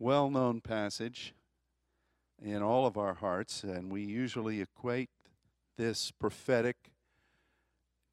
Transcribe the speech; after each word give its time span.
well 0.00 0.30
known 0.30 0.62
passage 0.62 1.34
in 2.42 2.62
all 2.62 2.86
of 2.86 2.96
our 2.96 3.14
hearts, 3.14 3.62
and 3.62 3.92
we 3.92 4.02
usually 4.02 4.62
equate 4.62 5.10
this 5.76 6.10
prophetic 6.10 6.90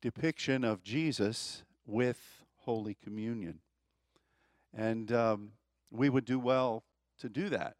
depiction 0.01 0.65
of 0.65 0.83
Jesus 0.83 1.63
with 1.85 2.43
Holy 2.57 2.93
Communion. 2.93 3.61
And 4.75 5.11
um, 5.13 5.51
we 5.89 6.09
would 6.09 6.25
do 6.25 6.39
well 6.39 6.83
to 7.19 7.29
do 7.29 7.47
that. 7.49 7.77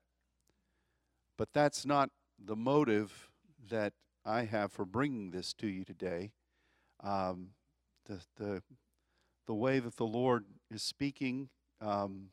But 1.38 1.50
that's 1.54 1.86
not 1.86 2.10
the 2.44 2.55
motive 2.55 3.30
that 3.70 3.92
I 4.26 4.46
have 4.46 4.71
for 4.71 4.86
bringing 4.86 5.32
this 5.32 5.54
to 5.55 5.68
you 5.68 5.84
today. 5.84 6.32
Um, 7.04 7.50
the, 8.05 8.21
the, 8.38 8.64
the 9.46 9.54
way 9.54 9.80
that 9.80 9.98
the 9.98 10.05
Lord 10.05 10.46
is 10.74 10.82
speaking 10.82 11.50
um, 11.82 12.30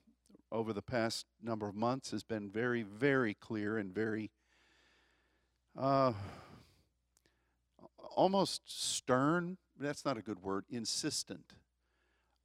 over 0.55 0.73
the 0.73 0.81
past 0.81 1.27
number 1.43 1.69
of 1.69 1.75
months 1.75 2.13
has 2.13 2.23
been 2.23 2.49
very, 2.49 2.83
very 2.83 3.35
clear 3.35 3.77
and 3.77 3.93
very 3.93 4.31
uh, 5.77 6.13
almost 8.15 8.63
stern. 8.67 9.59
That's 9.79 10.05
not 10.05 10.17
a 10.17 10.23
good 10.23 10.41
word, 10.41 10.65
insistent. 10.71 11.55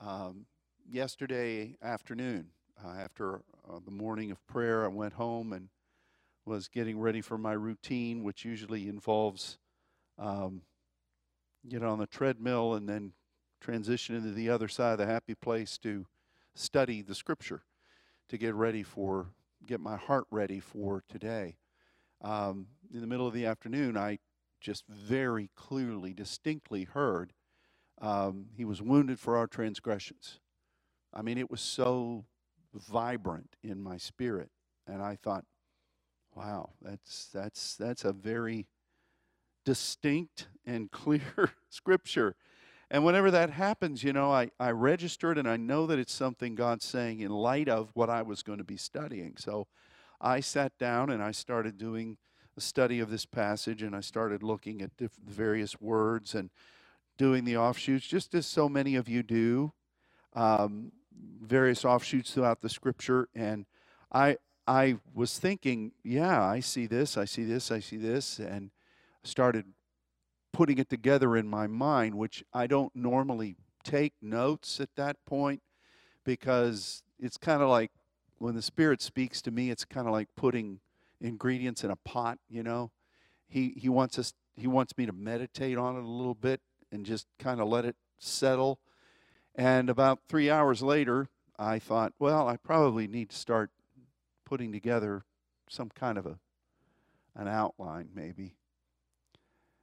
Um, 0.02 0.48
yesterday 0.90 1.76
afternoon, 1.84 2.48
uh, 2.84 2.95
after 3.00 3.44
uh, 3.70 3.80
the 3.86 3.91
morning 3.91 4.31
of 4.31 4.45
prayer, 4.48 4.84
I 4.84 4.88
went 4.88 5.14
home 5.14 5.53
and 5.53 5.70
was 6.45 6.67
getting 6.67 7.00
ready 7.00 7.22
for 7.22 7.38
my 7.38 7.53
routine, 7.53 8.23
which 8.23 8.44
usually 8.44 8.88
involves 8.88 9.59
um, 10.17 10.64
get 11.67 11.84
on 11.84 12.00
the 12.00 12.08
treadmill 12.08 12.73
and 12.73 12.89
then 12.89 13.14
transition 13.62 14.16
into 14.16 14.31
the 14.31 14.50
other 14.50 14.67
side 14.67 14.94
of 14.94 14.98
the 14.98 15.05
happy 15.05 15.36
place 15.36 15.78
to 15.78 16.08
study 16.55 17.03
the 17.03 17.14
scripture 17.14 17.62
to 18.29 18.38
get 18.38 18.55
ready 18.55 18.83
for 18.83 19.27
get 19.65 19.79
my 19.79 19.97
heart 19.97 20.25
ready 20.31 20.59
for 20.59 21.03
today. 21.09 21.57
Um, 22.21 22.67
in 22.93 23.02
the 23.02 23.08
middle 23.08 23.27
of 23.27 23.33
the 23.33 23.45
afternoon, 23.45 23.97
I 23.97 24.19
just 24.61 24.86
very 24.88 25.49
clearly, 25.55 26.13
distinctly 26.13 26.83
heard 26.83 27.33
um, 28.02 28.47
he 28.55 28.66
was 28.66 28.81
wounded 28.81 29.19
for 29.19 29.38
our 29.38 29.47
transgressions. 29.47 30.39
I 31.13 31.21
mean, 31.21 31.38
it 31.38 31.52
was 31.52 31.61
so 31.61 32.25
vibrant 32.73 33.55
in 33.63 33.81
my 33.81 33.97
spirit, 33.97 34.49
and 34.88 35.02
I 35.02 35.16
thought, 35.16 35.45
wow, 36.36 36.71
that's 36.81 37.30
that's 37.33 37.75
that's 37.75 38.05
a 38.05 38.14
very 38.14 38.67
distinct 39.66 40.47
and 40.66 40.91
clear 40.91 41.52
scripture. 41.69 42.36
And 42.92 43.06
whenever 43.06 43.30
that 43.32 43.52
happens, 43.52 44.04
you 44.04 44.14
know, 44.14 44.32
I, 44.32 44.50
I 44.59 44.72
registered 44.72 45.38
and 45.38 45.48
I 45.48 45.58
know 45.58 45.86
that 45.86 46.00
it's 46.00 46.14
something 46.14 46.56
God's 46.56 46.86
saying 46.86 47.20
in 47.20 47.30
light 47.30 47.70
of 47.70 47.90
what 47.94 48.09
I 48.09 48.23
was 48.23 48.42
going 48.42 48.58
to 48.58 48.64
be 48.64 48.78
studying. 48.78 49.36
So 49.38 49.68
I 50.20 50.40
sat 50.40 50.78
down 50.80 51.12
and 51.12 51.22
I 51.22 51.32
started 51.32 51.78
doing 51.78 52.17
a 52.58 52.62
study 52.62 53.00
of 53.00 53.12
this 53.12 53.26
passage 53.26 53.84
and 53.84 53.95
I 53.95 54.02
started 54.02 54.42
looking 54.42 54.82
at 54.82 54.98
diff- 54.98 55.12
various 55.23 55.80
words 55.80 56.34
and 56.34 56.50
doing 57.17 57.45
the 57.45 57.58
offshoots, 57.58 58.08
just 58.08 58.34
as 58.34 58.48
so 58.48 58.67
many 58.67 58.95
of 58.95 59.08
you 59.08 59.22
do, 59.22 59.73
um, 60.34 60.92
various 61.42 61.86
offshoots 61.86 62.34
throughout 62.34 62.62
the 62.62 62.70
scripture. 62.70 63.30
And 63.36 63.66
I, 64.12 64.38
I 64.66 64.98
was 65.14 65.38
thinking, 65.38 65.92
yeah, 66.04 66.44
I 66.44 66.60
see 66.60 66.88
this, 66.88 67.17
I 67.17 67.26
see 67.26 67.44
this, 67.44 67.72
I 67.72 67.80
see 67.80 67.98
this, 67.98 68.40
and 68.40 68.72
started 69.23 69.66
putting 70.59 70.77
it 70.77 70.89
together 70.89 71.38
in 71.38 71.47
my 71.47 71.67
mind, 71.67 72.13
which 72.13 72.43
I 72.53 72.67
don't 72.67 72.93
normally 72.93 73.55
take 73.81 74.11
notes 74.21 74.81
at 74.81 74.89
that 74.97 75.15
point 75.25 75.61
because 76.25 77.02
it's 77.17 77.38
kind 77.38 77.61
of 77.61 77.69
like 77.69 77.91
when 78.39 78.55
the 78.55 78.61
Spirit 78.61 79.02
speaks 79.02 79.41
to 79.43 79.52
me, 79.52 79.69
it's 79.69 79.85
kind 79.85 80.05
of 80.05 80.11
like 80.11 80.27
putting 80.35 80.81
ingredients 81.21 81.85
in 81.85 81.91
a 81.91 81.95
pot, 81.95 82.39
you 82.49 82.61
know. 82.61 82.91
He, 83.47 83.73
he 83.77 83.87
wants 83.87 84.19
us 84.19 84.33
he 84.53 84.67
wants 84.67 84.97
me 84.97 85.05
to 85.05 85.13
meditate 85.13 85.77
on 85.77 85.95
it 85.95 86.03
a 86.03 86.09
little 86.09 86.35
bit 86.35 86.59
and 86.91 87.05
just 87.05 87.25
kind 87.39 87.61
of 87.61 87.69
let 87.69 87.86
it 87.86 87.95
settle. 88.17 88.81
And 89.55 89.89
about 89.89 90.19
three 90.27 90.49
hours 90.49 90.81
later, 90.81 91.30
I 91.58 91.80
thought, 91.80 92.11
well, 92.19 92.49
I 92.49 92.58
probably 92.58 93.08
need 93.08 93.30
to 93.30 93.37
start 93.37 93.71
putting 94.43 94.73
together 94.73 95.23
some 95.69 95.87
kind 95.87 96.17
of 96.17 96.25
a 96.25 96.37
an 97.33 97.48
outline, 97.48 98.09
maybe. 98.14 98.58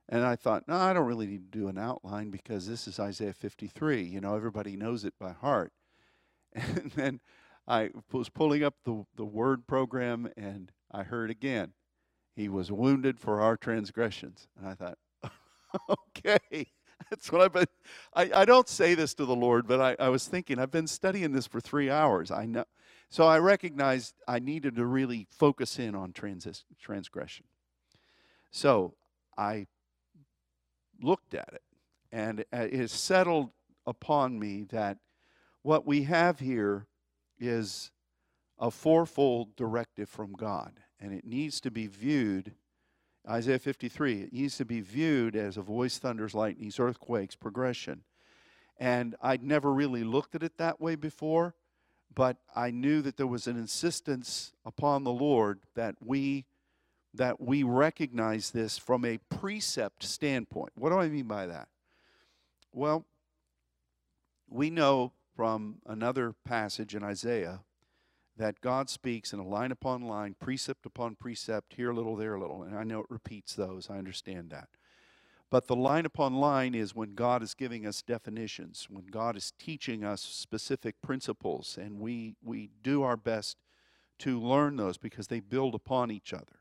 And 0.08 0.24
I 0.24 0.36
thought, 0.36 0.68
no, 0.68 0.76
I 0.76 0.92
don't 0.92 1.06
really 1.06 1.26
need 1.26 1.50
to 1.52 1.58
do 1.58 1.68
an 1.68 1.78
outline 1.78 2.30
because 2.30 2.68
this 2.68 2.86
is 2.86 3.00
Isaiah 3.00 3.32
53. 3.32 4.02
You 4.02 4.20
know, 4.20 4.36
everybody 4.36 4.76
knows 4.76 5.04
it 5.04 5.14
by 5.18 5.32
heart. 5.32 5.72
And 6.54 6.90
then 6.92 7.20
I 7.68 7.90
was 8.12 8.28
pulling 8.28 8.62
up 8.62 8.76
the, 8.84 9.04
the 9.16 9.24
word 9.24 9.66
program 9.66 10.30
and 10.36 10.72
I 10.90 11.02
heard 11.02 11.30
again, 11.30 11.72
He 12.34 12.48
was 12.48 12.70
wounded 12.70 13.18
for 13.18 13.40
our 13.40 13.56
transgressions. 13.56 14.46
And 14.56 14.68
I 14.68 14.74
thought, 14.74 14.98
okay, 15.90 16.68
that's 17.10 17.30
what 17.30 17.40
I've 17.42 17.52
been. 17.52 17.66
I, 18.14 18.30
I 18.34 18.44
don't 18.44 18.68
say 18.68 18.94
this 18.94 19.12
to 19.14 19.24
the 19.24 19.34
Lord, 19.34 19.66
but 19.66 19.80
I, 19.80 19.96
I 20.06 20.08
was 20.08 20.26
thinking, 20.26 20.58
I've 20.58 20.70
been 20.70 20.86
studying 20.86 21.32
this 21.32 21.46
for 21.46 21.60
three 21.60 21.90
hours. 21.90 22.30
I 22.30 22.46
know. 22.46 22.64
So 23.08 23.26
I 23.26 23.38
recognized 23.38 24.14
I 24.26 24.38
needed 24.38 24.76
to 24.76 24.86
really 24.86 25.26
focus 25.30 25.78
in 25.78 25.94
on 25.94 26.12
transis, 26.12 26.64
transgression. 26.80 27.46
So 28.50 28.94
I 29.36 29.66
looked 31.02 31.34
at 31.34 31.50
it, 31.52 31.62
and 32.12 32.40
uh, 32.52 32.58
it 32.58 32.74
has 32.74 32.92
settled 32.92 33.50
upon 33.86 34.38
me 34.38 34.64
that 34.70 34.98
what 35.62 35.86
we 35.86 36.04
have 36.04 36.40
here 36.40 36.86
is 37.38 37.90
a 38.58 38.70
fourfold 38.70 39.54
directive 39.56 40.08
from 40.08 40.32
God, 40.32 40.80
and 41.00 41.12
it 41.12 41.24
needs 41.24 41.60
to 41.60 41.70
be 41.70 41.86
viewed. 41.86 42.52
Isaiah 43.28 43.58
53, 43.58 44.22
it 44.22 44.32
needs 44.32 44.56
to 44.56 44.64
be 44.64 44.80
viewed 44.80 45.36
as 45.36 45.56
a 45.56 45.62
voice, 45.62 45.98
thunders, 45.98 46.34
lightnings, 46.34 46.78
earthquakes, 46.78 47.34
progression. 47.34 48.02
And 48.78 49.16
I'd 49.20 49.42
never 49.42 49.72
really 49.72 50.04
looked 50.04 50.34
at 50.34 50.42
it 50.42 50.58
that 50.58 50.80
way 50.80 50.94
before, 50.94 51.54
but 52.14 52.38
I 52.54 52.70
knew 52.70 53.02
that 53.02 53.16
there 53.16 53.26
was 53.26 53.46
an 53.46 53.56
insistence 53.56 54.52
upon 54.64 55.04
the 55.04 55.12
Lord 55.12 55.60
that 55.74 55.96
we 56.04 56.46
that 57.16 57.40
we 57.40 57.62
recognize 57.62 58.50
this 58.50 58.78
from 58.78 59.04
a 59.04 59.18
precept 59.28 60.02
standpoint. 60.02 60.72
What 60.74 60.90
do 60.90 60.98
I 60.98 61.08
mean 61.08 61.26
by 61.26 61.46
that? 61.46 61.68
Well, 62.72 63.04
we 64.48 64.70
know 64.70 65.12
from 65.34 65.76
another 65.86 66.34
passage 66.44 66.94
in 66.94 67.02
Isaiah 67.02 67.60
that 68.36 68.60
God 68.60 68.90
speaks 68.90 69.32
in 69.32 69.38
a 69.38 69.46
line 69.46 69.72
upon 69.72 70.02
line, 70.02 70.34
precept 70.38 70.84
upon 70.84 71.16
precept, 71.16 71.74
here 71.74 71.90
a 71.90 71.94
little, 71.94 72.16
there 72.16 72.34
a 72.34 72.40
little. 72.40 72.62
And 72.62 72.76
I 72.76 72.84
know 72.84 73.00
it 73.00 73.06
repeats 73.08 73.54
those, 73.54 73.88
I 73.90 73.96
understand 73.96 74.50
that. 74.50 74.68
But 75.48 75.68
the 75.68 75.76
line 75.76 76.04
upon 76.04 76.34
line 76.34 76.74
is 76.74 76.94
when 76.94 77.14
God 77.14 77.42
is 77.42 77.54
giving 77.54 77.86
us 77.86 78.02
definitions, 78.02 78.88
when 78.90 79.06
God 79.06 79.36
is 79.36 79.52
teaching 79.58 80.04
us 80.04 80.20
specific 80.20 81.00
principles, 81.00 81.78
and 81.80 82.00
we, 82.00 82.34
we 82.42 82.70
do 82.82 83.02
our 83.02 83.16
best 83.16 83.56
to 84.18 84.40
learn 84.40 84.76
those 84.76 84.98
because 84.98 85.28
they 85.28 85.40
build 85.40 85.74
upon 85.74 86.10
each 86.10 86.32
other. 86.32 86.58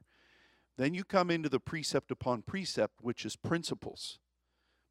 Then 0.78 0.94
you 0.94 1.04
come 1.04 1.32
into 1.32 1.50
the 1.50 1.60
precept 1.60 2.12
upon 2.12 2.42
precept, 2.42 2.96
which 3.02 3.26
is 3.26 3.36
principles. 3.36 4.20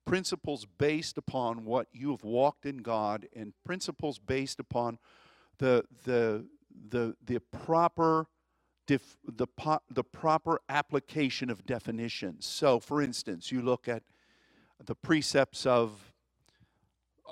Principles 0.07 0.67
based 0.67 1.19
upon 1.19 1.65
what 1.65 1.89
you 1.93 2.11
have 2.11 2.25
walked 2.25 2.67
in 2.67 2.79
God, 2.79 3.27
and 3.35 3.53
principles 3.65 4.19
based 4.19 4.61
upon 4.61 4.99
the, 5.59 5.85
the, 6.05 6.47
the, 6.91 7.17
the 7.25 7.41
proper 7.41 8.29
Def, 8.87 9.17
the, 9.27 9.47
po, 9.47 9.79
the 9.91 10.05
proper 10.05 10.61
application 10.69 11.49
of 11.49 11.65
definitions. 11.65 12.45
So, 12.45 12.79
for 12.79 13.01
instance, 13.01 13.51
you 13.51 13.63
look 13.63 13.89
at 13.89 14.03
the 14.85 14.95
precepts 14.95 15.65
of 15.65 16.13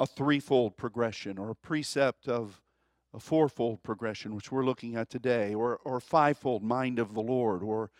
a 0.01 0.07
threefold 0.07 0.79
progression 0.79 1.39
or 1.39 1.51
a 1.51 1.55
precept 1.55 2.27
of 2.27 2.63
a 3.13 3.21
fourfold 3.21 3.83
progression, 3.83 4.35
which 4.35 4.51
we're 4.51 4.65
looking 4.65 4.97
at 4.97 5.11
today, 5.11 5.53
or, 5.55 5.79
or 5.85 6.01
fivefold 6.01 6.63
mind 6.63 6.99
of 6.99 7.13
the 7.13 7.21
Lord, 7.21 7.63
or 7.63 7.91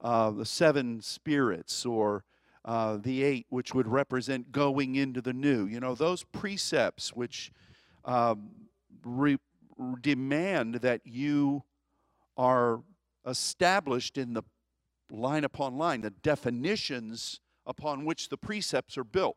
uh, 0.00 0.30
the 0.30 0.46
seven 0.46 1.00
spirits 1.00 1.84
or 1.84 2.24
uh, 2.64 2.98
the 2.98 3.22
eight, 3.22 3.46
which 3.48 3.74
would 3.74 3.88
represent 3.88 4.52
going 4.52 4.94
into 4.96 5.20
the 5.20 5.32
new. 5.32 5.66
You 5.66 5.80
know, 5.80 5.94
those 5.94 6.24
precepts 6.24 7.14
which 7.14 7.50
um, 8.04 8.50
re- 9.04 9.38
demand 10.00 10.76
that 10.76 11.00
you 11.04 11.62
are 12.36 12.82
established 13.26 14.18
in 14.18 14.34
the 14.34 14.42
line 15.10 15.44
upon 15.44 15.76
line, 15.76 16.00
the 16.02 16.10
definitions 16.10 17.40
upon 17.66 18.04
which 18.04 18.28
the 18.28 18.36
precepts 18.36 18.96
are 18.96 19.04
built. 19.04 19.36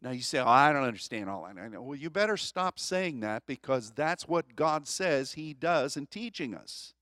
Now 0.00 0.10
you 0.10 0.22
say, 0.22 0.38
oh, 0.38 0.46
I 0.46 0.72
don't 0.72 0.84
understand 0.84 1.28
all 1.28 1.44
that. 1.44 1.60
I 1.60 1.68
know. 1.68 1.82
Well, 1.82 1.98
you 1.98 2.08
better 2.08 2.36
stop 2.36 2.78
saying 2.78 3.20
that 3.20 3.46
because 3.46 3.90
that's 3.90 4.28
what 4.28 4.54
God 4.54 4.86
says 4.86 5.32
He 5.32 5.54
does 5.54 5.96
in 5.96 6.06
teaching 6.06 6.54
us. 6.54 6.94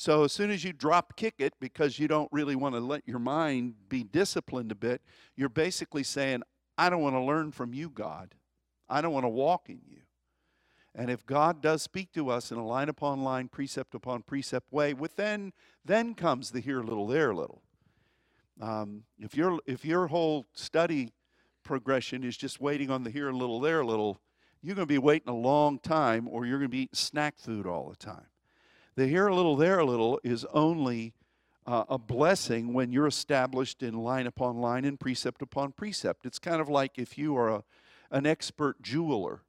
So 0.00 0.22
as 0.22 0.32
soon 0.32 0.52
as 0.52 0.62
you 0.62 0.72
drop 0.72 1.16
kick 1.16 1.34
it 1.38 1.54
because 1.58 1.98
you 1.98 2.06
don't 2.06 2.28
really 2.30 2.54
want 2.54 2.76
to 2.76 2.80
let 2.80 3.02
your 3.04 3.18
mind 3.18 3.74
be 3.88 4.04
disciplined 4.04 4.70
a 4.70 4.76
bit, 4.76 5.02
you're 5.34 5.48
basically 5.48 6.04
saying, 6.04 6.44
I 6.78 6.88
don't 6.88 7.02
want 7.02 7.16
to 7.16 7.20
learn 7.20 7.50
from 7.50 7.74
you, 7.74 7.90
God. 7.90 8.36
I 8.88 9.00
don't 9.00 9.12
want 9.12 9.24
to 9.24 9.28
walk 9.28 9.68
in 9.68 9.80
you. 9.84 10.02
And 10.94 11.10
if 11.10 11.26
God 11.26 11.60
does 11.60 11.82
speak 11.82 12.12
to 12.12 12.30
us 12.30 12.52
in 12.52 12.58
a 12.58 12.64
line 12.64 12.88
upon 12.88 13.24
line, 13.24 13.48
precept 13.48 13.92
upon 13.92 14.22
precept 14.22 14.72
way, 14.72 14.94
within 14.94 15.52
then 15.84 16.04
then 16.06 16.14
comes 16.14 16.52
the 16.52 16.60
here 16.60 16.78
a 16.78 16.84
little, 16.84 17.08
there 17.08 17.32
a 17.32 17.36
little. 17.36 17.62
Um, 18.60 19.02
if 19.18 19.36
your 19.36 19.58
if 19.66 19.84
your 19.84 20.06
whole 20.06 20.46
study 20.52 21.12
progression 21.64 22.22
is 22.22 22.36
just 22.36 22.60
waiting 22.60 22.88
on 22.88 23.02
the 23.02 23.10
here 23.10 23.30
a 23.30 23.36
little, 23.36 23.58
there 23.58 23.80
a 23.80 23.86
little, 23.86 24.20
you're 24.62 24.76
going 24.76 24.86
to 24.86 24.94
be 24.94 24.98
waiting 24.98 25.28
a 25.28 25.36
long 25.36 25.80
time, 25.80 26.28
or 26.28 26.46
you're 26.46 26.58
going 26.58 26.70
to 26.70 26.76
be 26.76 26.82
eating 26.82 26.94
snack 26.94 27.36
food 27.36 27.66
all 27.66 27.90
the 27.90 27.96
time. 27.96 28.26
The 28.98 29.06
here 29.06 29.28
a 29.28 29.34
little, 29.34 29.54
there 29.54 29.78
a 29.78 29.84
little 29.84 30.18
is 30.24 30.44
only 30.46 31.14
uh, 31.64 31.84
a 31.88 31.98
blessing 31.98 32.72
when 32.72 32.90
you're 32.90 33.06
established 33.06 33.80
in 33.80 33.94
line 33.94 34.26
upon 34.26 34.60
line 34.60 34.84
and 34.84 34.98
precept 34.98 35.40
upon 35.40 35.70
precept. 35.70 36.26
It's 36.26 36.40
kind 36.40 36.60
of 36.60 36.68
like 36.68 36.98
if 36.98 37.16
you 37.16 37.36
are 37.36 37.48
a, 37.48 37.64
an 38.10 38.26
expert 38.26 38.82
jeweler. 38.82 39.42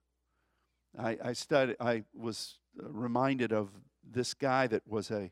I, 0.96 1.18
I 1.24 1.34
studied. 1.34 1.78
I 1.80 2.04
was 2.13 2.60
reminded 2.80 3.51
of 3.51 3.69
this 4.07 4.36
guy 4.36 4.68
that 4.68 4.88
was 4.88 5.10
a 5.10 5.31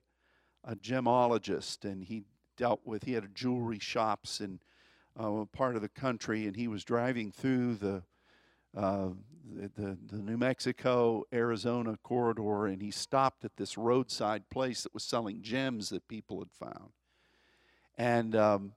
a 0.64 0.76
gemologist, 0.76 1.86
and 1.86 2.04
he 2.04 2.24
dealt 2.58 2.82
with. 2.84 3.04
He 3.04 3.14
had 3.14 3.36
jewelry 3.36 3.78
shops 3.78 4.42
in 4.42 4.60
uh, 5.16 5.46
part 5.54 5.76
of 5.76 5.84
the 5.84 5.90
country, 5.90 6.48
and 6.48 6.56
he 6.56 6.68
was 6.68 6.84
driving 6.84 7.32
through 7.32 7.76
the 7.76 8.02
uh, 8.76 9.10
the, 9.56 9.98
the, 10.08 10.22
New 10.22 10.38
Mexico 10.38 11.24
Arizona 11.34 11.98
corridor, 12.04 12.66
and 12.66 12.82
he 12.82 12.92
stopped 12.92 13.46
at 13.46 13.56
this 13.58 13.78
roadside 13.78 14.50
place 14.50 14.84
that 14.84 14.94
was 14.94 15.04
selling 15.04 15.42
gems 15.42 15.90
that 15.90 16.08
people 16.08 16.40
had 16.40 16.52
found. 16.52 16.92
And 17.98 18.36
um, 18.36 18.74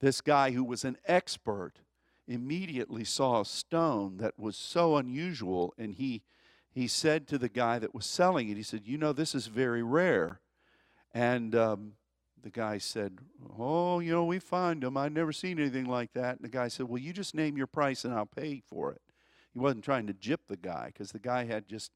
this 0.00 0.20
guy, 0.20 0.52
who 0.52 0.64
was 0.64 0.84
an 0.84 0.96
expert, 1.06 1.74
immediately 2.26 3.04
saw 3.04 3.40
a 3.40 3.44
stone 3.44 4.16
that 4.18 4.38
was 4.38 4.56
so 4.56 4.96
unusual, 4.96 5.74
and 5.78 5.94
he 5.94 6.22
he 6.70 6.88
said 6.88 7.28
to 7.28 7.38
the 7.38 7.48
guy 7.48 7.78
that 7.78 7.94
was 7.94 8.04
selling 8.04 8.48
it, 8.48 8.56
he 8.56 8.62
said, 8.62 8.82
"You 8.86 8.98
know, 8.98 9.12
this 9.12 9.34
is 9.34 9.46
very 9.46 9.82
rare." 9.82 10.40
And 11.12 11.54
um, 11.54 11.92
the 12.44 12.50
guy 12.50 12.78
said, 12.78 13.18
Oh, 13.58 14.00
you 14.00 14.12
know, 14.12 14.24
we 14.24 14.38
find 14.38 14.82
them. 14.82 14.96
I've 14.96 15.12
never 15.12 15.32
seen 15.32 15.58
anything 15.58 15.86
like 15.86 16.12
that. 16.12 16.36
And 16.36 16.44
the 16.44 16.48
guy 16.48 16.68
said, 16.68 16.86
Well, 16.86 17.00
you 17.00 17.12
just 17.12 17.34
name 17.34 17.56
your 17.56 17.66
price 17.66 18.04
and 18.04 18.12
I'll 18.12 18.26
pay 18.26 18.62
for 18.68 18.92
it. 18.92 19.00
He 19.54 19.60
wasn't 19.60 19.84
trying 19.84 20.06
to 20.08 20.12
jip 20.12 20.48
the 20.48 20.56
guy 20.56 20.86
because 20.86 21.12
the 21.12 21.18
guy 21.18 21.44
had 21.44 21.68
just 21.68 21.92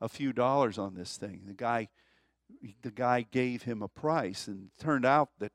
a 0.00 0.08
few 0.08 0.32
dollars 0.32 0.78
on 0.78 0.94
this 0.94 1.16
thing. 1.16 1.42
The 1.46 1.54
guy, 1.54 1.88
the 2.82 2.90
guy 2.90 3.22
gave 3.22 3.62
him 3.62 3.82
a 3.82 3.88
price, 3.88 4.46
and 4.46 4.66
it 4.66 4.82
turned 4.82 5.06
out 5.06 5.30
that 5.38 5.52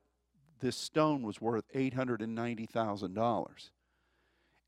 this 0.60 0.76
stone 0.76 1.22
was 1.22 1.40
worth 1.40 1.64
eight 1.72 1.94
hundred 1.94 2.20
and 2.20 2.34
ninety 2.34 2.66
thousand 2.66 3.14
dollars. 3.14 3.70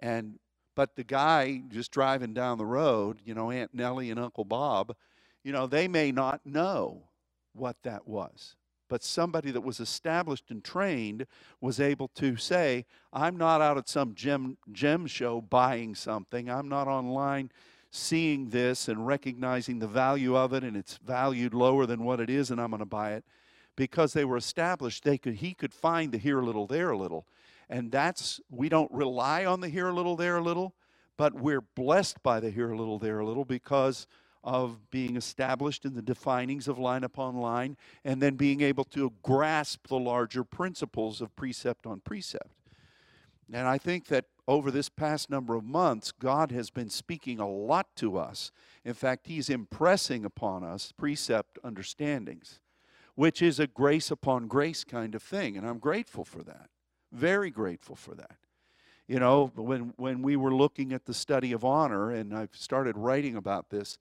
And 0.01 0.39
but 0.75 0.95
the 0.95 1.05
guy 1.05 1.63
just 1.69 1.91
driving 1.91 2.35
down 2.35 2.59
the 2.59 2.67
road, 2.67 3.21
you 3.25 3.35
know, 3.35 3.51
Aunt 3.51 3.75
Nellie 3.75 4.11
and 4.11 4.21
Uncle 4.21 4.45
Bob, 4.45 4.95
you 5.43 5.53
know, 5.53 5.67
they 5.67 5.89
may 5.89 6.13
not 6.13 6.45
know 6.45 7.09
what 7.53 7.77
that 7.83 8.07
was 8.07 8.57
but 8.89 9.03
somebody 9.03 9.51
that 9.51 9.63
was 9.63 9.81
established 9.81 10.51
and 10.51 10.63
trained 10.63 11.27
was 11.61 11.81
able 11.81 12.09
to 12.09 12.37
say, 12.37 12.85
I'm 13.13 13.37
not 13.37 13.61
out 13.61 13.79
at 13.79 13.89
some 13.89 14.15
gem, 14.15 14.57
gem 14.73 15.07
show 15.07 15.41
buying 15.41 15.95
something. 15.95 16.51
I'm 16.51 16.69
not 16.69 16.89
online 16.89 17.51
seeing 17.91 18.51
this 18.51 18.89
and 18.89 19.07
recognizing 19.07 19.79
the 19.79 19.89
value 19.89 20.37
of 20.37 20.53
it 20.53 20.63
and 20.63 20.77
it's 20.77 20.99
valued 20.99 21.55
lower 21.55 21.87
than 21.87 22.05
what 22.05 22.21
it 22.21 22.29
is 22.29 22.51
and 22.51 22.61
I'm 22.61 22.71
going 22.71 22.81
to 22.81 22.87
buy 22.87 23.13
it. 23.15 23.25
Because 23.75 24.13
they 24.13 24.25
were 24.25 24.37
established, 24.37 25.05
they 25.05 25.19
could 25.19 25.35
he 25.35 25.53
could 25.53 25.75
find 25.75 26.13
the 26.13 26.19
here 26.19 26.41
a 26.41 26.45
little, 26.45 26.67
there 26.67 26.91
a 26.91 26.99
little. 26.99 27.27
And 27.69 27.93
that's 27.93 28.41
we 28.51 28.69
don't 28.69 28.91
rely 28.91 29.45
on 29.45 29.61
the 29.61 29.69
here 29.69 29.89
a 29.89 29.93
little, 29.93 30.17
there 30.17 30.39
a 30.39 30.43
little, 30.43 30.75
but 31.17 31.35
we're 31.35 31.61
blessed 31.61 32.23
by 32.23 32.41
the 32.41 32.51
here 32.51 32.73
a 32.73 32.79
little, 32.79 32.99
there 32.99 33.19
a 33.19 33.27
little 33.27 33.45
because 33.45 34.07
of 34.47 34.91
being 34.91 35.17
established 35.17 35.85
in 35.85 35.95
the 35.95 36.03
definings 36.03 36.69
of 36.69 36.79
line 36.79 37.03
upon 37.03 37.37
line 37.37 37.77
and 38.05 38.23
then 38.23 38.37
being 38.37 38.61
able 38.61 38.85
to 38.85 39.13
grasp 39.23 39.89
the 39.89 39.99
larger 39.99 40.45
principles 40.45 41.21
of 41.21 41.35
precept 41.35 41.85
on 41.85 41.99
precept. 41.99 42.53
And 43.53 43.67
I 43.67 43.77
think 43.77 44.07
that 44.07 44.27
over 44.47 44.71
this 44.71 44.89
past 44.89 45.29
number 45.29 45.57
of 45.57 45.65
months, 45.65 46.13
God 46.13 46.53
has 46.53 46.71
been 46.71 46.89
speaking 46.89 47.41
a 47.41 47.49
lot 47.49 47.89
to 47.97 48.17
us. 48.17 48.53
In 48.85 48.95
fact, 48.95 49.27
He's 49.27 49.51
impressing 49.51 50.25
upon 50.25 50.63
us 50.63 50.93
precept 50.97 51.59
understandings, 51.65 52.61
which 53.17 53.43
is 53.43 53.59
a 53.59 53.67
grace 53.67 54.13
upon 54.13 54.47
grace 54.47 54.85
kind 54.85 55.17
of 55.17 55.23
thing. 55.23 55.57
And 55.57 55.67
I'm 55.67 55.79
grateful 55.79 56.25
for 56.25 56.45
that. 56.45 56.71
Very 57.13 57.51
grateful 57.51 57.97
for 57.97 58.15
that. 58.15 58.37
You 59.09 59.19
know, 59.19 59.53
when, 59.57 59.93
when 59.97 60.23
we 60.23 60.37
were 60.37 60.55
looking 60.55 60.93
at 60.93 61.05
the 61.05 61.15
study 61.15 61.53
of 61.53 61.65
honor, 61.65 62.11
and 62.11 62.33
I've 62.33 62.55
started 62.55 62.97
writing 62.97 63.37
about 63.37 63.71
this, 63.71 63.99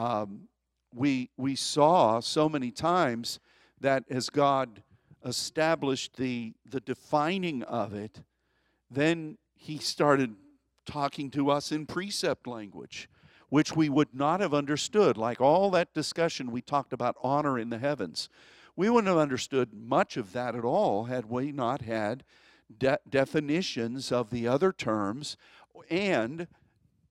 um, 0.00 0.48
we, 0.94 1.28
we 1.36 1.54
saw 1.54 2.20
so 2.20 2.48
many 2.48 2.70
times 2.70 3.38
that 3.80 4.04
as 4.08 4.30
God 4.30 4.82
established 5.26 6.16
the, 6.16 6.54
the 6.64 6.80
defining 6.80 7.62
of 7.64 7.92
it, 7.92 8.22
then 8.90 9.36
he 9.54 9.76
started 9.76 10.34
talking 10.86 11.30
to 11.32 11.50
us 11.50 11.70
in 11.70 11.84
precept 11.84 12.46
language, 12.46 13.10
which 13.50 13.76
we 13.76 13.90
would 13.90 14.14
not 14.14 14.40
have 14.40 14.54
understood. 14.54 15.18
Like 15.18 15.38
all 15.38 15.70
that 15.72 15.92
discussion 15.92 16.50
we 16.50 16.62
talked 16.62 16.94
about 16.94 17.16
honor 17.22 17.58
in 17.58 17.68
the 17.68 17.78
heavens. 17.78 18.30
We 18.76 18.88
wouldn't 18.88 19.08
have 19.08 19.18
understood 19.18 19.74
much 19.74 20.16
of 20.16 20.32
that 20.32 20.54
at 20.54 20.64
all 20.64 21.04
had 21.04 21.26
we 21.26 21.52
not 21.52 21.82
had 21.82 22.24
de- 22.78 22.98
definitions 23.08 24.10
of 24.10 24.30
the 24.30 24.48
other 24.48 24.72
terms 24.72 25.36
and 25.90 26.48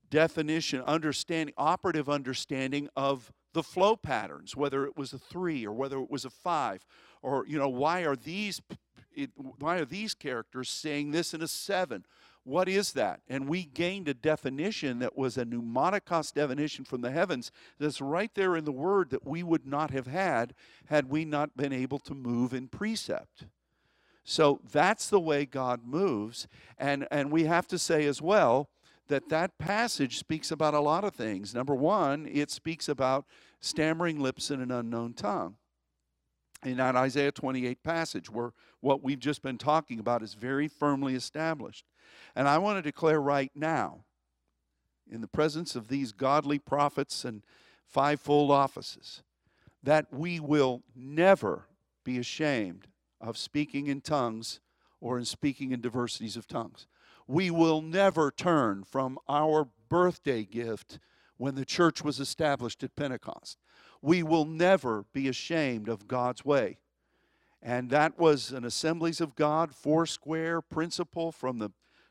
definition, 0.09 0.81
understanding, 0.81 1.53
operative 1.57 2.09
understanding 2.09 2.89
of 2.95 3.31
the 3.53 3.63
flow 3.63 3.95
patterns, 3.95 4.55
whether 4.55 4.85
it 4.85 4.97
was 4.97 5.13
a 5.13 5.17
three 5.17 5.65
or 5.65 5.71
whether 5.71 5.99
it 5.99 6.09
was 6.09 6.25
a 6.25 6.29
five, 6.29 6.85
or 7.21 7.45
you 7.47 7.57
know, 7.57 7.69
why 7.69 8.01
are 8.01 8.15
these 8.15 8.61
why 9.57 9.79
are 9.79 9.85
these 9.85 10.13
characters 10.13 10.69
saying 10.69 11.11
this 11.11 11.33
in 11.33 11.41
a 11.41 11.47
seven? 11.47 12.05
What 12.43 12.69
is 12.69 12.93
that? 12.93 13.21
And 13.27 13.49
we 13.49 13.65
gained 13.65 14.07
a 14.07 14.13
definition 14.13 14.99
that 14.99 15.17
was 15.17 15.37
a 15.37 15.45
pneumatikos 15.45 16.33
definition 16.33 16.85
from 16.85 17.01
the 17.01 17.11
heavens 17.11 17.51
that's 17.79 18.01
right 18.01 18.31
there 18.33 18.55
in 18.55 18.65
the 18.65 18.71
word 18.71 19.09
that 19.09 19.27
we 19.27 19.43
would 19.43 19.65
not 19.65 19.91
have 19.91 20.07
had 20.07 20.53
had 20.87 21.09
we 21.09 21.25
not 21.25 21.57
been 21.57 21.73
able 21.73 21.99
to 21.99 22.15
move 22.15 22.53
in 22.53 22.67
precept. 22.67 23.45
So 24.23 24.61
that's 24.71 25.09
the 25.09 25.19
way 25.19 25.45
God 25.45 25.81
moves. 25.85 26.47
And, 26.77 27.07
and 27.11 27.31
we 27.31 27.43
have 27.45 27.67
to 27.67 27.77
say 27.77 28.05
as 28.05 28.21
well, 28.21 28.69
that 29.09 29.29
that 29.29 29.57
passage 29.57 30.17
speaks 30.17 30.51
about 30.51 30.73
a 30.73 30.79
lot 30.79 31.03
of 31.03 31.13
things. 31.13 31.53
Number 31.53 31.75
one, 31.75 32.27
it 32.31 32.49
speaks 32.49 32.87
about 32.87 33.25
stammering 33.59 34.19
lips 34.19 34.49
in 34.49 34.61
an 34.61 34.71
unknown 34.71 35.13
tongue. 35.13 35.55
In 36.63 36.77
that 36.77 36.95
Isaiah 36.95 37.31
28 37.31 37.83
passage, 37.83 38.29
where 38.29 38.53
what 38.81 39.03
we've 39.03 39.19
just 39.19 39.41
been 39.41 39.57
talking 39.57 39.99
about 39.99 40.23
is 40.23 40.33
very 40.33 40.67
firmly 40.67 41.15
established. 41.15 41.85
And 42.35 42.47
I 42.47 42.57
want 42.57 42.77
to 42.77 42.81
declare 42.81 43.21
right 43.21 43.51
now, 43.55 44.03
in 45.09 45.21
the 45.21 45.27
presence 45.27 45.75
of 45.75 45.87
these 45.87 46.11
godly 46.11 46.59
prophets 46.59 47.25
and 47.25 47.43
fivefold 47.87 48.51
offices, 48.51 49.23
that 49.81 50.07
we 50.11 50.39
will 50.39 50.83
never 50.95 51.65
be 52.03 52.19
ashamed 52.19 52.87
of 53.19 53.37
speaking 53.37 53.87
in 53.87 54.01
tongues 54.01 54.59
or 55.01 55.17
in 55.17 55.25
speaking 55.25 55.71
in 55.71 55.81
diversities 55.81 56.37
of 56.37 56.45
tongues 56.45 56.87
we 57.29 57.51
will 57.51 57.83
never 57.83 58.31
turn 58.31 58.83
from 58.83 59.19
our 59.29 59.67
birthday 59.87 60.43
gift 60.43 60.97
when 61.37 61.53
the 61.53 61.63
church 61.63 62.03
was 62.03 62.19
established 62.19 62.83
at 62.83 62.95
Pentecost. 62.95 63.59
We 64.01 64.23
will 64.23 64.45
never 64.45 65.05
be 65.13 65.27
ashamed 65.27 65.89
of 65.89 66.07
God's 66.07 66.43
way. 66.43 66.79
And 67.61 67.91
that 67.91 68.17
was 68.17 68.51
an 68.51 68.65
Assemblies 68.65 69.21
of 69.21 69.35
God 69.35 69.75
four 69.75 70.07
square 70.07 70.59
principle 70.59 71.31
from 71.31 71.59
the 71.59 71.69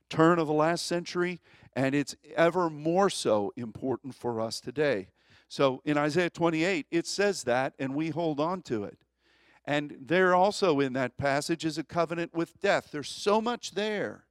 turn 0.08 0.38
of 0.38 0.46
the 0.46 0.52
last 0.52 0.86
century, 0.86 1.40
and 1.74 1.96
it's 1.96 2.14
ever 2.36 2.70
more 2.70 3.10
so 3.10 3.52
important 3.56 4.14
for 4.14 4.40
us 4.40 4.60
today. 4.60 5.08
So 5.48 5.82
in 5.84 5.98
Isaiah 5.98 6.30
28, 6.30 6.86
it 6.92 7.08
says 7.08 7.42
that, 7.42 7.74
and 7.76 7.96
we 7.96 8.10
hold 8.10 8.38
on 8.38 8.62
to 8.62 8.84
it. 8.84 8.98
And 9.64 9.96
there 10.00 10.32
also 10.32 10.78
in 10.78 10.92
that 10.92 11.18
passage 11.18 11.64
is 11.64 11.76
a 11.76 11.82
covenant 11.82 12.34
with 12.34 12.60
death. 12.60 12.90
There's 12.92 13.08
so 13.08 13.40
much 13.40 13.72
there. 13.72 14.27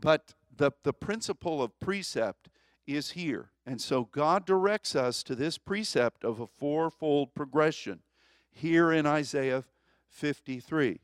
But 0.00 0.34
the, 0.56 0.72
the 0.84 0.92
principle 0.92 1.62
of 1.62 1.78
precept 1.80 2.48
is 2.86 3.10
here. 3.12 3.50
And 3.66 3.80
so 3.80 4.04
God 4.04 4.46
directs 4.46 4.96
us 4.96 5.22
to 5.24 5.34
this 5.34 5.58
precept 5.58 6.24
of 6.24 6.40
a 6.40 6.46
fourfold 6.46 7.34
progression 7.34 8.00
here 8.50 8.90
in 8.92 9.06
Isaiah 9.06 9.64
53. 10.08 11.00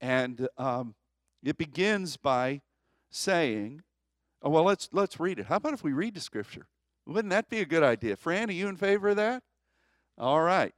And 0.00 0.48
um, 0.56 0.94
it 1.42 1.58
begins 1.58 2.16
by 2.16 2.62
saying, 3.10 3.82
oh, 4.42 4.50
well, 4.50 4.64
let's, 4.64 4.88
let's 4.92 5.20
read 5.20 5.38
it. 5.38 5.46
How 5.46 5.56
about 5.56 5.74
if 5.74 5.84
we 5.84 5.92
read 5.92 6.14
the 6.14 6.20
scripture? 6.20 6.66
Wouldn't 7.06 7.30
that 7.30 7.50
be 7.50 7.60
a 7.60 7.66
good 7.66 7.82
idea? 7.82 8.16
Fran, 8.16 8.48
are 8.48 8.52
you 8.52 8.68
in 8.68 8.76
favor 8.76 9.10
of 9.10 9.16
that? 9.16 9.42
All 10.16 10.40
right. 10.40 10.74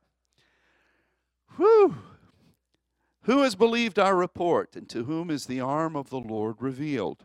Whew. 1.56 1.96
Who 3.22 3.42
has 3.42 3.54
believed 3.54 3.98
our 3.98 4.16
report, 4.16 4.76
and 4.76 4.88
to 4.90 5.04
whom 5.04 5.30
is 5.30 5.46
the 5.46 5.60
arm 5.60 5.96
of 5.96 6.10
the 6.10 6.20
Lord 6.20 6.56
revealed? 6.58 7.24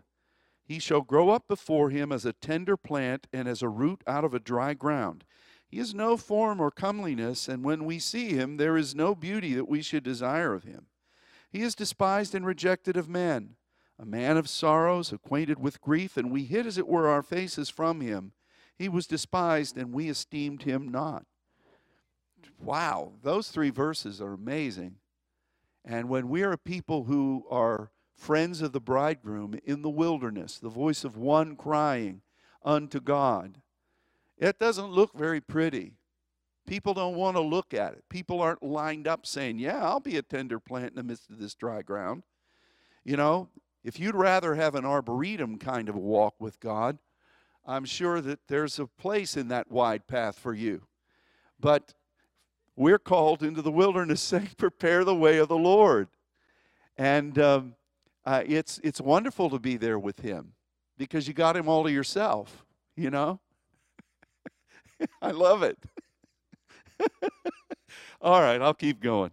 He 0.70 0.78
shall 0.78 1.02
grow 1.02 1.32
up 1.32 1.48
before 1.48 1.90
him 1.90 2.12
as 2.12 2.26
a 2.26 2.32
tender 2.32 2.78
plant 2.78 3.26
and 3.34 3.48
as 3.48 3.64
a 3.64 3.68
root 3.68 4.04
out 4.06 4.24
of 4.24 4.36
a 4.36 4.40
dry 4.40 4.76
ground. 4.76 5.24
He 5.68 5.80
has 5.80 5.96
no 5.96 6.16
form 6.16 6.62
or 6.62 6.70
comeliness, 6.70 7.48
and 7.48 7.64
when 7.64 7.86
we 7.86 7.98
see 7.98 8.30
him, 8.30 8.58
there 8.58 8.78
is 8.78 8.94
no 8.94 9.16
beauty 9.16 9.56
that 9.56 9.68
we 9.68 9.82
should 9.82 10.04
desire 10.04 10.54
of 10.54 10.66
him. 10.66 10.86
He 11.50 11.64
is 11.64 11.74
despised 11.74 12.36
and 12.36 12.46
rejected 12.46 12.98
of 12.98 13.10
men, 13.10 13.56
a 13.98 14.06
man 14.06 14.38
of 14.38 14.48
sorrows, 14.48 15.12
acquainted 15.12 15.58
with 15.58 15.82
grief, 15.82 16.18
and 16.18 16.32
we 16.32 16.44
hid, 16.44 16.68
as 16.68 16.78
it 16.78 16.88
were, 16.88 17.08
our 17.08 17.24
faces 17.24 17.72
from 17.72 18.00
him. 18.00 18.34
He 18.78 18.88
was 18.88 19.08
despised, 19.08 19.76
and 19.76 19.92
we 19.92 20.08
esteemed 20.08 20.62
him 20.62 20.88
not. 20.88 21.26
Wow, 22.60 23.14
those 23.24 23.50
three 23.50 23.72
verses 23.72 24.22
are 24.22 24.34
amazing. 24.34 24.98
And 25.84 26.10
when 26.10 26.30
we 26.30 26.44
are 26.44 26.52
a 26.52 26.60
people 26.60 27.06
who 27.06 27.48
are 27.50 27.90
friends 28.20 28.62
of 28.62 28.74
the 28.74 28.82
bridegroom 28.82 29.60
in 29.64 29.82
the 29.82 29.90
wilderness, 29.90 30.60
the 30.60 30.70
voice 30.70 31.04
of 31.04 31.16
one 31.18 31.56
crying 31.56 32.22
unto 32.64 33.00
God, 33.00 33.62
it 34.38 34.60
doesn't 34.60 34.92
look 34.92 35.18
very 35.18 35.42
pretty. 35.42 35.94
People 36.68 36.94
don't 36.94 37.16
want 37.16 37.36
to 37.36 37.42
look 37.42 37.74
at 37.74 37.94
it. 37.94 38.04
People 38.10 38.42
aren't 38.42 38.62
lined 38.62 39.08
up 39.08 39.26
saying, 39.26 39.58
Yeah, 39.58 39.84
I'll 39.84 40.00
be 40.00 40.18
a 40.18 40.22
tender 40.22 40.60
plant 40.60 40.92
in 40.92 40.96
the 40.96 41.04
midst 41.04 41.30
of 41.30 41.40
this 41.40 41.56
dry 41.56 41.82
ground. 41.82 42.24
You 43.04 43.18
know, 43.18 43.50
if 43.84 44.00
you'd 44.00 44.16
rather 44.16 44.56
have 44.56 44.76
an 44.76 44.86
arboretum 44.86 45.58
kind 45.58 45.90
of 45.90 45.96
a 45.96 46.00
walk 46.00 46.36
with 46.40 46.60
God, 46.60 47.00
I'm 47.66 47.86
sure 47.86 48.22
that 48.22 48.48
there's 48.48 48.80
a 48.80 48.86
place 48.86 49.36
in 49.36 49.48
that 49.48 49.72
wide 49.72 50.08
path 50.08 50.38
for 50.38 50.54
you. 50.54 50.84
But 51.60 51.94
we're 52.76 53.00
called 53.00 53.44
into 53.44 53.62
the 53.62 53.72
wilderness 53.72 54.22
saying, 54.22 54.52
Prepare 54.58 55.04
the 55.04 55.16
way 55.16 55.38
of 55.38 55.48
the 55.48 55.58
Lord. 55.58 56.08
And 56.98 57.40
um, 57.40 57.76
uh, 58.30 58.44
it's, 58.46 58.80
it's 58.84 59.02
wonderful 59.02 59.50
to 59.50 59.58
be 59.58 59.76
there 59.76 59.98
with 59.98 60.20
Him 60.20 60.54
because 61.00 61.28
you 61.28 61.34
got 61.34 61.58
Him 61.58 61.68
all 61.68 61.84
to 61.84 61.92
yourself, 61.92 62.64
you 62.96 63.10
know? 63.10 63.40
I 65.22 65.32
love 65.32 65.64
it. 65.64 65.80
All 68.22 68.40
right, 68.40 68.62
I'll 68.62 68.76
keep 68.76 69.00
going. 69.00 69.32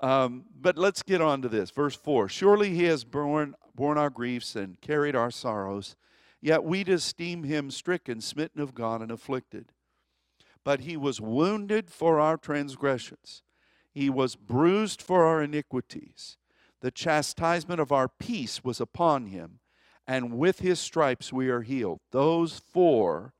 Um, 0.00 0.46
but 0.60 0.76
let's 0.76 1.04
get 1.04 1.20
on 1.20 1.42
to 1.42 1.48
this. 1.48 1.70
Verse 1.70 1.94
4 1.94 2.28
Surely 2.28 2.70
he 2.74 2.84
has 2.84 3.04
borne, 3.04 3.54
borne 3.76 3.98
our 3.98 4.10
griefs 4.10 4.56
and 4.56 4.80
carried 4.80 5.14
our 5.14 5.30
sorrows, 5.30 5.94
yet 6.40 6.64
we 6.64 6.82
esteem 6.82 7.44
him 7.44 7.70
stricken, 7.70 8.20
smitten 8.20 8.60
of 8.60 8.74
God, 8.74 9.00
and 9.00 9.12
afflicted. 9.12 9.70
But 10.64 10.80
he 10.80 10.96
was 10.96 11.20
wounded 11.20 11.88
for 11.88 12.18
our 12.18 12.36
transgressions, 12.36 13.44
he 13.92 14.10
was 14.10 14.34
bruised 14.34 15.00
for 15.00 15.24
our 15.24 15.40
iniquities. 15.40 16.37
The 16.80 16.90
chastisement 16.90 17.80
of 17.80 17.92
our 17.92 18.08
peace 18.08 18.62
was 18.62 18.80
upon 18.80 19.26
him, 19.26 19.58
and 20.06 20.38
with 20.38 20.60
his 20.60 20.78
stripes 20.78 21.32
we 21.32 21.48
are 21.48 21.62
healed. 21.62 22.00
Those 22.10 22.58
four 22.58 23.34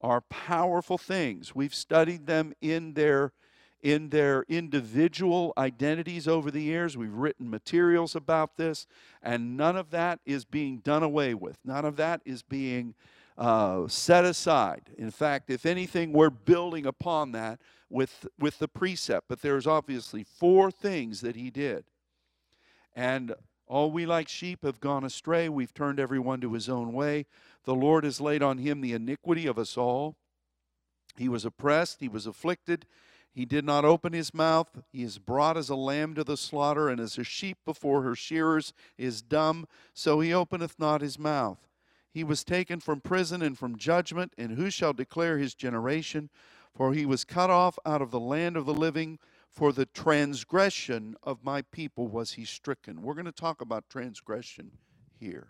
are 0.00 0.20
powerful 0.20 0.98
things. 0.98 1.54
We've 1.54 1.74
studied 1.74 2.26
them 2.26 2.52
in 2.60 2.94
their 2.94 3.32
in 3.82 4.08
their 4.08 4.44
individual 4.48 5.52
identities 5.56 6.26
over 6.26 6.50
the 6.50 6.62
years. 6.62 6.96
We've 6.96 7.12
written 7.12 7.48
materials 7.48 8.16
about 8.16 8.56
this, 8.56 8.86
and 9.22 9.56
none 9.56 9.76
of 9.76 9.90
that 9.90 10.18
is 10.24 10.44
being 10.44 10.78
done 10.78 11.02
away 11.02 11.34
with. 11.34 11.58
None 11.64 11.84
of 11.84 11.96
that 11.96 12.20
is 12.24 12.42
being 12.42 12.94
uh, 13.38 13.86
set 13.86 14.24
aside. 14.24 14.90
In 14.96 15.10
fact, 15.10 15.50
if 15.50 15.66
anything, 15.66 16.12
we're 16.12 16.30
building 16.30 16.86
upon 16.86 17.32
that 17.32 17.60
with, 17.88 18.26
with 18.38 18.58
the 18.58 18.66
precept. 18.66 19.28
But 19.28 19.42
there's 19.42 19.66
obviously 19.66 20.24
four 20.24 20.70
things 20.70 21.20
that 21.20 21.36
he 21.36 21.50
did. 21.50 21.84
And 22.96 23.34
all 23.66 23.90
we 23.92 24.06
like 24.06 24.28
sheep 24.28 24.64
have 24.64 24.80
gone 24.80 25.04
astray. 25.04 25.50
We've 25.50 25.74
turned 25.74 26.00
everyone 26.00 26.40
to 26.40 26.54
his 26.54 26.68
own 26.68 26.94
way. 26.94 27.26
The 27.64 27.74
Lord 27.74 28.04
has 28.04 28.20
laid 28.20 28.42
on 28.42 28.58
him 28.58 28.80
the 28.80 28.94
iniquity 28.94 29.46
of 29.46 29.58
us 29.58 29.76
all. 29.76 30.16
He 31.16 31.28
was 31.28 31.44
oppressed, 31.44 32.00
he 32.00 32.08
was 32.08 32.26
afflicted. 32.26 32.86
He 33.32 33.44
did 33.44 33.66
not 33.66 33.84
open 33.84 34.14
his 34.14 34.32
mouth. 34.32 34.82
He 34.90 35.02
is 35.02 35.18
brought 35.18 35.58
as 35.58 35.68
a 35.68 35.76
lamb 35.76 36.14
to 36.14 36.24
the 36.24 36.38
slaughter, 36.38 36.88
and 36.88 36.98
as 36.98 37.18
a 37.18 37.24
sheep 37.24 37.58
before 37.66 38.00
her 38.00 38.14
shearers 38.14 38.72
is 38.96 39.20
dumb, 39.20 39.66
so 39.92 40.20
he 40.20 40.32
openeth 40.32 40.78
not 40.78 41.02
his 41.02 41.18
mouth. 41.18 41.58
He 42.10 42.24
was 42.24 42.44
taken 42.44 42.80
from 42.80 43.02
prison 43.02 43.42
and 43.42 43.58
from 43.58 43.76
judgment, 43.76 44.32
and 44.38 44.52
who 44.52 44.70
shall 44.70 44.94
declare 44.94 45.36
his 45.36 45.54
generation? 45.54 46.30
For 46.74 46.94
he 46.94 47.04
was 47.04 47.24
cut 47.24 47.50
off 47.50 47.78
out 47.84 48.00
of 48.00 48.10
the 48.10 48.20
land 48.20 48.56
of 48.56 48.64
the 48.64 48.72
living. 48.72 49.18
For 49.56 49.72
the 49.72 49.86
transgression 49.86 51.16
of 51.22 51.42
my 51.42 51.62
people 51.62 52.08
was 52.08 52.32
he 52.32 52.44
stricken. 52.44 53.00
We're 53.00 53.14
going 53.14 53.24
to 53.24 53.32
talk 53.32 53.62
about 53.62 53.88
transgression 53.88 54.72
here. 55.18 55.48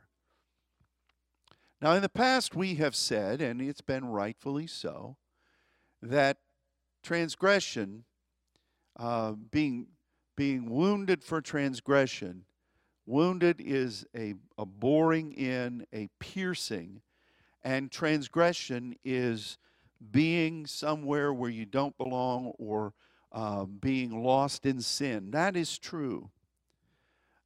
Now, 1.82 1.90
in 1.94 2.02
the 2.02 2.08
past, 2.08 2.54
we 2.54 2.76
have 2.76 2.94
said, 2.94 3.42
and 3.42 3.60
it's 3.60 3.80
been 3.80 4.06
rightfully 4.06 4.68
so, 4.68 5.16
that 6.00 6.36
transgression, 7.02 8.04
uh, 8.96 9.32
being, 9.32 9.88
being 10.36 10.70
wounded 10.70 11.24
for 11.24 11.40
transgression, 11.40 12.44
wounded 13.06 13.60
is 13.60 14.06
a, 14.16 14.34
a 14.56 14.64
boring 14.64 15.32
in, 15.32 15.84
a 15.92 16.08
piercing, 16.20 17.02
and 17.64 17.90
transgression 17.90 18.94
is 19.04 19.58
being 20.12 20.64
somewhere 20.64 21.34
where 21.34 21.50
you 21.50 21.66
don't 21.66 21.98
belong 21.98 22.52
or 22.56 22.94
uh, 23.36 23.66
being 23.66 24.24
lost 24.24 24.64
in 24.64 24.80
sin. 24.80 25.30
That 25.30 25.56
is 25.56 25.78
true. 25.78 26.30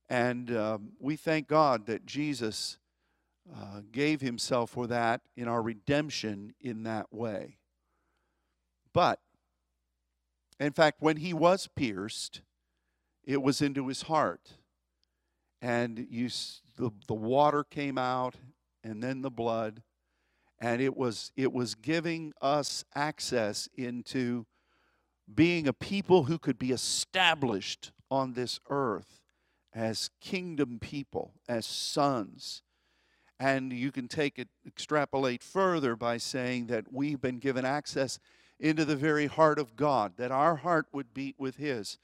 And 0.09 0.57
um, 0.57 0.93
we 1.01 1.17
thank 1.17 1.49
God 1.49 1.87
that 1.87 2.07
Jesus 2.07 2.79
uh, 3.53 3.81
gave 3.91 4.21
himself 4.21 4.71
for 4.71 4.87
that 4.87 5.23
in 5.37 5.49
our 5.49 5.61
redemption 5.61 6.55
in 6.61 6.85
that 6.85 7.13
way. 7.13 7.59
But, 8.93 9.19
in 10.61 10.73
fact, 10.73 10.99
when 11.01 11.17
he 11.17 11.35
was 11.35 11.69
pierced, 11.75 12.43
it 13.25 13.43
was 13.43 13.61
into 13.61 13.89
his 13.89 14.03
heart. 14.03 14.53
And 15.61 16.07
you, 16.09 16.29
the, 16.77 16.93
the 17.09 17.15
water 17.15 17.65
came 17.65 17.99
out, 17.99 18.37
and 18.85 19.03
then 19.03 19.23
the 19.23 19.31
blood. 19.31 19.83
And 20.61 20.81
it 20.81 20.97
was, 20.97 21.33
it 21.37 21.53
was 21.53 21.75
giving 21.75 22.33
us 22.41 22.85
access 22.95 23.69
into 23.77 24.47
being 25.35 25.69
a 25.69 25.73
people 25.73 26.25
who 26.25 26.39
could 26.39 26.59
be 26.59 26.73
established 26.73 27.93
on 28.11 28.33
this 28.33 28.61
earth 28.69 29.21
as 29.73 30.11
kingdom 30.21 30.79
people, 30.81 31.33
as 31.49 31.65
sons. 31.67 32.63
And 33.39 33.73
you 33.73 33.93
can 33.93 34.09
take 34.09 34.39
it, 34.39 34.49
extrapolate 34.67 35.43
further 35.43 35.97
by 35.97 36.19
saying 36.19 36.67
that 36.67 36.93
we've 36.93 37.21
been 37.21 37.39
given 37.39 37.65
access 37.65 38.19
into 38.59 38.85
the 38.85 38.97
very 38.97 39.27
heart 39.27 39.59
of 39.59 39.77
God, 39.77 40.15
that 40.17 40.31
our 40.31 40.57
heart 40.57 40.87
would 40.93 41.15
beat 41.15 41.37
with 41.39 41.57
His. 41.57 41.97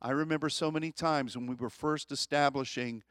I 0.00 0.10
remember 0.10 0.48
so 0.48 0.70
many 0.70 0.92
times 0.92 1.36
when 1.36 1.46
we 1.46 1.54
were 1.54 1.70
first 1.70 2.12
establishing 2.12 3.02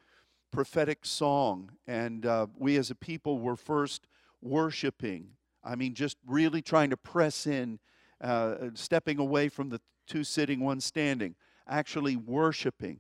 prophetic 0.52 1.06
song, 1.06 1.72
and 1.88 2.26
uh, 2.26 2.48
we 2.56 2.78
as 2.78 2.92
a 2.92 2.96
people 2.96 3.40
were 3.40 3.56
first 3.56 4.08
worshiping. 4.42 5.32
I 5.64 5.76
mean, 5.76 5.96
just 5.96 6.18
really 6.26 6.62
trying 6.62 6.92
to 6.92 6.98
press 6.98 7.48
in 7.48 7.80
uh, 8.24 8.56
stepping 8.74 9.20
away 9.20 9.50
from 9.50 9.70
the 9.70 9.82
two 10.08 10.24
sitting, 10.24 10.60
one 10.60 10.80
standing, 10.80 11.36
actually 11.68 12.16
worshiping 12.16 13.00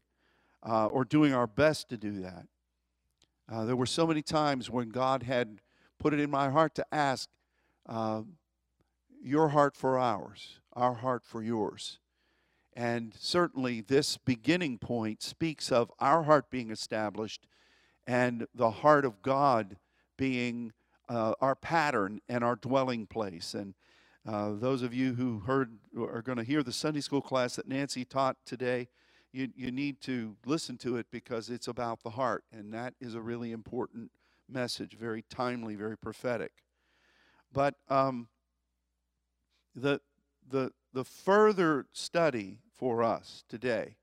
uh, 0.61 0.87
or 0.87 1.03
doing 1.05 1.33
our 1.33 1.47
best 1.47 1.89
to 1.89 1.97
do 1.97 2.21
that. 2.21 2.45
Uh, 3.51 3.65
there 3.65 3.75
were 3.75 3.85
so 3.85 4.05
many 4.07 4.21
times 4.21 4.69
when 4.69 4.89
God 4.89 5.23
had 5.23 5.59
put 5.99 6.13
it 6.13 6.19
in 6.19 6.29
my 6.29 6.49
heart 6.49 6.75
to 6.75 6.85
ask, 6.91 7.29
uh, 7.87 8.21
Your 9.21 9.49
heart 9.49 9.75
for 9.75 9.97
ours, 9.97 10.59
our 10.73 10.95
heart 10.95 11.23
for 11.23 11.41
yours. 11.41 11.99
And 12.75 13.13
certainly, 13.17 13.81
this 13.81 14.17
beginning 14.17 14.79
point 14.79 15.21
speaks 15.21 15.71
of 15.71 15.91
our 15.99 16.23
heart 16.23 16.49
being 16.49 16.71
established 16.71 17.45
and 18.07 18.47
the 18.53 18.71
heart 18.71 19.05
of 19.05 19.21
God 19.21 19.77
being 20.17 20.73
uh, 21.07 21.33
our 21.39 21.55
pattern 21.55 22.19
and 22.27 22.43
our 22.43 22.55
dwelling 22.55 23.05
place. 23.05 23.53
And 23.53 23.75
uh, 24.25 24.53
those 24.53 24.81
of 24.81 24.93
you 24.93 25.15
who 25.15 25.39
heard 25.39 25.77
are 25.97 26.21
going 26.21 26.37
to 26.37 26.43
hear 26.43 26.63
the 26.63 26.71
Sunday 26.71 27.01
school 27.01 27.21
class 27.21 27.55
that 27.57 27.67
Nancy 27.67 28.05
taught 28.05 28.37
today, 28.45 28.87
you, 29.33 29.49
you 29.55 29.71
need 29.71 29.99
to 30.01 30.35
listen 30.45 30.77
to 30.77 30.95
it 30.95 31.07
because 31.11 31.49
it's 31.49 31.67
about 31.67 32.03
the 32.03 32.11
heart, 32.11 32.43
and 32.51 32.73
that 32.73 32.93
is 33.01 33.15
a 33.15 33.21
really 33.21 33.51
important 33.51 34.11
message, 34.47 34.95
very 34.97 35.23
timely, 35.29 35.75
very 35.75 35.97
prophetic. 35.97 36.51
But 37.51 37.75
um, 37.89 38.27
the, 39.75 39.99
the, 40.49 40.71
the 40.93 41.03
further 41.03 41.87
study 41.91 42.59
for 42.71 43.03
us 43.03 43.43
today 43.49 43.95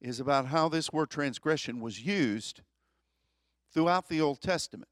is 0.00 0.20
about 0.20 0.46
how 0.46 0.68
this 0.68 0.92
word 0.92 1.10
transgression 1.10 1.80
was 1.80 2.04
used 2.04 2.60
throughout 3.72 4.08
the 4.08 4.20
Old 4.20 4.40
Testament. 4.40 4.88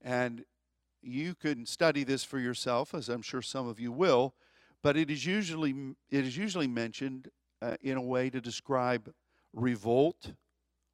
And 0.00 0.44
you 1.08 1.34
can 1.34 1.66
study 1.66 2.04
this 2.04 2.24
for 2.24 2.38
yourself, 2.38 2.94
as 2.94 3.08
I'm 3.08 3.22
sure 3.22 3.42
some 3.42 3.68
of 3.68 3.80
you 3.80 3.92
will, 3.92 4.34
but 4.82 4.96
it 4.96 5.10
is 5.10 5.26
usually, 5.26 5.94
it 6.10 6.24
is 6.24 6.36
usually 6.36 6.68
mentioned 6.68 7.28
uh, 7.60 7.76
in 7.80 7.96
a 7.96 8.02
way 8.02 8.30
to 8.30 8.40
describe 8.40 9.12
revolt 9.52 10.32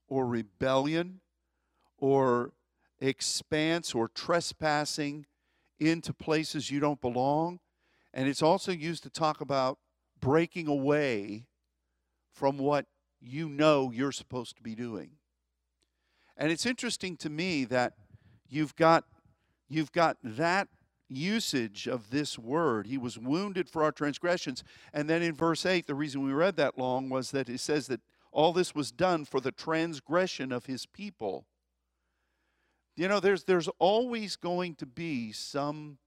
or 0.08 0.26
rebellion 0.26 1.20
or 1.98 2.52
expanse 3.00 3.94
or 3.94 4.08
trespassing 4.08 5.26
into 5.78 6.12
places 6.12 6.70
you 6.70 6.80
don't 6.80 7.00
belong. 7.00 7.60
And 8.12 8.28
it's 8.28 8.42
also 8.42 8.72
used 8.72 9.02
to 9.02 9.10
talk 9.10 9.40
about 9.40 9.78
breaking 10.20 10.68
away 10.68 11.46
from 12.32 12.58
what 12.58 12.86
you 13.20 13.48
know 13.48 13.90
you're 13.90 14.12
supposed 14.12 14.56
to 14.56 14.62
be 14.62 14.74
doing. 14.74 15.10
And 16.36 16.50
it's 16.50 16.66
interesting 16.66 17.16
to 17.18 17.30
me 17.30 17.64
that 17.66 17.94
you've 18.48 18.74
got 18.76 19.04
you've 19.74 19.92
got 19.92 20.16
that 20.22 20.68
usage 21.08 21.86
of 21.86 22.10
this 22.10 22.38
word. 22.38 22.86
He 22.86 22.98
was 22.98 23.18
wounded 23.18 23.68
for 23.68 23.82
our 23.82 23.92
transgressions. 23.92 24.64
And 24.92 25.08
then 25.08 25.22
in 25.22 25.34
verse 25.34 25.66
8, 25.66 25.86
the 25.86 25.94
reason 25.94 26.22
we 26.22 26.32
read 26.32 26.56
that 26.56 26.78
long 26.78 27.08
was 27.08 27.30
that 27.32 27.48
it 27.48 27.60
says 27.60 27.86
that 27.88 28.00
all 28.32 28.52
this 28.52 28.74
was 28.74 28.90
done 28.90 29.24
for 29.24 29.40
the 29.40 29.52
transgression 29.52 30.50
of 30.50 30.66
his 30.66 30.86
people. 30.86 31.46
You 32.96 33.08
know, 33.08 33.20
there's 33.20 33.44
there's 33.44 33.68
always 33.78 34.36
going 34.36 34.76
to 34.76 34.86
be 34.86 35.32
some 35.32 35.98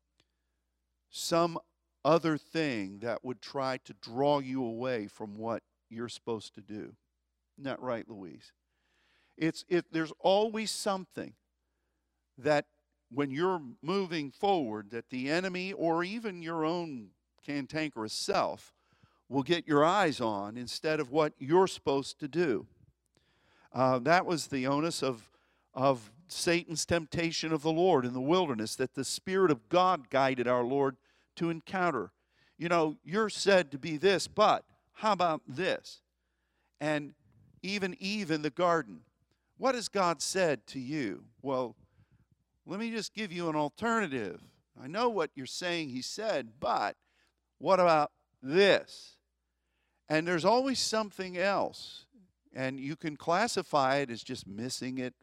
some 1.09 1.57
other 2.05 2.37
thing 2.37 2.99
that 2.99 3.23
would 3.23 3.41
try 3.41 3.77
to 3.85 3.93
draw 4.01 4.39
you 4.39 4.63
away 4.63 5.07
from 5.07 5.35
what 5.35 5.63
you're 5.89 6.09
supposed 6.09 6.53
to 6.55 6.61
do. 6.61 6.93
Isn't 7.57 7.63
that 7.63 7.81
right, 7.81 8.07
Louise? 8.09 8.53
It's 9.37 9.65
it 9.67 9.85
there's 9.91 10.13
always 10.19 10.71
something 10.71 11.33
that 12.37 12.65
when 13.11 13.31
you're 13.31 13.61
moving 13.81 14.31
forward 14.31 14.91
that 14.91 15.09
the 15.09 15.29
enemy 15.29 15.73
or 15.73 16.03
even 16.03 16.41
your 16.41 16.65
own 16.65 17.09
cantankerous 17.45 18.13
self 18.13 18.73
will 19.29 19.43
get 19.43 19.67
your 19.67 19.83
eyes 19.83 20.21
on 20.21 20.57
instead 20.57 20.99
of 20.99 21.11
what 21.11 21.33
you're 21.37 21.67
supposed 21.67 22.19
to 22.19 22.27
do. 22.27 22.65
Uh, 23.73 23.99
that 23.99 24.25
was 24.25 24.47
the 24.47 24.65
onus 24.65 25.03
of, 25.03 25.29
of 25.73 26.11
Satan's 26.27 26.85
temptation 26.85 27.53
of 27.53 27.61
the 27.61 27.71
Lord 27.71 28.05
in 28.05 28.13
the 28.13 28.21
wilderness, 28.21 28.75
that 28.75 28.95
the 28.95 29.05
Spirit 29.05 29.51
of 29.51 29.69
God 29.69 30.09
guided 30.09 30.47
our 30.47 30.63
Lord 30.63 30.97
to 31.35 31.49
encounter. 31.49 32.11
You 32.57 32.69
know, 32.69 32.97
you're 33.03 33.29
said 33.29 33.71
to 33.71 33.77
be 33.77 33.97
this, 33.97 34.27
but 34.27 34.63
how 34.93 35.11
about 35.11 35.41
this? 35.47 36.01
And 36.81 37.13
even 37.61 37.95
Eve 37.99 38.31
in 38.31 38.41
the 38.41 38.49
garden, 38.49 39.01
what 39.57 39.75
has 39.75 39.89
God 39.89 40.21
said 40.21 40.65
to 40.67 40.79
you? 40.79 41.25
Well, 41.41 41.75
let 42.67 42.79
me 42.79 42.91
just 42.91 43.13
give 43.13 43.31
you 43.31 43.49
an 43.49 43.55
alternative. 43.55 44.41
I 44.81 44.87
know 44.87 45.07
what 45.09 45.31
you're 45.35 45.45
saying 45.45 45.89
he 45.89 46.01
said, 46.01 46.49
but 46.59 46.97
what 47.57 47.79
about 47.79 48.11
this? 48.43 49.15
And 50.09 50.27
there's 50.27 50.45
always 50.45 50.79
something 50.79 51.37
else. 51.37 52.05
And 52.53 52.79
you 52.79 52.95
can 52.95 53.15
classify 53.15 53.97
it 53.97 54.11
as 54.11 54.21
just 54.21 54.47
missing 54.47 54.97
it. 54.97 55.13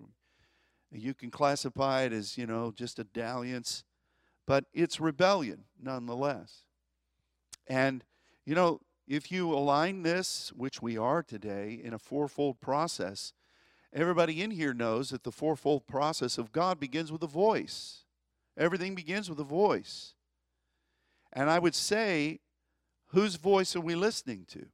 You 0.90 1.12
can 1.12 1.30
classify 1.30 2.02
it 2.02 2.12
as, 2.12 2.38
you 2.38 2.46
know, 2.46 2.72
just 2.74 2.98
a 2.98 3.04
dalliance. 3.04 3.84
But 4.46 4.64
it's 4.72 5.00
rebellion 5.00 5.64
nonetheless. 5.80 6.64
And, 7.66 8.04
you 8.44 8.54
know, 8.54 8.80
if 9.06 9.30
you 9.30 9.52
align 9.52 10.02
this, 10.02 10.52
which 10.54 10.80
we 10.80 10.96
are 10.96 11.22
today, 11.22 11.80
in 11.82 11.92
a 11.92 11.98
fourfold 11.98 12.60
process, 12.60 13.32
everybody 13.94 14.42
in 14.42 14.50
here 14.50 14.74
knows 14.74 15.10
that 15.10 15.22
the 15.22 15.32
fourfold 15.32 15.86
process 15.86 16.36
of 16.36 16.52
God 16.52 16.80
begins 16.80 17.10
with 17.10 17.22
a 17.22 17.28
voice. 17.28 18.04
Everything 18.56 18.94
begins 18.94 19.30
with 19.30 19.38
a 19.40 19.44
voice. 19.44 20.14
And 21.32 21.48
I 21.48 21.58
would 21.58 21.74
say, 21.74 22.40
whose 23.08 23.36
voice 23.36 23.74
are 23.74 23.80
we 23.80 23.94
listening 23.94 24.44
to? 24.48 24.66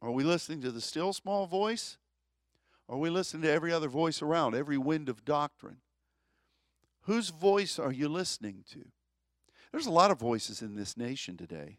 Are 0.00 0.10
we 0.10 0.24
listening 0.24 0.60
to 0.62 0.70
the 0.70 0.80
still 0.80 1.12
small 1.12 1.46
voice? 1.46 1.98
Or 2.88 2.96
are 2.96 3.00
we 3.00 3.10
listening 3.10 3.42
to 3.42 3.50
every 3.50 3.72
other 3.72 3.88
voice 3.88 4.22
around, 4.22 4.54
every 4.54 4.78
wind 4.78 5.08
of 5.08 5.24
doctrine? 5.24 5.78
Whose 7.02 7.30
voice 7.30 7.78
are 7.78 7.92
you 7.92 8.08
listening 8.08 8.64
to? 8.72 8.84
There's 9.72 9.86
a 9.86 9.92
lot 9.92 10.10
of 10.10 10.18
voices 10.18 10.62
in 10.62 10.74
this 10.74 10.96
nation 10.96 11.36
today 11.36 11.78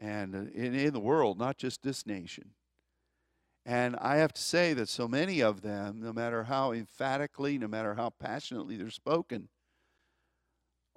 and 0.00 0.34
uh, 0.34 0.38
in, 0.54 0.74
in 0.74 0.92
the 0.92 1.00
world, 1.00 1.38
not 1.38 1.56
just 1.56 1.82
this 1.82 2.06
nation. 2.06 2.50
And 3.64 3.96
I 3.96 4.16
have 4.16 4.32
to 4.32 4.42
say 4.42 4.74
that 4.74 4.88
so 4.88 5.06
many 5.06 5.40
of 5.40 5.62
them, 5.62 6.00
no 6.02 6.12
matter 6.12 6.44
how 6.44 6.72
emphatically, 6.72 7.58
no 7.58 7.68
matter 7.68 7.94
how 7.94 8.10
passionately 8.10 8.76
they're 8.76 8.90
spoken, 8.90 9.48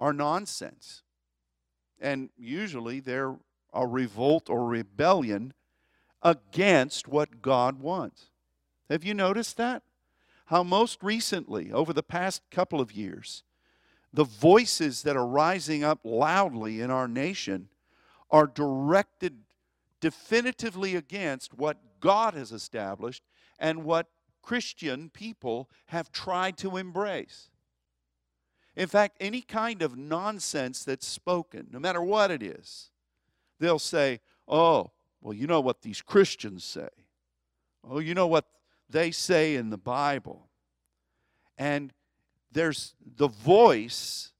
are 0.00 0.12
nonsense. 0.12 1.02
And 2.00 2.30
usually 2.36 3.00
they're 3.00 3.36
a 3.72 3.86
revolt 3.86 4.50
or 4.50 4.66
rebellion 4.66 5.54
against 6.22 7.06
what 7.06 7.40
God 7.40 7.78
wants. 7.78 8.30
Have 8.90 9.04
you 9.04 9.14
noticed 9.14 9.56
that? 9.58 9.82
How 10.46 10.62
most 10.62 11.02
recently, 11.02 11.72
over 11.72 11.92
the 11.92 12.02
past 12.02 12.42
couple 12.50 12.80
of 12.80 12.92
years, 12.92 13.42
the 14.12 14.24
voices 14.24 15.02
that 15.02 15.16
are 15.16 15.26
rising 15.26 15.84
up 15.84 16.00
loudly 16.04 16.80
in 16.80 16.90
our 16.90 17.08
nation 17.08 17.68
are 18.30 18.46
directed 18.46 19.38
definitively 20.00 20.94
against 20.94 21.54
what 21.54 21.95
God 22.06 22.34
has 22.34 22.52
established 22.52 23.24
and 23.58 23.82
what 23.82 24.06
Christian 24.40 25.10
people 25.10 25.68
have 25.86 26.12
tried 26.12 26.56
to 26.58 26.76
embrace. 26.76 27.50
In 28.76 28.86
fact, 28.86 29.16
any 29.18 29.40
kind 29.40 29.82
of 29.82 29.96
nonsense 29.96 30.84
that's 30.84 31.04
spoken, 31.04 31.66
no 31.72 31.80
matter 31.80 32.00
what 32.00 32.30
it 32.30 32.44
is, 32.44 32.90
they'll 33.58 33.80
say, 33.80 34.20
oh, 34.46 34.92
well, 35.20 35.34
you 35.34 35.48
know 35.48 35.58
what 35.58 35.82
these 35.82 36.00
Christians 36.00 36.62
say. 36.62 36.90
Oh, 37.82 37.98
you 37.98 38.14
know 38.14 38.28
what 38.28 38.44
they 38.88 39.10
say 39.10 39.56
in 39.56 39.70
the 39.70 39.76
Bible. 39.76 40.46
And 41.58 41.92
there's 42.52 42.94
the 43.04 43.26
voice 43.26 44.30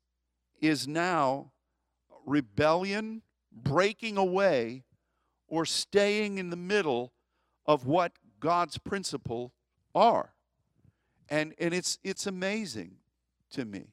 is 0.61 0.87
now 0.87 1.51
rebellion, 2.25 3.23
breaking 3.51 4.19
away, 4.19 4.85
or 5.49 5.67
staying 5.67 6.39
in 6.39 6.51
the 6.51 6.57
middle 6.57 7.13
of 7.67 7.87
what 7.87 8.13
God's 8.41 8.79
principle 8.79 9.53
are. 9.95 10.33
And, 11.29 11.55
and 11.59 11.75
it's, 11.75 11.99
it's 12.05 12.27
amazing 12.27 12.97
to 13.51 13.65
me. 13.65 13.89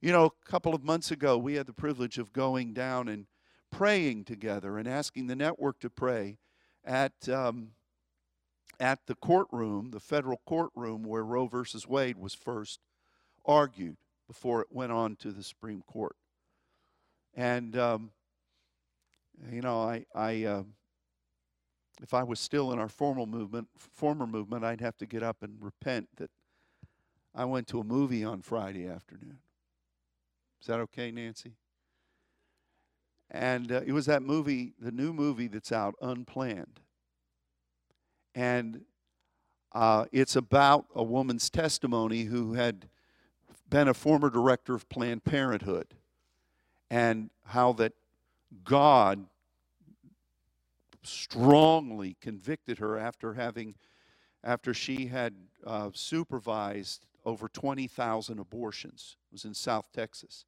You 0.00 0.12
know, 0.12 0.26
a 0.26 0.50
couple 0.50 0.74
of 0.74 0.84
months 0.84 1.10
ago, 1.10 1.36
we 1.38 1.54
had 1.54 1.66
the 1.66 1.72
privilege 1.72 2.18
of 2.18 2.32
going 2.32 2.74
down 2.74 3.08
and 3.08 3.26
praying 3.70 4.24
together 4.24 4.78
and 4.78 4.86
asking 4.86 5.26
the 5.26 5.34
network 5.36 5.80
to 5.80 5.90
pray 5.90 6.38
at, 6.84 7.28
um, 7.28 7.70
at 8.78 9.06
the 9.06 9.14
courtroom, 9.14 9.90
the 9.90 10.00
federal 10.00 10.40
courtroom 10.46 11.02
where 11.04 11.24
Roe 11.24 11.46
versus 11.46 11.88
Wade 11.88 12.18
was 12.18 12.34
first 12.34 12.80
argued 13.44 13.96
before 14.28 14.60
it 14.60 14.68
went 14.70 14.92
on 14.92 15.16
to 15.16 15.32
the 15.32 15.42
Supreme 15.42 15.82
Court. 15.82 16.16
And, 17.34 17.76
um, 17.76 18.10
you 19.50 19.60
know, 19.60 19.82
I, 19.82 20.06
I 20.14 20.44
uh, 20.44 20.62
if 22.04 22.12
I 22.12 22.22
was 22.22 22.38
still 22.38 22.70
in 22.70 22.78
our 22.78 22.90
formal 22.90 23.24
movement, 23.24 23.66
former 23.78 24.26
movement, 24.26 24.62
I'd 24.62 24.82
have 24.82 24.98
to 24.98 25.06
get 25.06 25.22
up 25.22 25.38
and 25.42 25.56
repent 25.58 26.06
that 26.18 26.30
I 27.34 27.46
went 27.46 27.66
to 27.68 27.80
a 27.80 27.84
movie 27.84 28.22
on 28.22 28.42
Friday 28.42 28.86
afternoon. 28.86 29.38
Is 30.60 30.66
that 30.66 30.80
okay, 30.80 31.10
Nancy? 31.10 31.52
And 33.30 33.72
uh, 33.72 33.80
it 33.86 33.92
was 33.92 34.04
that 34.04 34.22
movie, 34.22 34.74
the 34.78 34.92
new 34.92 35.14
movie 35.14 35.48
that's 35.48 35.72
out, 35.72 35.94
Unplanned. 36.02 36.78
And 38.34 38.82
uh, 39.72 40.04
it's 40.12 40.36
about 40.36 40.84
a 40.94 41.02
woman's 41.02 41.48
testimony 41.48 42.24
who 42.24 42.52
had 42.52 42.86
been 43.70 43.88
a 43.88 43.94
former 43.94 44.28
director 44.28 44.74
of 44.74 44.90
Planned 44.90 45.24
Parenthood 45.24 45.94
and 46.90 47.30
how 47.46 47.72
that 47.72 47.94
God 48.62 49.24
strongly 51.06 52.16
convicted 52.20 52.78
her 52.78 52.98
after 52.98 53.34
having 53.34 53.74
after 54.42 54.74
she 54.74 55.06
had 55.06 55.34
uh, 55.66 55.88
supervised 55.94 57.06
over 57.24 57.48
20,000 57.48 58.38
abortions. 58.38 59.16
It 59.30 59.32
was 59.32 59.44
in 59.46 59.54
South 59.54 59.86
Texas. 59.92 60.44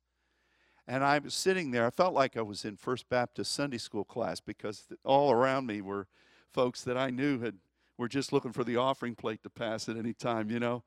And 0.86 1.02
I 1.02 1.18
was 1.18 1.34
sitting 1.34 1.70
there, 1.70 1.86
I 1.86 1.90
felt 1.90 2.14
like 2.14 2.36
I 2.36 2.42
was 2.42 2.64
in 2.64 2.76
First 2.76 3.08
Baptist 3.08 3.52
Sunday 3.52 3.78
school 3.78 4.04
class 4.04 4.38
because 4.38 4.84
all 5.02 5.32
around 5.32 5.66
me 5.66 5.80
were 5.80 6.06
folks 6.52 6.82
that 6.82 6.96
I 6.96 7.10
knew 7.10 7.40
had 7.40 7.56
were 7.98 8.08
just 8.08 8.32
looking 8.32 8.52
for 8.52 8.62
the 8.62 8.76
offering 8.76 9.14
plate 9.14 9.42
to 9.42 9.50
pass 9.50 9.88
at 9.88 9.96
any 9.96 10.12
time, 10.12 10.50
you 10.50 10.60
know. 10.60 10.84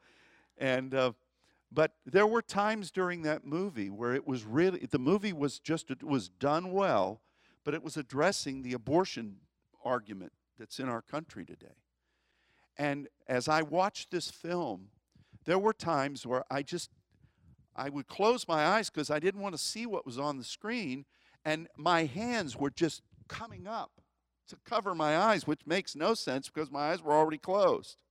And 0.58 0.94
uh, 0.94 1.14
but 1.72 1.94
there 2.06 2.28
were 2.28 2.42
times 2.42 2.92
during 2.92 3.24
that 3.24 3.46
movie 3.46 3.90
where 3.90 4.14
it 4.14 4.28
was 4.28 4.46
really 4.46 4.88
the 4.90 5.00
movie 5.00 5.34
was 5.34 5.60
just 5.60 5.92
it 5.92 6.04
was 6.04 6.30
done 6.30 6.72
well, 6.72 7.22
but 7.64 7.74
it 7.74 7.84
was 7.84 7.98
addressing 7.98 8.62
the 8.62 8.74
abortion 8.74 9.38
argument 9.84 10.34
that's 10.58 10.80
in 10.80 10.90
our 10.90 11.02
country 11.02 11.46
today. 11.46 11.78
And 12.78 13.08
as 13.28 13.48
I 13.48 13.62
watched 13.62 14.12
this 14.12 14.30
film, 14.30 14.90
there 15.46 15.60
were 15.60 15.74
times 15.74 16.26
where 16.26 16.44
I 16.50 16.64
just 16.64 16.90
I 17.76 17.90
would 17.90 18.08
close 18.08 18.48
my 18.48 18.66
eyes 18.66 18.90
because 18.90 19.10
I 19.10 19.20
didn't 19.20 19.42
want 19.42 19.56
to 19.56 19.62
see 19.62 19.86
what 19.86 20.06
was 20.06 20.20
on 20.20 20.38
the 20.38 20.44
screen, 20.44 21.06
and 21.46 21.68
my 21.78 22.06
hands 22.06 22.58
were 22.58 22.70
just 22.70 23.02
coming 23.30 23.68
up 23.68 23.92
to 24.50 24.58
cover 24.66 24.94
my 24.94 25.18
eyes, 25.18 25.48
which 25.48 25.62
makes 25.66 25.96
no 25.96 26.14
sense 26.14 26.50
because 26.50 26.72
my 26.72 26.92
eyes 26.92 27.02
were 27.02 27.14
already 27.14 27.38
closed. 27.38 28.02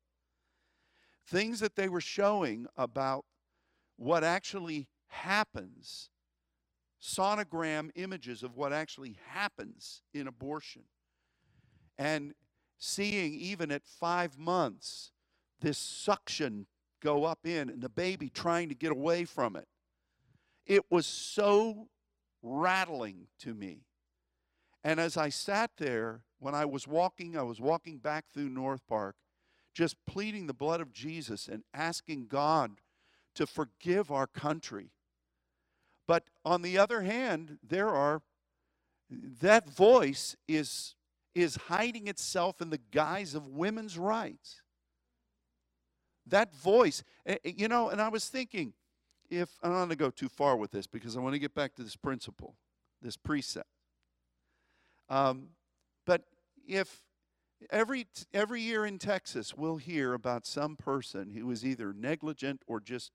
Things 1.26 1.60
that 1.60 1.76
they 1.76 1.88
were 1.88 2.00
showing 2.00 2.66
about 2.76 3.26
what 3.96 4.24
actually 4.24 4.88
happens 5.08 6.08
sonogram 7.00 7.90
images 7.94 8.42
of 8.42 8.56
what 8.56 8.72
actually 8.72 9.16
happens 9.28 10.02
in 10.12 10.26
abortion. 10.26 10.82
And 11.98 12.34
seeing 12.78 13.34
even 13.34 13.72
at 13.72 13.84
five 13.84 14.38
months 14.38 15.10
this 15.60 15.78
suction 15.78 16.66
go 17.00 17.24
up 17.24 17.40
in 17.44 17.68
and 17.68 17.82
the 17.82 17.88
baby 17.88 18.28
trying 18.28 18.68
to 18.68 18.74
get 18.74 18.92
away 18.92 19.24
from 19.24 19.56
it. 19.56 19.66
It 20.66 20.84
was 20.90 21.06
so 21.06 21.88
rattling 22.42 23.26
to 23.40 23.54
me. 23.54 23.82
And 24.84 25.00
as 25.00 25.16
I 25.16 25.28
sat 25.28 25.72
there, 25.78 26.22
when 26.38 26.54
I 26.54 26.64
was 26.64 26.86
walking, 26.86 27.36
I 27.36 27.42
was 27.42 27.60
walking 27.60 27.98
back 27.98 28.26
through 28.32 28.48
North 28.48 28.86
Park, 28.86 29.16
just 29.74 29.96
pleading 30.06 30.46
the 30.46 30.54
blood 30.54 30.80
of 30.80 30.92
Jesus 30.92 31.48
and 31.48 31.64
asking 31.74 32.26
God 32.26 32.80
to 33.34 33.46
forgive 33.46 34.10
our 34.10 34.26
country. 34.26 34.90
But 36.06 36.24
on 36.44 36.62
the 36.62 36.78
other 36.78 37.02
hand, 37.02 37.58
there 37.62 37.88
are 37.88 38.22
that 39.10 39.68
voice 39.68 40.36
is 40.46 40.94
is 41.34 41.56
hiding 41.56 42.08
itself 42.08 42.60
in 42.60 42.70
the 42.70 42.80
guise 42.90 43.34
of 43.34 43.46
women's 43.46 43.98
rights. 43.98 44.62
That 46.26 46.54
voice, 46.54 47.02
eh, 47.26 47.36
eh, 47.44 47.52
you 47.56 47.68
know, 47.68 47.88
and 47.88 48.00
I 48.00 48.08
was 48.08 48.28
thinking, 48.28 48.74
if 49.30 49.50
I 49.62 49.68
don't 49.68 49.76
want 49.76 49.90
to 49.90 49.96
go 49.96 50.10
too 50.10 50.28
far 50.28 50.56
with 50.56 50.70
this 50.70 50.86
because 50.86 51.16
I 51.16 51.20
want 51.20 51.34
to 51.34 51.38
get 51.38 51.54
back 51.54 51.74
to 51.76 51.82
this 51.82 51.96
principle, 51.96 52.56
this 53.02 53.16
precept. 53.16 53.68
Um, 55.08 55.48
but 56.06 56.22
if 56.66 57.02
every 57.70 58.06
every 58.32 58.60
year 58.60 58.86
in 58.86 58.98
Texas 58.98 59.54
we'll 59.56 59.78
hear 59.78 60.14
about 60.14 60.46
some 60.46 60.76
person 60.76 61.30
who 61.30 61.50
is 61.50 61.64
either 61.64 61.92
negligent 61.92 62.62
or 62.66 62.80
just 62.80 63.10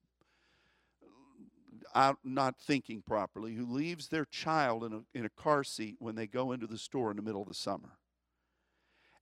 out 1.95 2.17
not 2.23 2.59
thinking 2.59 3.01
properly, 3.01 3.53
who 3.53 3.65
leaves 3.65 4.07
their 4.07 4.25
child 4.25 4.83
in 4.83 4.93
a 4.93 5.01
in 5.17 5.25
a 5.25 5.29
car 5.29 5.63
seat 5.63 5.95
when 5.99 6.15
they 6.15 6.27
go 6.27 6.51
into 6.51 6.67
the 6.67 6.77
store 6.77 7.11
in 7.11 7.17
the 7.17 7.23
middle 7.23 7.41
of 7.41 7.47
the 7.47 7.53
summer. 7.53 7.97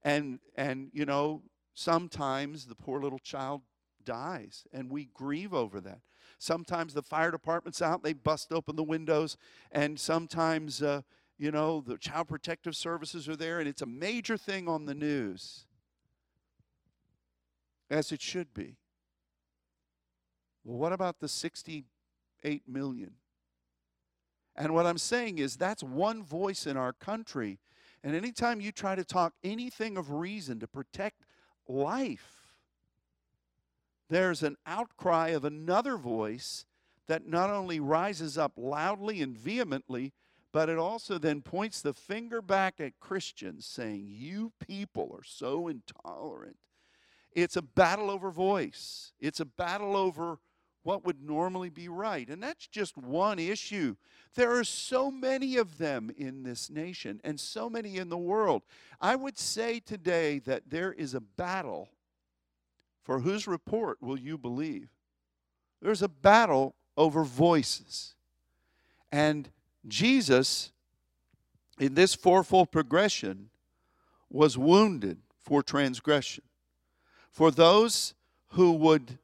And 0.03 0.39
and 0.55 0.89
you 0.93 1.05
know, 1.05 1.43
sometimes 1.73 2.65
the 2.65 2.75
poor 2.75 3.01
little 3.01 3.19
child 3.19 3.61
dies 4.03 4.63
and 4.73 4.89
we 4.89 5.09
grieve 5.13 5.53
over 5.53 5.79
that. 5.81 6.01
Sometimes 6.39 6.93
the 6.93 7.03
fire 7.03 7.29
department's 7.29 7.81
out, 7.81 8.01
they 8.01 8.13
bust 8.13 8.51
open 8.51 8.75
the 8.75 8.83
windows, 8.83 9.37
and 9.71 9.99
sometimes 9.99 10.81
uh, 10.81 11.01
you 11.41 11.49
know, 11.49 11.83
the 11.85 11.97
child 11.97 12.27
protective 12.27 12.75
services 12.75 13.27
are 13.27 13.35
there, 13.35 13.59
and 13.59 13.67
it's 13.67 13.81
a 13.81 13.87
major 13.87 14.37
thing 14.37 14.67
on 14.67 14.85
the 14.85 14.93
news, 14.93 15.65
as 17.89 18.11
it 18.11 18.21
should 18.21 18.53
be. 18.53 18.77
Well, 20.63 20.77
what 20.77 20.93
about 20.93 21.19
the 21.19 21.27
68 21.27 22.61
million? 22.67 23.13
And 24.55 24.75
what 24.75 24.85
I'm 24.85 24.99
saying 24.99 25.39
is 25.39 25.55
that's 25.55 25.83
one 25.83 26.21
voice 26.21 26.67
in 26.67 26.77
our 26.77 26.93
country. 26.93 27.57
And 28.03 28.15
anytime 28.15 28.61
you 28.61 28.71
try 28.71 28.95
to 28.95 29.03
talk 29.03 29.33
anything 29.43 29.97
of 29.97 30.11
reason 30.11 30.59
to 30.59 30.67
protect 30.67 31.23
life, 31.67 32.55
there's 34.09 34.43
an 34.43 34.57
outcry 34.65 35.29
of 35.29 35.45
another 35.45 35.97
voice 35.97 36.65
that 37.07 37.27
not 37.27 37.49
only 37.49 37.79
rises 37.79 38.37
up 38.37 38.53
loudly 38.57 39.21
and 39.21 39.37
vehemently, 39.37 40.13
but 40.51 40.69
it 40.69 40.77
also 40.77 41.17
then 41.17 41.41
points 41.41 41.81
the 41.81 41.93
finger 41.93 42.41
back 42.41 42.75
at 42.79 42.99
Christians, 42.99 43.65
saying, 43.65 44.07
You 44.09 44.51
people 44.59 45.11
are 45.13 45.23
so 45.23 45.67
intolerant. 45.67 46.57
It's 47.31 47.55
a 47.55 47.61
battle 47.61 48.11
over 48.11 48.31
voice, 48.31 49.13
it's 49.19 49.39
a 49.39 49.45
battle 49.45 49.95
over 49.95 50.39
what 50.83 51.05
would 51.05 51.21
normally 51.21 51.69
be 51.69 51.87
right. 51.87 52.27
And 52.27 52.41
that's 52.41 52.67
just 52.67 52.97
one 52.97 53.39
issue. 53.39 53.95
There 54.35 54.57
are 54.57 54.63
so 54.63 55.11
many 55.11 55.57
of 55.57 55.77
them 55.77 56.11
in 56.17 56.43
this 56.43 56.69
nation 56.69 57.21
and 57.23 57.39
so 57.39 57.69
many 57.69 57.97
in 57.97 58.09
the 58.09 58.17
world. 58.17 58.63
I 58.99 59.15
would 59.15 59.37
say 59.37 59.79
today 59.79 60.39
that 60.39 60.69
there 60.69 60.91
is 60.91 61.13
a 61.13 61.21
battle 61.21 61.89
for 63.03 63.19
whose 63.19 63.47
report 63.47 64.01
will 64.01 64.17
you 64.17 64.37
believe? 64.37 64.89
There's 65.81 66.01
a 66.01 66.07
battle 66.07 66.75
over 66.95 67.23
voices. 67.23 68.15
And 69.11 69.49
Jesus, 69.87 70.71
in 71.79 71.95
this 71.95 72.13
fourfold 72.13 72.71
progression, 72.71 73.49
was 74.29 74.57
wounded 74.57 75.17
for 75.41 75.63
transgression. 75.63 76.43
For 77.31 77.51
those 77.51 78.13
who 78.49 78.73
would 78.73 79.17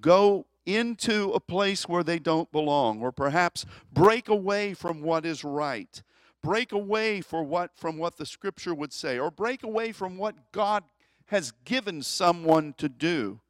go 0.00 0.46
into 0.64 1.32
a 1.32 1.40
place 1.40 1.88
where 1.88 2.04
they 2.04 2.18
don't 2.18 2.50
belong, 2.52 3.00
or 3.00 3.12
perhaps 3.12 3.64
break 3.92 4.28
away 4.28 4.74
from 4.74 5.02
what 5.02 5.26
is 5.26 5.44
right, 5.44 6.02
break 6.42 6.72
away 6.72 7.20
for 7.20 7.42
what, 7.42 7.76
from 7.76 7.98
what 7.98 8.16
the 8.16 8.26
scripture 8.26 8.74
would 8.74 8.92
say, 8.92 9.18
or 9.18 9.30
break 9.30 9.62
away 9.62 9.92
from 9.92 10.16
what 10.16 10.52
God 10.52 10.84
has 11.26 11.52
given 11.64 12.02
someone 12.02 12.74
to 12.78 12.88
do. 12.88 13.40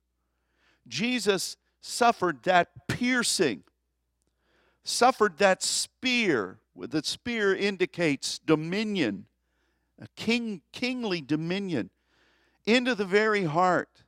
Jesus 0.86 1.56
suffered 1.80 2.42
that 2.44 2.88
piercing 2.88 3.64
suffered 4.84 5.38
that 5.38 5.62
spear. 5.62 6.58
The 6.76 7.02
spear 7.02 7.54
indicates 7.54 8.38
dominion, 8.38 9.26
a 10.00 10.08
king, 10.16 10.62
kingly 10.72 11.20
dominion, 11.20 11.90
into 12.66 12.94
the 12.94 13.04
very 13.04 13.44
heart. 13.44 14.02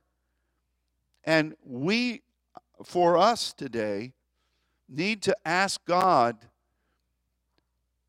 And 1.23 1.55
we, 1.63 2.21
for 2.83 3.17
us 3.17 3.53
today, 3.53 4.13
need 4.87 5.21
to 5.23 5.35
ask 5.45 5.83
God 5.85 6.37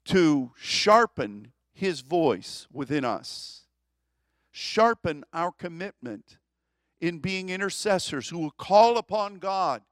to 0.07 0.53
sharpen 0.57 1.53
his 1.73 2.01
voice 2.01 2.67
within 2.73 3.05
us, 3.05 3.67
sharpen 4.51 5.25
our 5.33 5.53
commitment 5.53 6.39
in 7.01 7.19
being 7.19 7.51
intercessors 7.51 8.29
who 8.29 8.39
will 8.39 8.51
call 8.51 8.97
upon 8.97 9.37
God 9.37 9.83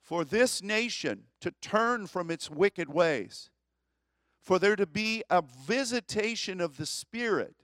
for 0.00 0.24
this 0.24 0.62
nation 0.62 1.24
to 1.40 1.50
turn 1.60 2.06
from 2.06 2.30
its 2.30 2.50
wicked 2.50 2.88
ways, 2.88 3.50
for 4.40 4.58
there 4.58 4.76
to 4.76 4.86
be 4.86 5.22
a 5.30 5.42
visitation 5.66 6.60
of 6.60 6.76
the 6.76 6.86
Spirit 6.86 7.54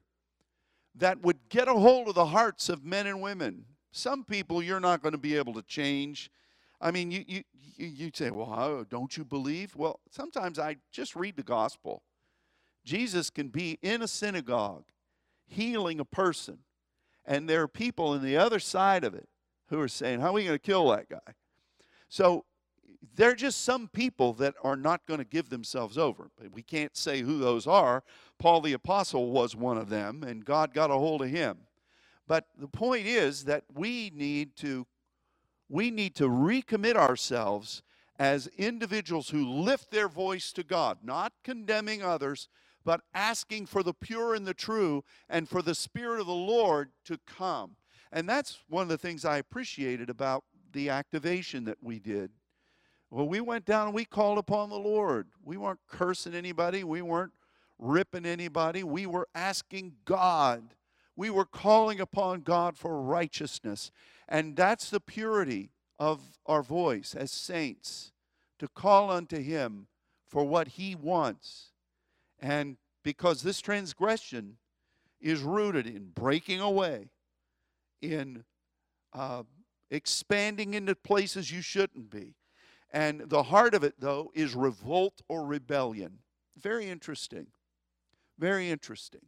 that 0.94 1.20
would 1.20 1.48
get 1.48 1.68
a 1.68 1.74
hold 1.74 2.08
of 2.08 2.14
the 2.14 2.26
hearts 2.26 2.68
of 2.68 2.84
men 2.84 3.06
and 3.06 3.20
women. 3.20 3.64
Some 3.90 4.24
people 4.24 4.62
you're 4.62 4.80
not 4.80 5.02
going 5.02 5.12
to 5.12 5.18
be 5.18 5.36
able 5.36 5.54
to 5.54 5.62
change. 5.62 6.30
I 6.80 6.90
mean, 6.90 7.10
you, 7.10 7.24
you, 7.26 7.42
you 7.76 8.10
say, 8.14 8.30
well, 8.30 8.84
don't 8.88 9.16
you 9.16 9.24
believe? 9.24 9.74
Well, 9.76 10.00
sometimes 10.10 10.58
I 10.58 10.76
just 10.92 11.16
read 11.16 11.36
the 11.36 11.42
gospel. 11.42 12.02
Jesus 12.84 13.30
can 13.30 13.48
be 13.48 13.78
in 13.82 14.02
a 14.02 14.08
synagogue 14.08 14.84
healing 15.46 15.98
a 15.98 16.04
person, 16.04 16.58
and 17.24 17.48
there 17.48 17.62
are 17.62 17.68
people 17.68 18.08
on 18.08 18.22
the 18.22 18.36
other 18.36 18.58
side 18.58 19.04
of 19.04 19.14
it 19.14 19.28
who 19.68 19.80
are 19.80 19.88
saying, 19.88 20.20
How 20.20 20.28
are 20.28 20.32
we 20.32 20.44
going 20.44 20.54
to 20.54 20.58
kill 20.58 20.88
that 20.90 21.08
guy? 21.08 21.34
So 22.08 22.44
there 23.14 23.30
are 23.30 23.34
just 23.34 23.62
some 23.62 23.88
people 23.88 24.32
that 24.34 24.54
are 24.62 24.76
not 24.76 25.06
going 25.06 25.18
to 25.18 25.24
give 25.24 25.48
themselves 25.48 25.98
over. 25.98 26.30
We 26.52 26.62
can't 26.62 26.96
say 26.96 27.20
who 27.20 27.38
those 27.38 27.66
are. 27.66 28.02
Paul 28.38 28.60
the 28.60 28.72
Apostle 28.72 29.30
was 29.30 29.54
one 29.56 29.78
of 29.78 29.88
them, 29.88 30.22
and 30.22 30.44
God 30.44 30.74
got 30.74 30.90
a 30.90 30.94
hold 30.94 31.22
of 31.22 31.28
him. 31.28 31.58
But 32.28 32.46
the 32.56 32.68
point 32.68 33.06
is 33.06 33.46
that 33.46 33.64
we 33.74 34.12
need 34.14 34.54
to 34.56 34.86
we 35.70 35.90
need 35.90 36.14
to 36.14 36.28
recommit 36.28 36.94
ourselves 36.94 37.82
as 38.18 38.48
individuals 38.56 39.28
who 39.28 39.46
lift 39.46 39.90
their 39.90 40.08
voice 40.08 40.50
to 40.52 40.62
God, 40.62 40.98
not 41.02 41.32
condemning 41.44 42.02
others, 42.02 42.48
but 42.86 43.02
asking 43.12 43.66
for 43.66 43.82
the 43.82 43.92
pure 43.92 44.34
and 44.34 44.46
the 44.46 44.54
true 44.54 45.04
and 45.28 45.46
for 45.46 45.60
the 45.60 45.74
Spirit 45.74 46.20
of 46.20 46.26
the 46.26 46.32
Lord 46.32 46.90
to 47.04 47.18
come. 47.26 47.76
And 48.10 48.26
that's 48.26 48.60
one 48.68 48.82
of 48.82 48.88
the 48.88 48.96
things 48.96 49.26
I 49.26 49.36
appreciated 49.36 50.08
about 50.08 50.44
the 50.72 50.88
activation 50.88 51.64
that 51.64 51.82
we 51.82 51.98
did. 51.98 52.30
Well, 53.10 53.28
we 53.28 53.40
went 53.40 53.66
down 53.66 53.88
and 53.88 53.94
we 53.94 54.06
called 54.06 54.38
upon 54.38 54.70
the 54.70 54.78
Lord. 54.78 55.28
We 55.44 55.58
weren't 55.58 55.80
cursing 55.86 56.34
anybody, 56.34 56.82
we 56.82 57.02
weren't 57.02 57.32
ripping 57.78 58.26
anybody. 58.26 58.82
We 58.82 59.06
were 59.06 59.28
asking 59.34 59.92
God. 60.04 60.74
We 61.18 61.30
were 61.30 61.44
calling 61.44 61.98
upon 61.98 62.42
God 62.42 62.78
for 62.78 63.02
righteousness. 63.02 63.90
And 64.28 64.54
that's 64.54 64.88
the 64.88 65.00
purity 65.00 65.72
of 65.98 66.38
our 66.46 66.62
voice 66.62 67.12
as 67.12 67.32
saints 67.32 68.12
to 68.60 68.68
call 68.68 69.10
unto 69.10 69.42
Him 69.42 69.88
for 70.28 70.44
what 70.44 70.68
He 70.68 70.94
wants. 70.94 71.72
And 72.38 72.76
because 73.02 73.42
this 73.42 73.60
transgression 73.60 74.58
is 75.20 75.40
rooted 75.40 75.88
in 75.88 76.10
breaking 76.14 76.60
away, 76.60 77.08
in 78.00 78.44
uh, 79.12 79.42
expanding 79.90 80.74
into 80.74 80.94
places 80.94 81.50
you 81.50 81.62
shouldn't 81.62 82.10
be. 82.10 82.36
And 82.92 83.22
the 83.22 83.42
heart 83.42 83.74
of 83.74 83.82
it, 83.82 83.94
though, 83.98 84.30
is 84.34 84.54
revolt 84.54 85.20
or 85.28 85.44
rebellion. 85.44 86.20
Very 86.56 86.88
interesting. 86.88 87.48
Very 88.38 88.70
interesting. 88.70 89.22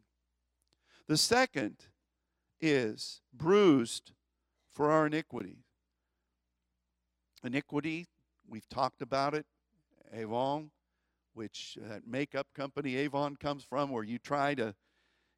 The 1.10 1.16
second 1.16 1.74
is 2.60 3.20
bruised 3.34 4.12
for 4.72 4.92
our 4.92 5.08
iniquity. 5.08 5.56
Iniquity, 7.42 8.06
we've 8.48 8.68
talked 8.68 9.02
about 9.02 9.34
it, 9.34 9.44
Avon, 10.12 10.70
which 11.34 11.76
uh, 11.84 11.88
that 11.88 12.06
makeup 12.06 12.46
company 12.54 12.94
Avon 12.94 13.34
comes 13.34 13.64
from, 13.64 13.90
where 13.90 14.04
you 14.04 14.20
try 14.20 14.54
to 14.54 14.72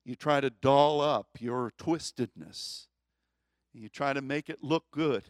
you 0.05 0.15
try 0.15 0.43
to 0.43 0.51
doll 0.51 1.01
up 1.01 1.29
your 1.39 1.73
twistedness. 1.79 2.89
You 3.73 3.89
try 3.89 4.13
to 4.13 4.21
make 4.21 4.51
it 4.51 4.59
look 4.61 4.85
good. 4.91 5.25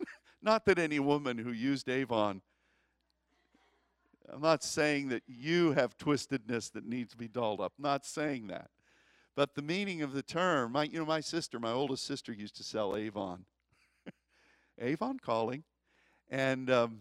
not 0.42 0.64
that 0.64 0.78
any 0.78 1.00
woman 1.00 1.36
who 1.36 1.52
used 1.52 1.90
Avon, 1.90 2.40
I'm 4.32 4.40
not 4.40 4.64
saying 4.64 5.10
that 5.10 5.24
you 5.26 5.72
have 5.72 5.98
twistedness 5.98 6.72
that 6.72 6.86
needs 6.86 7.10
to 7.10 7.18
be 7.18 7.28
dolled 7.28 7.60
up. 7.60 7.74
I'm 7.76 7.82
not 7.82 8.06
saying 8.06 8.46
that. 8.46 8.70
But 9.34 9.54
the 9.54 9.62
meaning 9.62 10.02
of 10.02 10.12
the 10.12 10.22
term, 10.22 10.72
my, 10.72 10.84
you 10.84 10.98
know, 10.98 11.06
my 11.06 11.20
sister, 11.20 11.58
my 11.58 11.72
oldest 11.72 12.06
sister 12.06 12.32
used 12.32 12.56
to 12.56 12.64
sell 12.64 12.96
Avon. 12.96 13.46
Avon 14.78 15.18
calling. 15.18 15.64
And 16.28 16.70
um, 16.70 17.00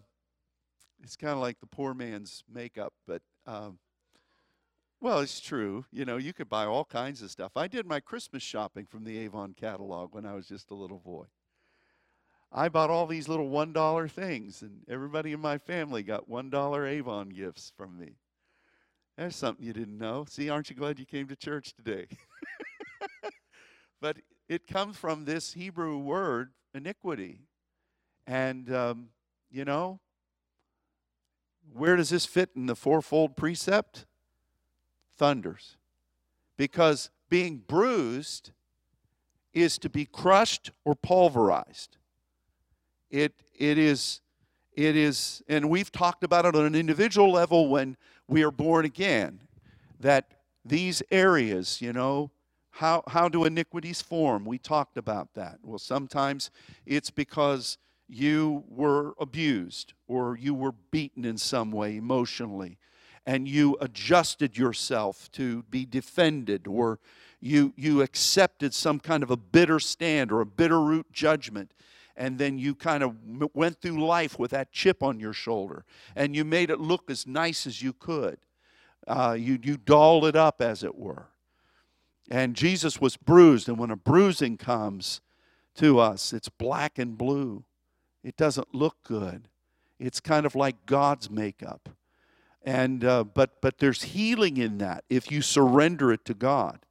it's 1.04 1.15
kind 1.15 1.34
of 1.34 1.39
like 1.39 1.60
the 1.60 1.67
poor 1.67 1.94
man's 1.94 2.44
makeup, 2.52 2.94
but 3.08 3.22
um, 3.46 3.80
well, 5.00 5.20
it's 5.20 5.39
true. 5.39 5.86
You 5.91 6.06
know, 6.06 6.17
you 6.17 6.32
could 6.32 6.48
buy 6.48 6.65
all 6.65 6.86
kinds 6.86 7.22
of 7.22 7.32
stuff. 7.32 7.54
I 7.56 7.67
did 7.67 7.88
my 7.88 8.00
Christmas 8.00 8.44
shopping 8.44 8.86
from 8.86 9.04
the 9.04 9.17
Avon 9.20 9.54
catalog 9.54 10.13
when 10.13 10.26
I 10.26 10.36
was 10.36 10.48
just 10.48 10.70
a 10.70 10.76
little 10.76 11.00
boy. 11.00 11.26
I 12.52 12.70
bought 12.70 12.89
all 12.89 13.08
these 13.08 13.28
little 13.28 13.50
$1 13.50 14.12
things, 14.12 14.62
and 14.62 14.82
everybody 14.89 15.32
in 15.32 15.39
my 15.39 15.58
family 15.58 16.04
got 16.04 16.30
$1 16.30 16.88
Avon 16.88 17.30
gifts 17.30 17.72
from 17.76 17.98
me. 17.98 18.17
There's 19.22 19.36
something 19.36 19.64
you 19.64 19.72
didn't 19.72 20.00
know. 20.00 20.26
See, 20.28 20.50
aren't 20.50 20.72
you 20.72 20.76
glad 20.76 20.98
you 20.98 21.06
came 21.06 21.28
to 21.28 21.36
church 21.36 21.76
today? 21.76 22.08
but 24.02 24.18
it 24.50 24.66
comes 24.66 24.98
from 24.98 25.26
this 25.26 25.54
Hebrew 25.54 26.00
word, 26.00 26.54
iniquity. 26.74 27.42
And, 28.26 28.74
um, 28.74 29.10
you 29.52 29.64
know, 29.64 30.00
where 31.72 31.96
does 31.96 32.10
this 32.10 32.26
fit 32.26 32.50
in 32.56 32.66
the 32.66 32.76
fourfold 32.76 33.38
precept? 33.38 34.08
Thunders. 35.20 35.78
Because 36.58 37.12
being 37.30 37.58
bruised 37.58 38.50
is 39.54 39.78
to 39.78 39.90
be 39.90 40.06
crushed 40.06 40.72
or 40.84 40.96
pulverized. 40.96 41.98
It, 43.12 43.34
it 43.56 43.78
is, 43.78 44.22
it 44.74 44.96
is, 44.96 45.44
and 45.48 45.70
we've 45.70 45.92
talked 45.92 46.24
about 46.24 46.48
it 46.48 46.56
on 46.56 46.66
an 46.66 46.74
individual 46.74 47.32
level 47.32 47.70
when 47.70 47.98
we 48.32 48.44
are 48.44 48.52
born 48.52 48.86
again, 48.86 49.41
that 50.00 50.32
these 50.63 51.04
areas, 51.12 51.82
you 51.82 51.91
know, 51.91 52.32
how, 52.70 53.04
how 53.08 53.28
do 53.28 53.44
iniquities 53.44 54.02
form? 54.02 54.46
We 54.46 54.58
talked 54.58 54.96
about 54.96 55.34
that. 55.34 55.60
Well, 55.62 55.78
sometimes 55.78 56.50
it's 56.86 57.10
because 57.10 57.78
you 58.08 58.63
were 58.70 59.15
abused 59.20 59.94
or 60.08 60.38
you 60.38 60.54
were 60.54 60.72
beaten 60.91 61.26
in 61.26 61.38
some 61.38 61.72
way 61.74 61.98
emotionally 61.98 62.78
and 63.26 63.50
you 63.50 63.78
adjusted 63.82 64.58
yourself 64.58 65.30
to 65.34 65.63
be 65.63 65.86
defended 65.86 66.67
or 66.67 67.00
you, 67.41 67.74
you 67.76 68.02
accepted 68.02 68.74
some 68.74 69.02
kind 69.02 69.24
of 69.24 69.30
a 69.30 69.38
bitter 69.38 69.80
stand 69.80 70.32
or 70.32 70.39
a 70.39 70.46
bitter 70.46 70.80
root 70.80 71.12
judgment 71.12 71.74
and 72.22 72.38
then 72.38 72.58
you 72.58 72.76
kind 72.76 73.04
of 73.04 73.16
went 73.54 73.82
through 73.82 74.06
life 74.06 74.38
with 74.38 74.52
that 74.52 74.72
chip 74.72 75.02
on 75.02 75.20
your 75.20 75.34
shoulder 75.34 75.84
and 76.16 76.36
you 76.36 76.46
made 76.46 76.70
it 76.70 76.80
look 76.80 77.10
as 77.10 77.26
nice 77.26 77.66
as 77.66 77.82
you 77.82 77.94
could 77.94 78.38
uh, 79.08 79.36
you, 79.38 79.58
you 79.62 79.78
dolled 79.78 80.26
it 80.26 80.36
up 80.36 80.62
as 80.62 80.84
it 80.84 80.98
were 80.98 81.28
and 82.30 82.56
jesus 82.56 83.02
was 83.02 83.18
bruised 83.18 83.68
and 83.68 83.78
when 83.78 83.92
a 83.92 83.96
bruising 83.96 84.58
comes 84.58 85.22
to 85.76 86.00
us 86.00 86.34
it's 86.34 86.50
black 86.50 87.00
and 87.00 87.18
blue 87.18 87.64
it 88.24 88.38
doesn't 88.38 88.74
look 88.74 88.98
good. 89.04 89.48
It's 90.00 90.20
kind 90.20 90.46
of 90.46 90.56
like 90.56 90.86
God's 90.86 91.30
makeup. 91.30 91.90
And 92.64 93.04
uh, 93.04 93.24
but 93.24 93.60
but 93.62 93.80
there's 93.80 94.04
healing 94.04 94.58
in 94.58 94.78
that 94.78 95.04
if 95.10 95.32
you 95.32 95.42
surrender 95.42 96.12
it 96.12 96.26
to 96.26 96.36
God. 96.36 96.86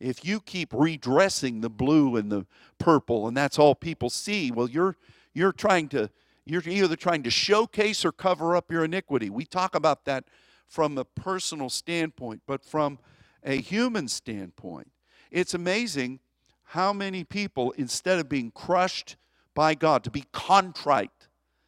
If 0.00 0.24
you 0.24 0.40
keep 0.40 0.72
redressing 0.72 1.60
the 1.60 1.70
blue 1.70 2.16
and 2.16 2.32
the 2.32 2.46
purple 2.78 3.28
and 3.28 3.36
that's 3.36 3.58
all 3.58 3.74
people 3.74 4.10
see, 4.10 4.50
well 4.50 4.68
you're 4.68 4.96
you're 5.34 5.52
trying 5.52 5.88
to 5.90 6.10
you're 6.44 6.62
either 6.66 6.96
trying 6.96 7.22
to 7.22 7.30
showcase 7.30 8.04
or 8.04 8.12
cover 8.12 8.56
up 8.56 8.72
your 8.72 8.84
iniquity. 8.84 9.30
We 9.30 9.44
talk 9.44 9.74
about 9.74 10.04
that 10.06 10.24
from 10.66 10.96
a 10.98 11.04
personal 11.04 11.68
standpoint, 11.68 12.42
but 12.46 12.64
from 12.64 12.98
a 13.44 13.60
human 13.60 14.08
standpoint, 14.08 14.90
it's 15.30 15.54
amazing 15.54 16.20
how 16.64 16.92
many 16.92 17.24
people, 17.24 17.72
instead 17.72 18.18
of 18.18 18.28
being 18.28 18.50
crushed 18.52 19.16
by 19.54 19.74
God, 19.74 20.04
to 20.04 20.10
be 20.10 20.24
contrite, 20.32 21.10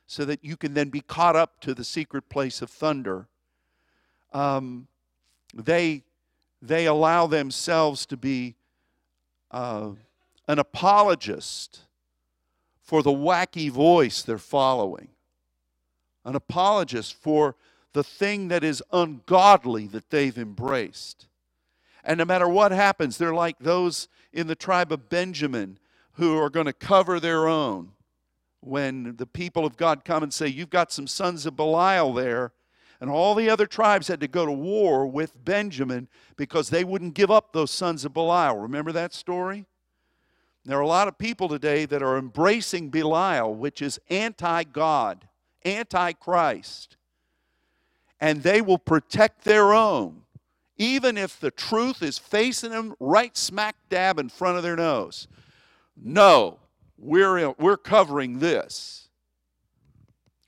so 0.06 0.24
that 0.24 0.44
you 0.44 0.56
can 0.56 0.74
then 0.74 0.90
be 0.90 1.00
caught 1.00 1.36
up 1.36 1.60
to 1.60 1.74
the 1.74 1.84
secret 1.84 2.28
place 2.28 2.62
of 2.62 2.70
thunder. 2.70 3.26
Um, 4.32 4.86
they, 5.54 6.04
they 6.62 6.86
allow 6.86 7.26
themselves 7.26 8.06
to 8.06 8.16
be 8.16 8.54
uh, 9.50 9.90
an 10.46 10.58
apologist 10.58 11.80
for 12.80 13.02
the 13.02 13.10
wacky 13.10 13.70
voice 13.70 14.22
they're 14.22 14.38
following, 14.38 15.08
an 16.24 16.36
apologist 16.36 17.14
for 17.14 17.56
the 17.92 18.04
thing 18.04 18.48
that 18.48 18.64
is 18.64 18.82
ungodly 18.92 19.86
that 19.88 20.10
they've 20.10 20.38
embraced. 20.38 21.26
And 22.04 22.18
no 22.18 22.24
matter 22.24 22.48
what 22.48 22.72
happens, 22.72 23.18
they're 23.18 23.34
like 23.34 23.58
those 23.58 24.08
in 24.32 24.46
the 24.46 24.54
tribe 24.54 24.92
of 24.92 25.08
Benjamin 25.08 25.78
who 26.12 26.38
are 26.38 26.50
going 26.50 26.66
to 26.66 26.72
cover 26.72 27.20
their 27.20 27.48
own 27.48 27.92
when 28.60 29.16
the 29.16 29.26
people 29.26 29.66
of 29.66 29.76
God 29.76 30.04
come 30.04 30.22
and 30.22 30.32
say, 30.32 30.46
You've 30.46 30.70
got 30.70 30.92
some 30.92 31.06
sons 31.06 31.46
of 31.46 31.56
Belial 31.56 32.12
there. 32.12 32.52
And 33.02 33.10
all 33.10 33.34
the 33.34 33.50
other 33.50 33.66
tribes 33.66 34.06
had 34.06 34.20
to 34.20 34.28
go 34.28 34.46
to 34.46 34.52
war 34.52 35.08
with 35.08 35.44
Benjamin 35.44 36.06
because 36.36 36.70
they 36.70 36.84
wouldn't 36.84 37.14
give 37.14 37.32
up 37.32 37.52
those 37.52 37.72
sons 37.72 38.04
of 38.04 38.14
Belial. 38.14 38.56
Remember 38.58 38.92
that 38.92 39.12
story? 39.12 39.66
There 40.64 40.78
are 40.78 40.82
a 40.82 40.86
lot 40.86 41.08
of 41.08 41.18
people 41.18 41.48
today 41.48 41.84
that 41.84 42.00
are 42.00 42.16
embracing 42.16 42.90
Belial, 42.90 43.56
which 43.56 43.82
is 43.82 43.98
anti 44.08 44.62
God, 44.62 45.26
anti 45.64 46.12
Christ. 46.12 46.96
And 48.20 48.44
they 48.44 48.60
will 48.60 48.78
protect 48.78 49.42
their 49.42 49.74
own, 49.74 50.22
even 50.76 51.18
if 51.18 51.40
the 51.40 51.50
truth 51.50 52.04
is 52.04 52.18
facing 52.18 52.70
them 52.70 52.94
right 53.00 53.36
smack 53.36 53.74
dab 53.90 54.20
in 54.20 54.28
front 54.28 54.58
of 54.58 54.62
their 54.62 54.76
nose. 54.76 55.26
No, 56.00 56.60
we're, 56.96 57.50
we're 57.58 57.76
covering 57.76 58.38
this. 58.38 59.08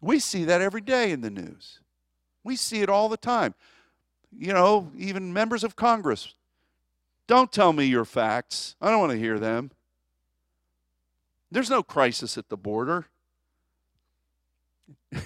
We 0.00 0.20
see 0.20 0.44
that 0.44 0.60
every 0.60 0.82
day 0.82 1.10
in 1.10 1.20
the 1.20 1.30
news. 1.30 1.80
We 2.44 2.56
see 2.56 2.82
it 2.82 2.88
all 2.88 3.08
the 3.08 3.16
time. 3.16 3.54
You 4.36 4.52
know, 4.52 4.90
even 4.96 5.32
members 5.32 5.64
of 5.64 5.74
Congress. 5.74 6.34
Don't 7.26 7.50
tell 7.50 7.72
me 7.72 7.84
your 7.86 8.04
facts. 8.04 8.76
I 8.80 8.90
don't 8.90 9.00
want 9.00 9.12
to 9.12 9.18
hear 9.18 9.38
them. 9.38 9.70
There's 11.50 11.70
no 11.70 11.82
crisis 11.82 12.36
at 12.36 12.48
the 12.48 12.56
border. 12.56 13.06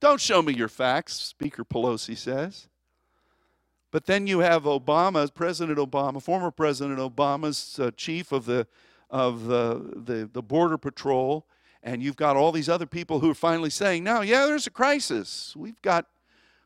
don't 0.00 0.20
show 0.20 0.42
me 0.42 0.54
your 0.54 0.68
facts, 0.68 1.14
Speaker 1.14 1.64
Pelosi 1.64 2.16
says. 2.16 2.68
But 3.90 4.06
then 4.06 4.26
you 4.26 4.40
have 4.40 4.64
Obama, 4.64 5.32
President 5.32 5.78
Obama, 5.78 6.22
former 6.22 6.50
President 6.50 6.98
Obama's 6.98 7.78
uh, 7.78 7.90
chief 7.96 8.30
of 8.32 8.44
the 8.44 8.66
of 9.14 9.46
the, 9.46 9.92
the, 9.94 10.28
the 10.32 10.42
Border 10.42 10.76
Patrol, 10.76 11.46
and 11.84 12.02
you've 12.02 12.16
got 12.16 12.36
all 12.36 12.50
these 12.50 12.68
other 12.68 12.86
people 12.86 13.20
who 13.20 13.30
are 13.30 13.34
finally 13.34 13.70
saying, 13.70 14.02
no, 14.02 14.22
yeah, 14.22 14.46
there's 14.46 14.66
a 14.66 14.70
crisis. 14.70 15.54
We've 15.56 15.80
got, 15.82 16.06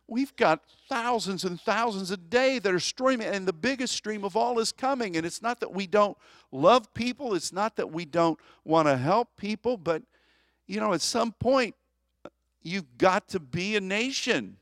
we've 0.09 0.35
got 0.37 0.63
thousands 0.89 1.45
and 1.45 1.61
thousands 1.61 2.11
a 2.11 2.17
day 2.17 2.59
that 2.59 2.73
are 2.73 2.81
streaming, 2.81 3.29
and 3.29 3.47
the 3.47 3.53
biggest 3.53 3.95
stream 3.95 4.25
of 4.25 4.37
all 4.37 4.59
is 4.59 4.73
coming. 4.73 5.17
And 5.17 5.25
it's 5.27 5.43
not 5.43 5.61
that 5.61 5.73
we 5.73 5.87
don't 5.87 6.17
love 6.51 6.93
people, 6.95 7.35
it's 7.35 7.53
not 7.53 7.77
that 7.77 7.93
we 7.93 8.07
don't 8.07 8.41
want 8.65 8.89
to 8.89 8.97
help 8.97 9.37
people, 9.37 9.77
but, 9.77 10.03
you 10.67 10.81
know, 10.81 10.95
at 10.95 11.03
some 11.03 11.33
point, 11.33 11.75
you've 12.63 12.97
got 12.97 13.29
to 13.29 13.39
be 13.39 13.77
a 13.77 13.81
nation. 13.81 14.57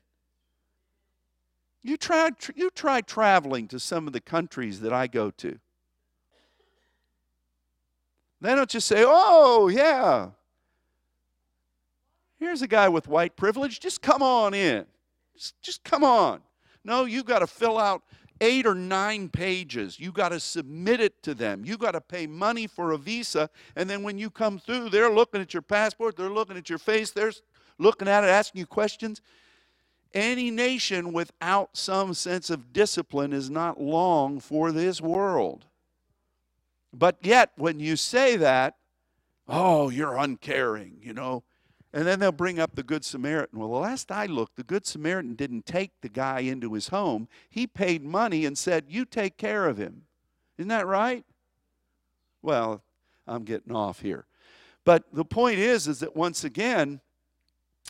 You 1.81 1.95
try, 1.95 2.31
you 2.55 2.69
try 2.69 2.99
traveling 2.99 3.69
to 3.69 3.79
some 3.79 4.05
of 4.05 4.13
the 4.13 4.19
countries 4.19 4.81
that 4.81 4.91
I 4.91 5.07
go 5.07 5.31
to. 5.31 5.57
They 8.41 8.53
don't 8.53 8.69
just 8.69 8.87
say, 8.87 9.03
oh, 9.07 9.69
yeah, 9.69 10.31
here's 12.37 12.61
a 12.61 12.67
guy 12.67 12.89
with 12.89 13.07
white 13.07 13.35
privilege. 13.35 13.79
Just 13.79 14.01
come 14.01 14.21
on 14.21 14.53
in. 14.53 14.85
Just, 15.37 15.61
just 15.61 15.83
come 15.83 16.03
on. 16.03 16.41
No, 16.83 17.05
you 17.05 17.23
got 17.23 17.39
to 17.39 17.47
fill 17.47 17.77
out 17.77 18.01
eight 18.41 18.65
or 18.65 18.75
nine 18.75 19.29
pages. 19.29 19.99
You 19.99 20.11
got 20.11 20.29
to 20.29 20.39
submit 20.39 20.99
it 20.99 21.21
to 21.23 21.33
them. 21.33 21.63
You 21.65 21.77
got 21.77 21.91
to 21.91 22.01
pay 22.01 22.27
money 22.27 22.67
for 22.67 22.91
a 22.91 22.97
visa. 22.97 23.49
And 23.75 23.89
then 23.89 24.03
when 24.03 24.17
you 24.17 24.29
come 24.29 24.59
through, 24.59 24.89
they're 24.89 25.13
looking 25.13 25.41
at 25.41 25.53
your 25.53 25.61
passport, 25.61 26.17
they're 26.17 26.29
looking 26.29 26.57
at 26.57 26.69
your 26.69 26.79
face, 26.79 27.11
they're 27.11 27.33
looking 27.77 28.07
at 28.07 28.23
it, 28.23 28.27
asking 28.27 28.59
you 28.59 28.65
questions. 28.65 29.21
Any 30.13 30.49
nation 30.49 31.13
without 31.13 31.75
some 31.75 32.13
sense 32.13 32.49
of 32.49 32.73
discipline 32.73 33.33
is 33.33 33.49
not 33.49 33.81
long 33.81 34.39
for 34.39 34.71
this 34.71 35.01
world. 35.01 35.65
But 36.93 37.17
yet, 37.21 37.51
when 37.57 37.79
you 37.79 37.95
say 37.95 38.37
that, 38.37 38.77
oh, 39.47 39.89
you're 39.89 40.17
uncaring, 40.17 40.99
you 41.01 41.13
know, 41.13 41.43
And 41.93 42.05
then 42.05 42.19
they'll 42.19 42.31
bring 42.31 42.59
up 42.59 42.75
the 42.75 42.83
Good 42.83 43.05
Samaritan. 43.05 43.59
Well, 43.59 43.69
the 43.69 43.75
last 43.77 44.11
I 44.11 44.25
looked, 44.25 44.57
the 44.57 44.63
Good 44.63 44.85
Samaritan 44.85 45.35
didn't 45.35 45.65
take 45.65 45.91
the 46.01 46.09
guy 46.09 46.41
into 46.41 46.73
his 46.73 46.89
home. 46.89 47.27
He 47.49 47.65
paid 47.65 48.03
money 48.03 48.45
and 48.45 48.57
said, 48.57 48.85
You 48.89 49.05
take 49.05 49.37
care 49.37 49.67
of 49.67 49.77
him. 49.77 50.03
Isn't 50.57 50.69
that 50.69 50.85
right? 50.85 51.23
Well, 52.41 52.83
I'm 53.25 53.43
getting 53.43 53.75
off 53.75 54.01
here. 54.01 54.25
But 54.83 55.03
the 55.13 55.25
point 55.25 55.59
is, 55.59 55.87
is 55.87 55.99
that 55.99 56.15
once 56.15 56.43
again, 56.43 57.01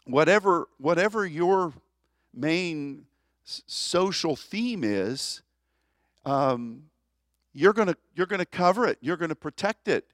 whatever, 0.05 0.67
whatever 0.77 1.25
your 1.25 1.73
main 2.33 3.05
social 3.43 4.36
theme 4.36 4.83
is, 4.83 5.41
um, 6.25 6.83
you're 7.53 7.73
going 7.73 7.88
to 7.88 7.97
you're 8.15 8.27
going 8.27 8.39
to 8.39 8.45
cover 8.45 8.86
it. 8.86 8.97
You're 9.01 9.17
going 9.17 9.29
to 9.29 9.36
protect 9.36 9.88
it. 9.88 10.05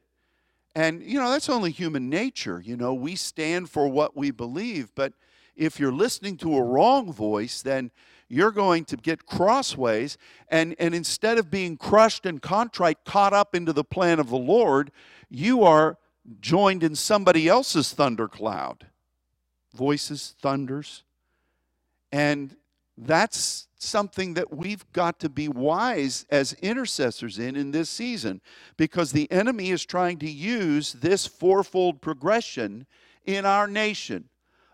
And, 0.76 1.04
you 1.04 1.20
know, 1.20 1.30
that's 1.30 1.50
only 1.50 1.72
human 1.72 2.10
nature. 2.10 2.62
You 2.64 2.76
know, 2.76 2.94
we 2.94 3.16
stand 3.16 3.70
for 3.70 3.88
what 3.88 4.18
we 4.18 4.32
believe. 4.32 4.92
But 4.96 5.14
if 5.56 5.80
you're 5.80 5.92
listening 5.92 6.38
to 6.38 6.56
a 6.56 6.64
wrong 6.64 7.14
voice, 7.14 7.62
then 7.62 7.92
you're 8.28 8.52
going 8.52 8.86
to 8.86 8.98
get 8.98 9.26
crossways. 9.26 10.18
And, 10.50 10.76
and 10.80 10.96
instead 10.96 11.38
of 11.38 11.52
being 11.52 11.78
crushed 11.78 12.26
and 12.26 12.42
contrite, 12.42 13.06
caught 13.06 13.34
up 13.34 13.54
into 13.54 13.74
the 13.74 13.84
plan 13.84 14.20
of 14.20 14.30
the 14.30 14.38
Lord, 14.38 14.92
you 15.30 15.64
are 15.64 15.98
joined 16.40 16.84
in 16.84 16.96
somebody 16.96 17.48
else's 17.48 17.94
thundercloud. 17.94 18.88
Voices, 19.76 20.36
thunders. 20.42 21.04
And 22.12 22.56
that's 22.98 23.68
something 23.78 24.34
that 24.36 24.56
we've 24.56 24.90
got 24.94 25.20
to 25.20 25.30
be 25.30 25.48
wise 25.48 26.26
as 26.30 26.54
intercessors 26.54 27.38
in 27.38 27.56
in 27.56 27.72
this 27.72 27.90
season 27.90 28.42
because 28.78 29.12
the 29.12 29.30
enemy 29.32 29.72
is 29.72 29.86
trying 29.86 30.18
to 30.20 30.30
use 30.30 30.94
this 30.94 31.28
fourfold 31.28 32.02
progression 32.02 32.86
in 33.26 33.46
our 33.46 33.68
nation. 33.68 34.30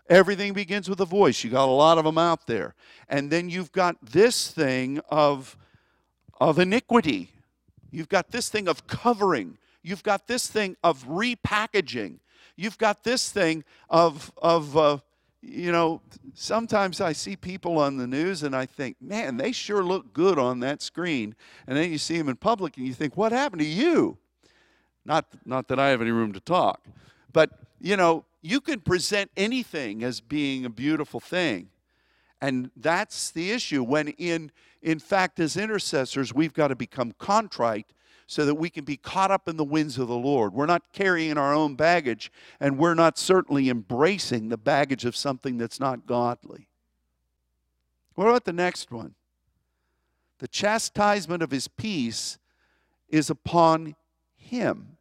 Everything 0.08 0.52
begins 0.52 0.88
with 0.88 1.00
a 1.00 1.04
voice. 1.04 1.44
You 1.44 1.50
got 1.50 1.68
a 1.68 1.70
lot 1.70 1.98
of 1.98 2.04
them 2.04 2.18
out 2.18 2.46
there. 2.46 2.74
And 3.08 3.30
then 3.30 3.48
you've 3.48 3.72
got 3.72 3.96
this 4.04 4.50
thing 4.50 5.00
of, 5.08 5.56
of 6.40 6.58
iniquity. 6.58 7.30
You've 7.92 8.08
got 8.08 8.30
this 8.30 8.48
thing 8.48 8.68
of 8.68 8.86
covering. 8.86 9.56
You've 9.82 10.02
got 10.02 10.26
this 10.26 10.48
thing 10.48 10.76
of 10.82 11.06
repackaging. 11.06 12.18
You've 12.56 12.78
got 12.78 13.04
this 13.04 13.30
thing 13.30 13.64
of, 13.88 14.32
of 14.36 14.76
uh, 14.76 14.98
you 15.42 15.72
know, 15.72 16.02
sometimes 16.34 17.00
I 17.00 17.12
see 17.12 17.36
people 17.36 17.78
on 17.78 17.96
the 17.96 18.06
news 18.06 18.42
and 18.42 18.54
I 18.54 18.66
think, 18.66 18.96
man, 19.00 19.36
they 19.36 19.52
sure 19.52 19.82
look 19.82 20.12
good 20.12 20.38
on 20.38 20.60
that 20.60 20.82
screen. 20.82 21.34
And 21.66 21.76
then 21.76 21.90
you 21.90 21.98
see 21.98 22.18
them 22.18 22.28
in 22.28 22.36
public 22.36 22.76
and 22.76 22.86
you 22.86 22.92
think, 22.92 23.16
what 23.16 23.32
happened 23.32 23.60
to 23.60 23.66
you? 23.66 24.18
Not, 25.04 25.26
not 25.46 25.68
that 25.68 25.78
I 25.78 25.88
have 25.88 26.02
any 26.02 26.10
room 26.10 26.32
to 26.34 26.40
talk, 26.40 26.86
but 27.32 27.50
you 27.80 27.96
know, 27.96 28.24
you 28.42 28.60
can 28.60 28.80
present 28.80 29.30
anything 29.36 30.02
as 30.02 30.20
being 30.20 30.64
a 30.64 30.70
beautiful 30.70 31.20
thing. 31.20 31.70
And 32.42 32.70
that's 32.76 33.30
the 33.30 33.50
issue. 33.50 33.82
When 33.82 34.08
in, 34.08 34.50
in 34.82 34.98
fact, 34.98 35.40
as 35.40 35.56
intercessors, 35.56 36.32
we've 36.32 36.54
got 36.54 36.68
to 36.68 36.76
become 36.76 37.12
contrite 37.18 37.92
so 38.30 38.46
that 38.46 38.54
we 38.54 38.70
can 38.70 38.84
be 38.84 38.96
caught 38.96 39.32
up 39.32 39.48
in 39.48 39.56
the 39.56 39.64
winds 39.64 39.98
of 39.98 40.06
the 40.06 40.14
Lord. 40.14 40.52
We're 40.52 40.64
not 40.64 40.92
carrying 40.92 41.36
our 41.36 41.52
own 41.52 41.74
baggage, 41.74 42.30
and 42.60 42.78
we're 42.78 42.94
not 42.94 43.18
certainly 43.18 43.68
embracing 43.68 44.48
the 44.50 44.56
baggage 44.56 45.04
of 45.04 45.16
something 45.16 45.58
that's 45.58 45.80
not 45.80 46.06
godly. 46.06 46.68
What 48.14 48.28
about 48.28 48.44
the 48.44 48.52
next 48.52 48.92
one? 48.92 49.16
The 50.38 50.46
chastisement 50.46 51.42
of 51.42 51.50
his 51.50 51.66
peace 51.66 52.38
is 53.08 53.30
upon 53.30 53.96
him. 54.36 54.96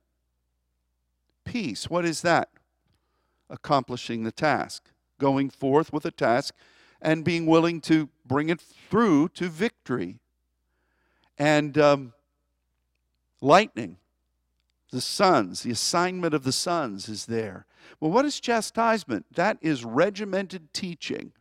Peace, 1.46 1.88
what 1.88 2.06
is 2.06 2.22
that? 2.22 2.50
Accomplishing 3.48 4.24
the 4.24 4.32
task, 4.32 4.90
going 5.20 5.52
forth 5.52 5.94
with 5.94 6.04
a 6.04 6.12
task, 6.12 6.56
and 7.00 7.24
being 7.24 7.46
willing 7.46 7.80
to 7.82 8.10
bring 8.26 8.50
it 8.50 8.60
through 8.60 9.30
to 9.30 9.50
victory. 9.50 10.18
And 11.38 11.78
um, 11.78 12.14
lightning, 13.42 13.98
the 14.92 15.02
sons, 15.02 15.62
the 15.64 15.72
assignment 15.72 16.34
of 16.34 16.44
the 16.44 16.52
sons 16.52 17.08
is 17.10 17.28
there. 17.28 17.66
Well, 18.00 18.12
what 18.12 18.26
is 18.26 18.40
chastisement? 18.40 19.26
That 19.36 19.58
is 19.62 19.86
regimented 19.86 20.74
teaching. 20.74 21.32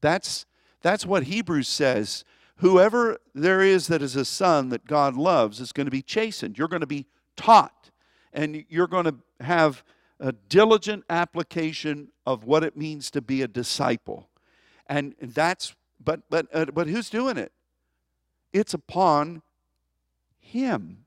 That's, 0.00 0.44
that's 0.82 1.06
what 1.06 1.24
Hebrews 1.24 1.68
says. 1.68 2.24
Whoever 2.56 3.18
there 3.34 3.60
is 3.60 3.86
that 3.88 4.02
is 4.02 4.16
a 4.16 4.24
son 4.24 4.68
that 4.68 4.86
God 4.86 5.16
loves 5.16 5.60
is 5.60 5.72
going 5.72 5.86
to 5.86 5.90
be 5.90 6.02
chastened. 6.02 6.58
You're 6.58 6.68
going 6.68 6.80
to 6.80 6.86
be 6.86 7.06
taught, 7.36 7.90
and 8.32 8.64
you're 8.68 8.86
going 8.86 9.06
to 9.06 9.16
have 9.40 9.84
a 10.20 10.32
diligent 10.32 11.04
application 11.10 12.08
of 12.26 12.44
what 12.44 12.64
it 12.64 12.76
means 12.76 13.10
to 13.10 13.20
be 13.20 13.42
a 13.42 13.48
disciple. 13.48 14.28
And 14.86 15.14
that's, 15.20 15.74
but, 16.02 16.20
but, 16.30 16.46
uh, 16.52 16.66
but 16.66 16.86
who's 16.86 17.10
doing 17.10 17.36
it? 17.36 17.52
It's 18.52 18.74
upon 18.74 19.42
him. 20.54 21.04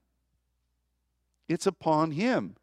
It's 1.48 1.66
upon 1.66 2.12
him. 2.12 2.56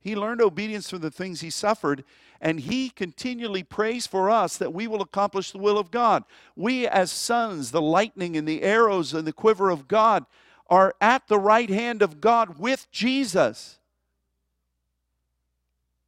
He 0.00 0.16
learned 0.16 0.40
obedience 0.40 0.88
from 0.88 1.00
the 1.00 1.10
things 1.10 1.40
he 1.40 1.50
suffered, 1.50 2.04
and 2.40 2.60
he 2.60 2.90
continually 2.90 3.62
prays 3.62 4.06
for 4.06 4.30
us 4.30 4.56
that 4.56 4.72
we 4.72 4.86
will 4.86 5.02
accomplish 5.02 5.50
the 5.50 5.58
will 5.58 5.78
of 5.78 5.90
God. 5.90 6.24
We, 6.56 6.86
as 6.86 7.10
sons, 7.10 7.70
the 7.70 7.82
lightning 7.82 8.36
and 8.36 8.46
the 8.46 8.62
arrows 8.62 9.12
and 9.12 9.26
the 9.26 9.32
quiver 9.32 9.70
of 9.70 9.88
God, 9.88 10.24
are 10.68 10.94
at 11.00 11.26
the 11.28 11.38
right 11.38 11.68
hand 11.68 12.02
of 12.02 12.20
God 12.20 12.58
with 12.58 12.90
Jesus. 12.90 13.78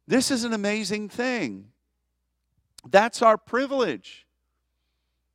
This 0.07 0.31
is 0.31 0.43
an 0.43 0.53
amazing 0.53 1.09
thing. 1.09 1.71
That's 2.89 3.21
our 3.21 3.37
privilege. 3.37 4.25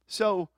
So, 0.07 0.49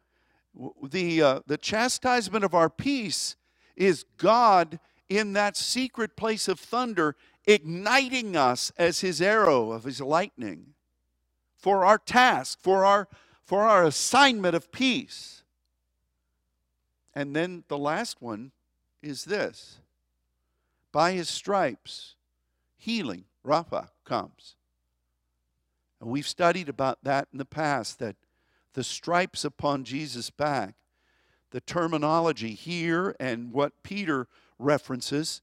the, 0.83 1.23
uh, 1.23 1.41
the 1.47 1.57
chastisement 1.57 2.45
of 2.45 2.55
our 2.55 2.71
peace 2.71 3.37
is 3.77 4.05
God 4.17 4.79
in 5.09 5.33
that 5.35 5.57
secret 5.57 6.17
place 6.17 6.49
of 6.49 6.59
thunder, 6.59 7.17
igniting 7.47 8.37
us 8.37 8.73
as 8.77 9.01
his 9.01 9.21
arrow 9.21 9.73
of 9.73 9.85
his 9.85 10.01
lightning 10.01 10.75
for 11.57 11.85
our 11.85 11.99
task, 11.99 12.59
for 12.61 12.85
our, 12.85 13.09
for 13.45 13.63
our 13.63 13.85
assignment 13.85 14.55
of 14.55 14.73
peace. 14.73 15.43
And 17.15 17.37
then 17.37 17.65
the 17.69 17.79
last 17.79 18.21
one 18.21 18.53
is 19.03 19.25
this 19.25 19.79
by 20.93 21.13
his 21.13 21.29
stripes, 21.29 22.15
healing, 22.77 23.25
Rapha, 23.47 23.89
comes. 24.05 24.57
And 26.01 26.11
we've 26.11 26.29
studied 26.29 26.69
about 26.69 27.05
that 27.05 27.29
in 27.33 27.39
the 27.39 27.45
past 27.45 27.99
that 28.01 28.17
the 28.75 28.85
stripes 28.85 29.45
upon 29.45 29.85
Jesus' 29.85 30.31
back 30.31 30.75
the 31.53 31.61
terminology 31.61 32.55
here 32.55 33.15
and 33.21 33.53
what 33.53 33.83
Peter 33.83 34.27
references 34.59 35.43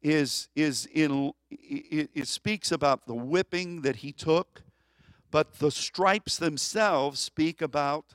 is, 0.00 0.48
is 0.54 0.86
in, 0.86 1.32
it, 1.50 2.10
it 2.14 2.28
speaks 2.28 2.72
about 2.72 3.06
the 3.06 3.14
whipping 3.14 3.82
that 3.82 3.96
he 3.96 4.12
took, 4.12 4.62
but 5.30 5.58
the 5.58 5.70
stripes 5.70 6.38
themselves 6.38 7.20
speak 7.20 7.60
about 7.60 8.14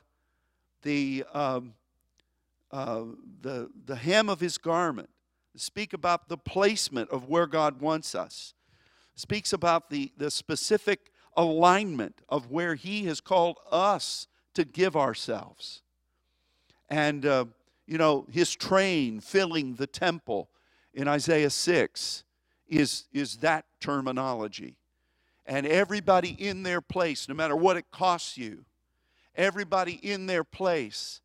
the, 0.82 1.24
um, 1.32 1.74
uh, 2.72 3.04
the, 3.42 3.68
the 3.84 3.96
hem 3.96 4.28
of 4.28 4.40
his 4.40 4.58
garment, 4.58 5.10
speak 5.54 5.92
about 5.92 6.28
the 6.28 6.38
placement 6.38 7.10
of 7.10 7.28
where 7.28 7.46
God 7.46 7.80
wants 7.80 8.14
us, 8.14 8.54
speaks 9.14 9.52
about 9.52 9.90
the, 9.90 10.10
the 10.16 10.30
specific 10.30 11.12
alignment 11.36 12.22
of 12.28 12.50
where 12.50 12.74
he 12.74 13.04
has 13.04 13.20
called 13.20 13.58
us 13.70 14.28
to 14.54 14.64
give 14.64 14.96
ourselves 14.96 15.82
and, 16.88 17.24
uh, 17.24 17.46
you 17.86 17.98
know, 17.98 18.26
his 18.30 18.54
train 18.54 19.20
filling 19.20 19.74
the 19.74 19.86
temple 19.86 20.48
in 20.92 21.08
Isaiah 21.08 21.50
6 21.50 22.24
is, 22.68 23.04
is 23.12 23.36
that 23.38 23.64
terminology. 23.80 24.76
And 25.46 25.66
everybody 25.66 26.30
in 26.30 26.62
their 26.62 26.80
place, 26.80 27.28
no 27.28 27.34
matter 27.34 27.56
what 27.56 27.76
it 27.76 27.90
costs 27.90 28.38
you, 28.38 28.64
everybody 29.34 29.94
in 29.94 30.26
their 30.26 30.44
place. 30.44 31.20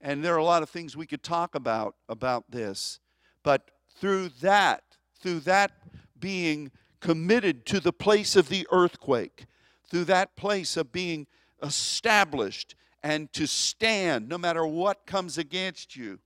And 0.00 0.24
there 0.24 0.34
are 0.34 0.38
a 0.38 0.44
lot 0.44 0.62
of 0.62 0.70
things 0.70 0.96
we 0.96 1.06
could 1.06 1.22
talk 1.22 1.54
about 1.54 1.94
about 2.08 2.50
this. 2.50 3.00
But 3.42 3.70
through 3.98 4.30
that, 4.40 4.82
through 5.20 5.40
that 5.40 5.72
being 6.18 6.70
committed 7.00 7.66
to 7.66 7.80
the 7.80 7.92
place 7.92 8.36
of 8.36 8.48
the 8.48 8.66
earthquake, 8.70 9.46
through 9.88 10.04
that 10.04 10.34
place 10.36 10.76
of 10.76 10.92
being 10.92 11.26
established 11.62 12.74
and 13.02 13.32
to 13.32 13.46
stand 13.46 14.28
no 14.28 14.38
matter 14.38 14.66
what 14.66 15.06
comes 15.06 15.38
against 15.38 15.96
you, 15.96 16.18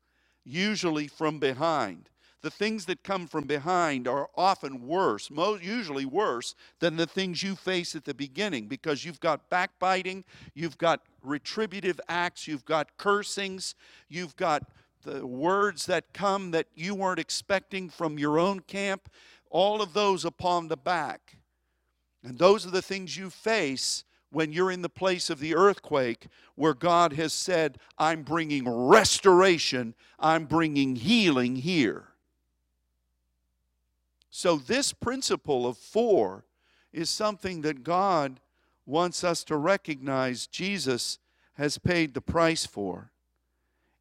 usually 0.45 1.09
from 1.09 1.39
behind. 1.39 2.11
The 2.43 2.51
things 2.51 2.85
that 2.85 3.03
come 3.03 3.27
from 3.27 3.45
behind 3.45 4.07
are 4.07 4.29
often 4.37 4.87
worse, 4.87 5.31
most 5.31 5.65
usually 5.65 6.05
worse 6.05 6.55
than 6.79 6.97
the 6.97 7.07
things 7.07 7.43
you 7.43 7.57
face 7.57 7.97
at 7.97 8.05
the 8.05 8.15
beginning 8.15 8.69
because 8.69 9.05
you've 9.05 9.19
got 9.21 9.49
backbiting, 9.51 10.25
you've 10.55 10.79
got 10.79 11.03
retributive 11.25 12.01
acts, 12.09 12.47
you've 12.47 12.65
got 12.65 12.97
cursings, 12.99 13.75
you've 14.09 14.37
got 14.37 14.71
the 15.03 15.27
words 15.27 15.87
that 15.87 16.13
come 16.13 16.51
that 16.51 16.67
you 16.75 16.95
weren't 16.95 17.19
expecting 17.19 17.89
from 17.89 18.19
your 18.19 18.39
own 18.39 18.61
camp, 18.61 19.09
all 19.51 19.83
of 19.83 19.93
those 19.93 20.25
upon 20.25 20.69
the 20.69 20.77
back. 20.77 21.39
And 22.23 22.39
those 22.39 22.67
are 22.67 22.71
the 22.71 22.83
things 22.83 23.17
you 23.17 23.31
face 23.31 24.05
when 24.31 24.53
you're 24.53 24.71
in 24.71 24.83
the 24.83 24.89
place 24.89 25.31
of 25.31 25.39
the 25.39 25.55
earthquake 25.55 26.27
where 26.55 26.75
God 26.75 27.13
has 27.15 27.33
said, 27.33 27.79
I'm 27.99 28.23
bringing 28.23 28.69
restoration, 28.69 29.95
I'm 30.19 30.45
bringing 30.45 30.97
healing 30.97 31.57
here. 31.57 32.09
So, 34.31 34.57
this 34.57 34.93
principle 34.93 35.67
of 35.67 35.79
four 35.79 36.45
is 36.93 37.09
something 37.09 37.63
that 37.63 37.83
God 37.83 38.41
wants 38.85 39.25
us 39.25 39.43
to 39.45 39.57
recognize 39.57 40.47
Jesus 40.47 41.19
has 41.55 41.79
paid 41.79 42.15
the 42.15 42.21
price 42.21 42.67
for. 42.67 43.11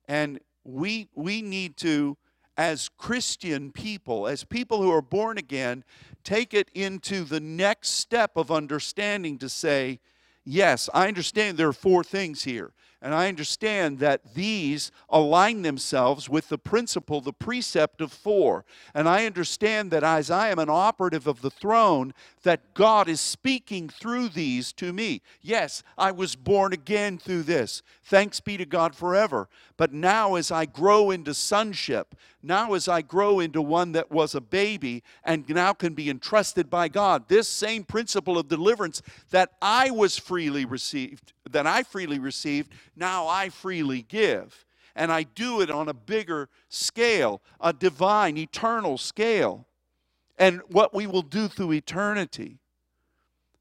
And 0.08 0.40
we, 0.64 1.08
we 1.16 1.42
need 1.42 1.78
to, 1.78 2.18
as 2.58 2.90
Christian 2.90 3.72
people, 3.72 4.28
as 4.28 4.44
people 4.44 4.82
who 4.82 4.92
are 4.92 5.02
born 5.02 5.38
again, 5.38 5.84
take 6.24 6.54
it 6.54 6.70
into 6.74 7.24
the 7.24 7.40
next 7.40 7.90
step 7.90 8.36
of 8.36 8.52
understanding 8.52 9.38
to 9.40 9.50
say, 9.50 10.00
yes, 10.46 10.89
I 10.93 11.08
understand 11.08 11.58
there 11.58 11.68
are 11.68 11.74
four 11.74 12.04
things 12.04 12.43
here. 12.43 12.72
And 13.06 13.14
I 13.14 13.28
understand 13.28 13.99
that 13.99 14.34
these 14.34 14.91
align 15.12 15.62
themselves 15.62 16.28
with 16.28 16.49
the 16.49 16.58
principle, 16.58 17.22
the 17.22 17.32
precept 17.32 18.01
of 18.01 18.12
four. 18.12 18.66
And 18.95 19.08
I 19.08 19.28
understand 19.28 19.91
that 19.91 20.03
as 20.03 20.32
I 20.32 20.49
am 20.49 20.58
an 20.58 20.72
operative 20.72 21.28
of 21.28 21.41
the 21.41 21.51
throne, 21.51 22.16
that 22.41 22.74
God 22.74 23.08
is 23.08 23.22
speaking 23.22 23.89
through 23.89 24.30
these 24.30 24.74
to 24.74 24.91
me. 24.91 25.22
Yes, 25.39 25.84
I 25.99 26.10
was 26.10 26.36
born 26.36 26.74
again 26.74 27.20
through 27.20 27.43
this. 27.43 27.84
Thanks 28.03 28.39
be 28.39 28.58
to 28.58 28.66
God 28.66 28.95
forever. 28.95 29.49
But 29.78 29.93
now, 29.93 30.34
as 30.34 30.51
I 30.51 30.66
grow 30.66 31.12
into 31.12 31.34
sonship, 31.36 32.16
now 32.41 32.74
as 32.74 32.88
I 32.88 33.01
grow 33.01 33.39
into 33.39 33.62
one 33.62 33.91
that 33.91 34.10
was 34.12 34.34
a 34.34 34.41
baby 34.41 35.03
and 35.24 35.47
now 35.49 35.74
can 35.74 35.93
be 35.93 36.10
entrusted 36.10 36.70
by 36.70 36.88
God, 36.88 37.28
this 37.28 37.47
same 37.47 37.84
principle 37.84 38.38
of 38.38 38.47
deliverance 38.47 39.01
that 39.32 39.51
I 39.62 39.91
was 39.91 40.18
freely 40.18 40.64
received, 40.64 41.34
that 41.49 41.68
I 41.68 41.84
freely 41.84 42.20
received, 42.20 42.72
now 42.96 43.28
I 43.28 43.50
freely 43.50 44.02
give. 44.02 44.66
And 44.96 45.12
I 45.12 45.24
do 45.24 45.60
it 45.60 45.70
on 45.70 45.89
a 45.89 45.93
bigger 45.93 46.48
scale, 46.70 47.41
a 47.60 47.74
divine, 47.74 48.38
eternal 48.38 48.98
scale, 48.98 49.68
and 50.38 50.62
what 50.68 50.93
we 50.93 51.06
will 51.06 51.22
do 51.22 51.48
through 51.48 51.74
eternity. 51.74 52.60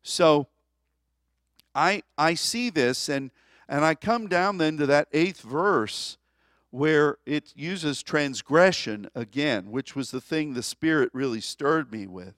So 0.02 0.46
I, 1.74 2.02
I 2.16 2.34
see 2.34 2.70
this, 2.70 3.08
and, 3.08 3.32
and 3.68 3.84
I 3.84 3.94
come 3.96 4.28
down 4.28 4.58
then 4.58 4.76
to 4.78 4.86
that 4.86 5.08
eighth 5.12 5.40
verse 5.40 6.18
where 6.70 7.18
it 7.24 7.52
uses 7.54 8.02
transgression 8.02 9.08
again, 9.14 9.70
which 9.70 9.94
was 9.94 10.10
the 10.10 10.20
thing 10.20 10.54
the 10.54 10.62
Spirit 10.62 11.10
really 11.12 11.40
stirred 11.40 11.90
me 11.90 12.06
with. 12.06 12.34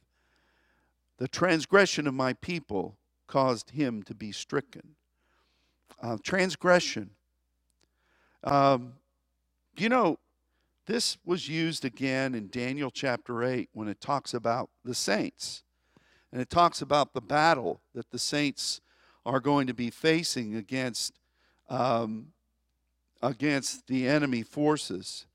The 1.19 1.29
transgression 1.29 2.07
of 2.07 2.15
my 2.15 2.35
people 2.35 2.97
caused 3.27 3.71
him 3.71 4.03
to 4.05 4.15
be 4.15 4.33
stricken 4.33 4.97
uh, 6.03 6.17
transgression. 6.23 7.11
Um, 8.45 8.95
you 9.77 9.89
know, 9.89 10.19
this 10.87 11.19
was 11.25 11.49
used 11.49 11.85
again 11.85 12.35
in 12.35 12.49
Daniel 12.49 12.91
chapter 12.91 13.43
8 13.43 13.69
when 13.73 13.89
it 13.89 14.01
talks 14.01 14.33
about 14.33 14.71
the 14.85 14.95
saints. 14.95 15.63
And 16.33 16.41
it 16.41 16.51
talks 16.51 16.81
about 16.81 17.13
the 17.13 17.21
battle 17.21 17.81
that 17.95 18.11
the 18.11 18.19
saints 18.19 18.81
are 19.25 19.41
going 19.41 19.67
to 19.67 19.75
be 19.75 19.91
facing 19.91 20.55
against, 20.55 21.19
um, 21.69 22.29
against 23.23 23.89
the 23.89 24.07
enemy 24.07 24.43
forces. 24.43 25.27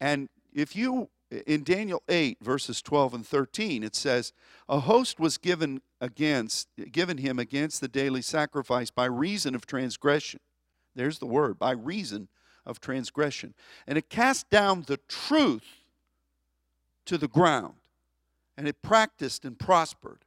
And 0.00 0.28
if 0.52 0.74
you 0.74 1.08
in 1.30 1.64
Daniel 1.64 2.02
8 2.08 2.38
verses 2.40 2.80
12 2.82 3.14
and 3.14 3.26
13 3.26 3.82
it 3.82 3.96
says 3.96 4.32
a 4.68 4.80
host 4.80 5.18
was 5.18 5.38
given 5.38 5.80
against 6.00 6.68
given 6.92 7.18
him 7.18 7.38
against 7.38 7.80
the 7.80 7.88
daily 7.88 8.22
sacrifice 8.22 8.90
by 8.90 9.06
reason 9.06 9.54
of 9.54 9.66
transgression. 9.66 10.40
There's 10.94 11.18
the 11.18 11.26
word 11.26 11.58
by 11.58 11.72
reason 11.72 12.28
of 12.64 12.80
transgression. 12.80 13.54
And 13.86 13.96
it 13.96 14.10
cast 14.10 14.50
down 14.50 14.82
the 14.86 14.98
truth 15.08 15.84
to 17.06 17.16
the 17.16 17.28
ground 17.28 17.74
and 18.56 18.66
it 18.66 18.82
practiced 18.82 19.44
and 19.44 19.58
prospered 19.58 20.25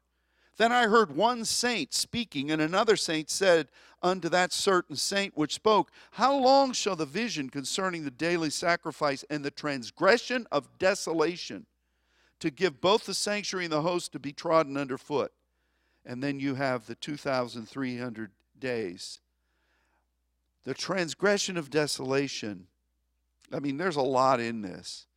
then 0.59 0.73
I 0.73 0.87
heard 0.87 1.15
one 1.15 1.45
saint 1.45 1.93
speaking, 1.93 2.51
and 2.51 2.61
another 2.61 2.97
saint 2.97 3.29
said 3.29 3.69
unto 4.03 4.27
that 4.27 4.51
certain 4.51 4.97
saint 4.97 5.37
which 5.37 5.53
spoke, 5.53 5.89
How 6.11 6.35
long 6.35 6.73
shall 6.73 6.97
the 6.97 7.05
vision 7.05 7.49
concerning 7.49 8.03
the 8.03 8.11
daily 8.11 8.49
sacrifice 8.49 9.23
and 9.29 9.43
the 9.43 9.51
transgression 9.51 10.45
of 10.51 10.77
desolation 10.77 11.65
to 12.41 12.51
give 12.51 12.81
both 12.81 13.05
the 13.05 13.13
sanctuary 13.13 13.65
and 13.65 13.71
the 13.71 13.83
host 13.83 14.11
to 14.11 14.19
be 14.19 14.33
trodden 14.33 14.75
underfoot? 14.75 15.31
And 16.05 16.21
then 16.21 16.41
you 16.41 16.55
have 16.55 16.87
the 16.87 16.95
2,300 16.95 18.31
days. 18.59 19.21
The 20.65 20.73
transgression 20.73 21.55
of 21.55 21.69
desolation. 21.69 22.67
I 23.53 23.59
mean, 23.59 23.77
there's 23.77 23.95
a 23.95 24.01
lot 24.01 24.41
in 24.41 24.61
this. 24.61 25.07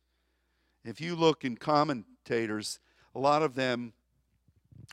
If 0.85 1.01
you 1.01 1.17
look 1.17 1.43
in 1.43 1.57
commentators, 1.57 2.79
a 3.13 3.19
lot 3.19 3.43
of 3.43 3.55
them 3.55 3.91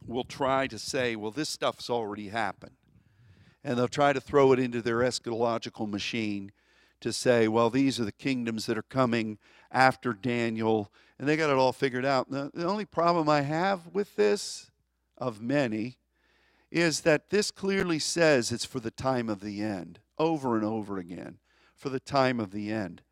will 0.06 0.24
try 0.24 0.66
to 0.66 0.78
say, 0.78 1.16
well, 1.16 1.30
this 1.30 1.48
stuff's 1.48 1.90
already 1.90 2.28
happened. 2.28 2.76
And 3.62 3.78
they'll 3.78 3.88
try 3.88 4.12
to 4.12 4.20
throw 4.20 4.52
it 4.52 4.58
into 4.58 4.80
their 4.80 4.98
eschatological 4.98 5.88
machine 5.88 6.52
to 7.00 7.12
say, 7.12 7.48
well, 7.48 7.70
these 7.70 8.00
are 8.00 8.04
the 8.04 8.12
kingdoms 8.12 8.66
that 8.66 8.78
are 8.78 8.82
coming 8.82 9.38
after 9.70 10.12
Daniel. 10.12 10.90
And 11.18 11.28
they 11.28 11.36
got 11.36 11.50
it 11.50 11.56
all 11.56 11.72
figured 11.72 12.04
out. 12.04 12.30
The, 12.30 12.50
the 12.54 12.66
only 12.66 12.84
problem 12.84 13.28
I 13.28 13.42
have 13.42 13.88
with 13.92 14.16
this, 14.16 14.70
of 15.18 15.40
many, 15.40 15.98
is 16.70 17.00
that 17.00 17.30
this 17.30 17.50
clearly 17.50 17.98
says 17.98 18.52
it's 18.52 18.64
for 18.64 18.80
the 18.80 18.90
time 18.90 19.28
of 19.28 19.40
the 19.40 19.60
end, 19.60 19.98
over 20.18 20.56
and 20.56 20.64
over 20.64 20.98
again, 20.98 21.38
for 21.74 21.88
the 21.88 22.00
time 22.00 22.40
of 22.40 22.52
the 22.52 22.70
end. 22.70 23.02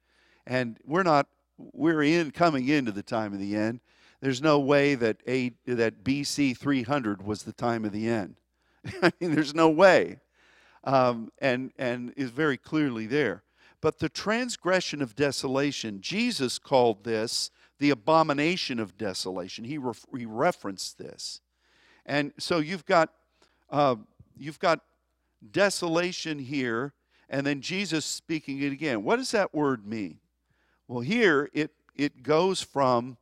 And 0.47 0.79
we're 0.85 1.03
not, 1.03 1.27
we're 1.59 2.03
in 2.03 2.31
coming 2.31 2.69
into 2.69 2.93
the 2.93 3.03
time 3.03 3.33
of 3.33 3.39
the 3.39 3.57
end. 3.57 3.81
There's 4.21 4.43
no 4.43 4.59
way 4.59 4.95
that 4.97 5.19
a, 5.29 5.53
that 5.67 6.03
BC 6.03 6.57
300 6.57 7.23
was 7.25 7.45
the 7.45 7.53
time 7.53 7.85
of 7.85 7.93
the 7.93 8.09
end. 8.09 8.37
I 9.03 9.13
mean, 9.21 9.35
there's 9.35 9.55
no 9.55 9.69
way, 9.69 10.19
um, 10.85 11.31
and 11.39 11.73
and 11.79 12.13
is 12.17 12.31
very 12.31 12.57
clearly 12.57 13.07
there. 13.07 13.43
But 13.81 14.01
the 14.01 14.09
transgression 14.09 15.03
of 15.03 15.15
desolation, 15.15 16.01
Jesus 16.01 16.59
called 16.59 17.05
this 17.05 17.51
the 17.79 17.91
abomination 17.91 18.81
of 18.81 18.99
desolation. 18.99 19.65
He, 19.65 19.79
re- 19.79 19.93
he 20.17 20.27
referenced 20.27 20.99
this, 20.99 21.41
and 22.05 22.33
so 22.39 22.59
you've 22.59 22.87
got 22.87 23.11
uh, 23.71 23.97
you've 24.37 24.59
got 24.59 24.81
desolation 25.49 26.41
here, 26.41 26.93
and 27.29 27.47
then 27.47 27.61
Jesus 27.61 28.05
speaking 28.05 28.61
it 28.63 28.73
again. 28.73 29.05
What 29.05 29.17
does 29.17 29.31
that 29.31 29.55
word 29.55 29.87
mean? 29.87 30.19
Well, 30.89 31.01
here 31.01 31.49
it 31.53 31.71
it 31.95 32.25
goes 32.25 32.63
from 32.63 33.17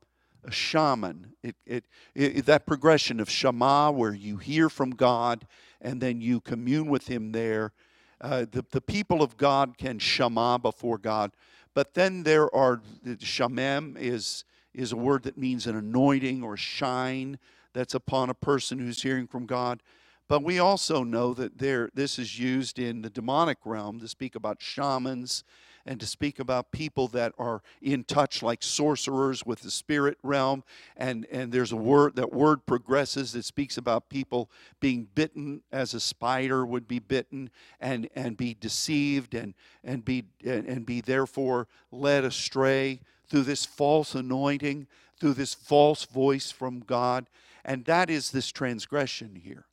a 0.46 0.50
shaman. 0.50 1.32
It, 1.42 1.56
it, 1.66 1.84
it, 2.14 2.46
that 2.46 2.66
progression 2.66 3.20
of 3.20 3.28
Shema, 3.28 3.90
where 3.90 4.14
you 4.14 4.36
hear 4.36 4.68
from 4.68 4.90
God 4.90 5.46
and 5.80 6.00
then 6.00 6.20
you 6.20 6.40
commune 6.40 6.88
with 6.88 7.08
Him 7.08 7.32
there. 7.32 7.72
Uh, 8.20 8.46
the, 8.50 8.64
the 8.70 8.80
people 8.80 9.22
of 9.22 9.36
God 9.36 9.76
can 9.76 9.98
Shema 9.98 10.58
before 10.58 10.98
God. 10.98 11.32
But 11.74 11.94
then 11.94 12.22
there 12.22 12.54
are, 12.54 12.80
Shamem 13.04 13.98
is, 13.98 14.44
is 14.72 14.92
a 14.92 14.96
word 14.96 15.24
that 15.24 15.36
means 15.36 15.66
an 15.66 15.76
anointing 15.76 16.42
or 16.42 16.56
shine 16.56 17.38
that's 17.74 17.94
upon 17.94 18.30
a 18.30 18.34
person 18.34 18.78
who's 18.78 19.02
hearing 19.02 19.26
from 19.26 19.44
God. 19.44 19.82
But 20.28 20.42
we 20.42 20.58
also 20.58 21.04
know 21.04 21.34
that 21.34 21.58
there, 21.58 21.90
this 21.94 22.18
is 22.18 22.38
used 22.38 22.78
in 22.78 23.02
the 23.02 23.10
demonic 23.10 23.58
realm 23.64 24.00
to 24.00 24.08
speak 24.08 24.34
about 24.34 24.62
shamans 24.62 25.44
and 25.86 26.00
to 26.00 26.06
speak 26.06 26.38
about 26.38 26.72
people 26.72 27.06
that 27.08 27.32
are 27.38 27.62
in 27.80 28.04
touch 28.04 28.42
like 28.42 28.62
sorcerers 28.62 29.46
with 29.46 29.60
the 29.60 29.70
spirit 29.70 30.18
realm. 30.22 30.64
And, 30.96 31.26
and 31.30 31.52
there's 31.52 31.72
a 31.72 31.76
word, 31.76 32.16
that 32.16 32.32
word 32.32 32.66
progresses. 32.66 33.34
It 33.34 33.44
speaks 33.44 33.78
about 33.78 34.10
people 34.10 34.50
being 34.80 35.08
bitten 35.14 35.62
as 35.70 35.94
a 35.94 36.00
spider 36.00 36.66
would 36.66 36.88
be 36.88 36.98
bitten 36.98 37.50
and, 37.80 38.08
and 38.14 38.36
be 38.36 38.54
deceived 38.54 39.34
and, 39.34 39.54
and, 39.84 40.04
be, 40.04 40.24
and, 40.44 40.66
and 40.66 40.84
be 40.84 41.00
therefore 41.00 41.68
led 41.92 42.24
astray 42.24 43.00
through 43.28 43.44
this 43.44 43.64
false 43.64 44.14
anointing, 44.14 44.88
through 45.18 45.34
this 45.34 45.54
false 45.54 46.04
voice 46.04 46.50
from 46.50 46.80
God. 46.80 47.28
And 47.64 47.84
that 47.84 48.10
is 48.10 48.30
this 48.32 48.50
transgression 48.50 49.40
here. 49.42 49.66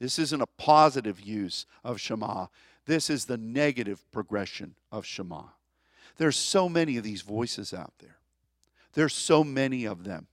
This 0.00 0.18
isn't 0.18 0.40
a 0.40 0.46
positive 0.46 1.20
use 1.20 1.66
of 1.82 2.00
Shema. 2.00 2.46
This 2.88 3.08
is 3.10 3.26
the 3.26 3.36
negative 3.36 4.10
progression 4.10 4.74
of 4.90 5.06
Shema. 5.06 5.42
There's 6.16 6.36
so 6.36 6.68
many 6.68 6.96
of 6.96 7.04
these 7.04 7.22
voices 7.22 7.72
out 7.72 7.92
there. 8.00 8.16
There's 8.94 9.14
so 9.14 9.44
many 9.44 9.84
of 9.84 10.02
them. 10.02 10.26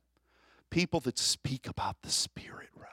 People 0.72 1.00
that 1.02 1.20
speak 1.20 1.68
about 1.68 2.02
the 2.02 2.10
spirit 2.10 2.70
realm. 2.76 2.90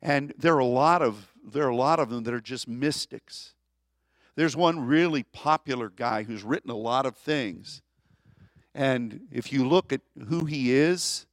And 0.00 0.32
there 0.38 0.54
are 0.54 0.60
a 0.60 0.64
lot 0.64 1.02
of 1.02 1.34
there 1.44 1.66
are 1.66 1.70
a 1.70 1.76
lot 1.76 1.98
of 1.98 2.10
them 2.10 2.24
that 2.24 2.32
are 2.32 2.40
just 2.40 2.68
mystics. 2.68 3.54
There's 4.36 4.56
one 4.56 4.86
really 4.86 5.24
popular 5.24 5.90
guy 5.90 6.22
who's 6.22 6.42
written 6.42 6.70
a 6.70 6.76
lot 6.76 7.04
of 7.04 7.16
things. 7.16 7.82
And 8.74 9.26
if 9.30 9.52
you 9.52 9.68
look 9.68 9.92
at 9.92 10.00
who 10.28 10.44
he 10.44 10.72
is, 10.72 11.26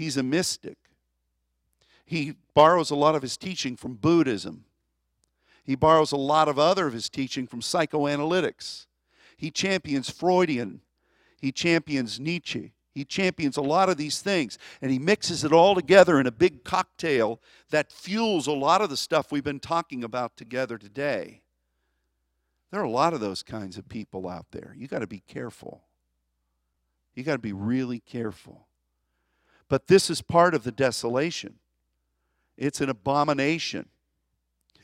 He's 0.00 0.16
a 0.16 0.22
mystic. 0.22 0.78
He 2.06 2.32
borrows 2.54 2.90
a 2.90 2.94
lot 2.94 3.14
of 3.14 3.20
his 3.20 3.36
teaching 3.36 3.76
from 3.76 3.96
Buddhism. 3.96 4.64
He 5.70 5.76
borrows 5.76 6.10
a 6.10 6.16
lot 6.16 6.48
of 6.48 6.58
other 6.58 6.88
of 6.88 6.92
his 6.92 7.08
teaching 7.08 7.46
from 7.46 7.60
psychoanalytics. 7.60 8.86
He 9.36 9.52
champions 9.52 10.10
Freudian. 10.10 10.80
He 11.40 11.52
champions 11.52 12.18
Nietzsche. 12.18 12.72
He 12.92 13.04
champions 13.04 13.56
a 13.56 13.62
lot 13.62 13.88
of 13.88 13.96
these 13.96 14.20
things, 14.20 14.58
and 14.82 14.90
he 14.90 14.98
mixes 14.98 15.44
it 15.44 15.52
all 15.52 15.76
together 15.76 16.18
in 16.18 16.26
a 16.26 16.32
big 16.32 16.64
cocktail 16.64 17.40
that 17.70 17.92
fuels 17.92 18.48
a 18.48 18.52
lot 18.52 18.82
of 18.82 18.90
the 18.90 18.96
stuff 18.96 19.30
we've 19.30 19.44
been 19.44 19.60
talking 19.60 20.02
about 20.02 20.36
together 20.36 20.76
today. 20.76 21.42
There 22.72 22.80
are 22.80 22.82
a 22.82 22.90
lot 22.90 23.14
of 23.14 23.20
those 23.20 23.44
kinds 23.44 23.78
of 23.78 23.88
people 23.88 24.28
out 24.28 24.46
there. 24.50 24.74
You 24.76 24.88
got 24.88 25.02
to 25.02 25.06
be 25.06 25.22
careful. 25.28 25.84
You 27.14 27.22
got 27.22 27.34
to 27.34 27.38
be 27.38 27.52
really 27.52 28.00
careful. 28.00 28.66
But 29.68 29.86
this 29.86 30.10
is 30.10 30.20
part 30.20 30.52
of 30.52 30.64
the 30.64 30.72
desolation. 30.72 31.60
It's 32.56 32.80
an 32.80 32.90
abomination. 32.90 33.88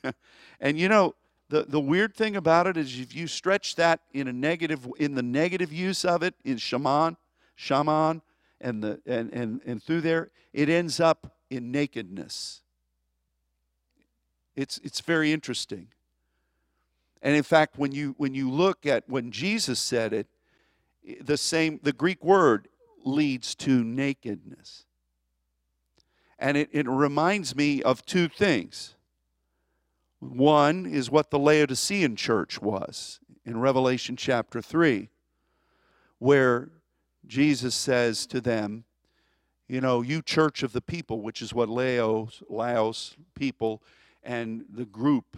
and 0.60 0.78
you 0.78 0.88
know, 0.88 1.14
the, 1.48 1.62
the 1.62 1.80
weird 1.80 2.14
thing 2.14 2.36
about 2.36 2.66
it 2.66 2.76
is 2.76 2.98
if 2.98 3.14
you 3.14 3.26
stretch 3.26 3.76
that 3.76 4.00
in 4.12 4.26
a 4.26 4.32
negative 4.32 4.86
in 4.98 5.14
the 5.14 5.22
negative 5.22 5.72
use 5.72 6.04
of 6.04 6.22
it 6.22 6.34
in 6.44 6.56
shaman, 6.56 7.16
shaman, 7.54 8.22
and 8.60 8.82
the 8.82 9.00
and, 9.06 9.32
and, 9.32 9.60
and 9.64 9.82
through 9.82 10.00
there, 10.00 10.30
it 10.52 10.68
ends 10.68 10.98
up 10.98 11.34
in 11.50 11.70
nakedness. 11.70 12.62
It's 14.56 14.78
it's 14.78 15.00
very 15.00 15.32
interesting. 15.32 15.88
And 17.22 17.36
in 17.36 17.44
fact, 17.44 17.78
when 17.78 17.92
you 17.92 18.14
when 18.18 18.34
you 18.34 18.50
look 18.50 18.84
at 18.86 19.08
when 19.08 19.30
Jesus 19.30 19.78
said 19.78 20.12
it, 20.12 20.26
the 21.20 21.36
same 21.36 21.78
the 21.82 21.92
Greek 21.92 22.24
word 22.24 22.68
leads 23.04 23.54
to 23.54 23.84
nakedness. 23.84 24.84
And 26.38 26.56
it, 26.56 26.68
it 26.72 26.86
reminds 26.88 27.54
me 27.54 27.82
of 27.82 28.04
two 28.04 28.28
things. 28.28 28.95
One 30.32 30.86
is 30.86 31.10
what 31.10 31.30
the 31.30 31.38
Laodicean 31.38 32.16
church 32.16 32.60
was 32.60 33.20
in 33.44 33.60
Revelation 33.60 34.16
chapter 34.16 34.60
3, 34.60 35.08
where 36.18 36.70
Jesus 37.26 37.74
says 37.74 38.26
to 38.26 38.40
them, 38.40 38.84
You 39.68 39.80
know, 39.80 40.02
you 40.02 40.22
church 40.22 40.62
of 40.62 40.72
the 40.72 40.80
people, 40.80 41.20
which 41.20 41.40
is 41.40 41.54
what 41.54 41.68
Laos, 41.68 42.42
Laos 42.48 43.16
people 43.34 43.82
and 44.22 44.64
the 44.68 44.84
group, 44.84 45.36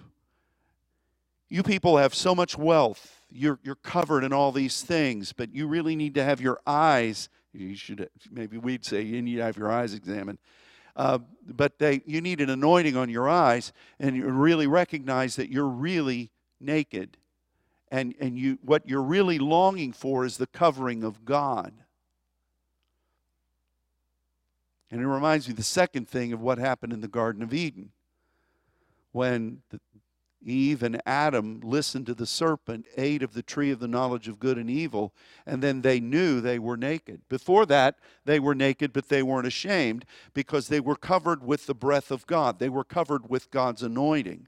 you 1.51 1.63
people 1.63 1.97
have 1.97 2.15
so 2.15 2.35
much 2.35 2.57
wealth. 2.57 3.23
You're, 3.31 3.59
you're 3.63 3.75
covered 3.75 4.25
in 4.25 4.33
all 4.33 4.53
these 4.53 4.83
things, 4.83 5.33
but 5.33 5.55
you 5.55 5.67
really 5.67 5.97
need 5.97 6.15
to 6.15 6.25
have 6.25 6.41
your 6.41 6.61
eyes. 6.67 7.29
You 7.53 7.75
should, 7.75 8.09
maybe 8.31 8.59
we'd 8.59 8.85
say 8.85 9.03
you 9.03 9.23
need 9.23 9.37
to 9.37 9.45
have 9.45 9.57
your 9.57 9.71
eyes 9.71 9.95
examined 9.95 10.39
uh, 10.99 11.19
but 11.47 11.79
they, 11.79 12.03
you 12.05 12.21
need 12.21 12.41
an 12.41 12.51
anointing 12.51 12.97
on 12.97 13.09
your 13.09 13.29
eyes, 13.29 13.73
and 14.01 14.17
you 14.17 14.27
really 14.27 14.67
recognize 14.67 15.37
that 15.37 15.51
you're 15.51 15.69
really 15.69 16.31
naked. 16.61 17.17
And, 17.91 18.15
and 18.21 18.37
you, 18.37 18.59
what 18.63 18.87
you're 18.87 19.03
really 19.03 19.39
longing 19.39 19.93
for 19.93 20.27
is 20.27 20.37
the 20.37 20.49
covering 20.49 21.05
of 21.05 21.25
God. 21.25 21.73
And 24.91 25.01
it 25.01 25.07
reminds 25.07 25.49
me 25.49 25.55
the 25.55 25.63
second 25.63 26.09
thing 26.09 26.33
of 26.33 26.41
what 26.41 26.59
happened 26.59 26.93
in 26.93 27.01
the 27.01 27.09
Garden 27.09 27.43
of 27.43 27.55
Eden 27.55 27.93
when 29.13 29.63
the, 29.71 29.81
Eve 30.45 30.83
and 30.83 31.03
Adam 31.05 31.61
listened 31.63 32.07
to 32.07 32.15
the 32.15 32.27
serpent, 32.27 32.87
ate 32.97 33.23
of 33.23 33.35
the 33.35 33.43
tree 33.43 33.71
of 33.71 33.81
the 33.81 33.89
knowledge 33.89 34.29
of 34.29 34.39
good 34.39 34.57
and 34.57 34.71
evil, 34.71 35.13
and 35.45 35.63
then 35.63 35.83
they 35.83 36.01
knew 36.01 36.41
they 36.41 36.59
were 36.59 36.77
naked. 36.77 37.23
Before 37.29 37.67
that, 37.67 37.97
they 38.25 38.39
were 38.39 38.55
naked, 38.55 38.93
but 38.93 39.09
they 39.09 39.23
weren't 39.23 39.47
ashamed 39.47 40.05
because 40.35 40.69
they 40.69 40.81
were 40.81 40.97
covered 40.97 41.45
with 41.45 41.67
the 41.67 41.75
breath 41.75 42.11
of 42.11 42.27
God. 42.27 42.59
They 42.59 42.69
were 42.69 42.85
covered 42.85 43.29
with 43.29 43.51
God's 43.51 43.83
anointing. 43.83 44.47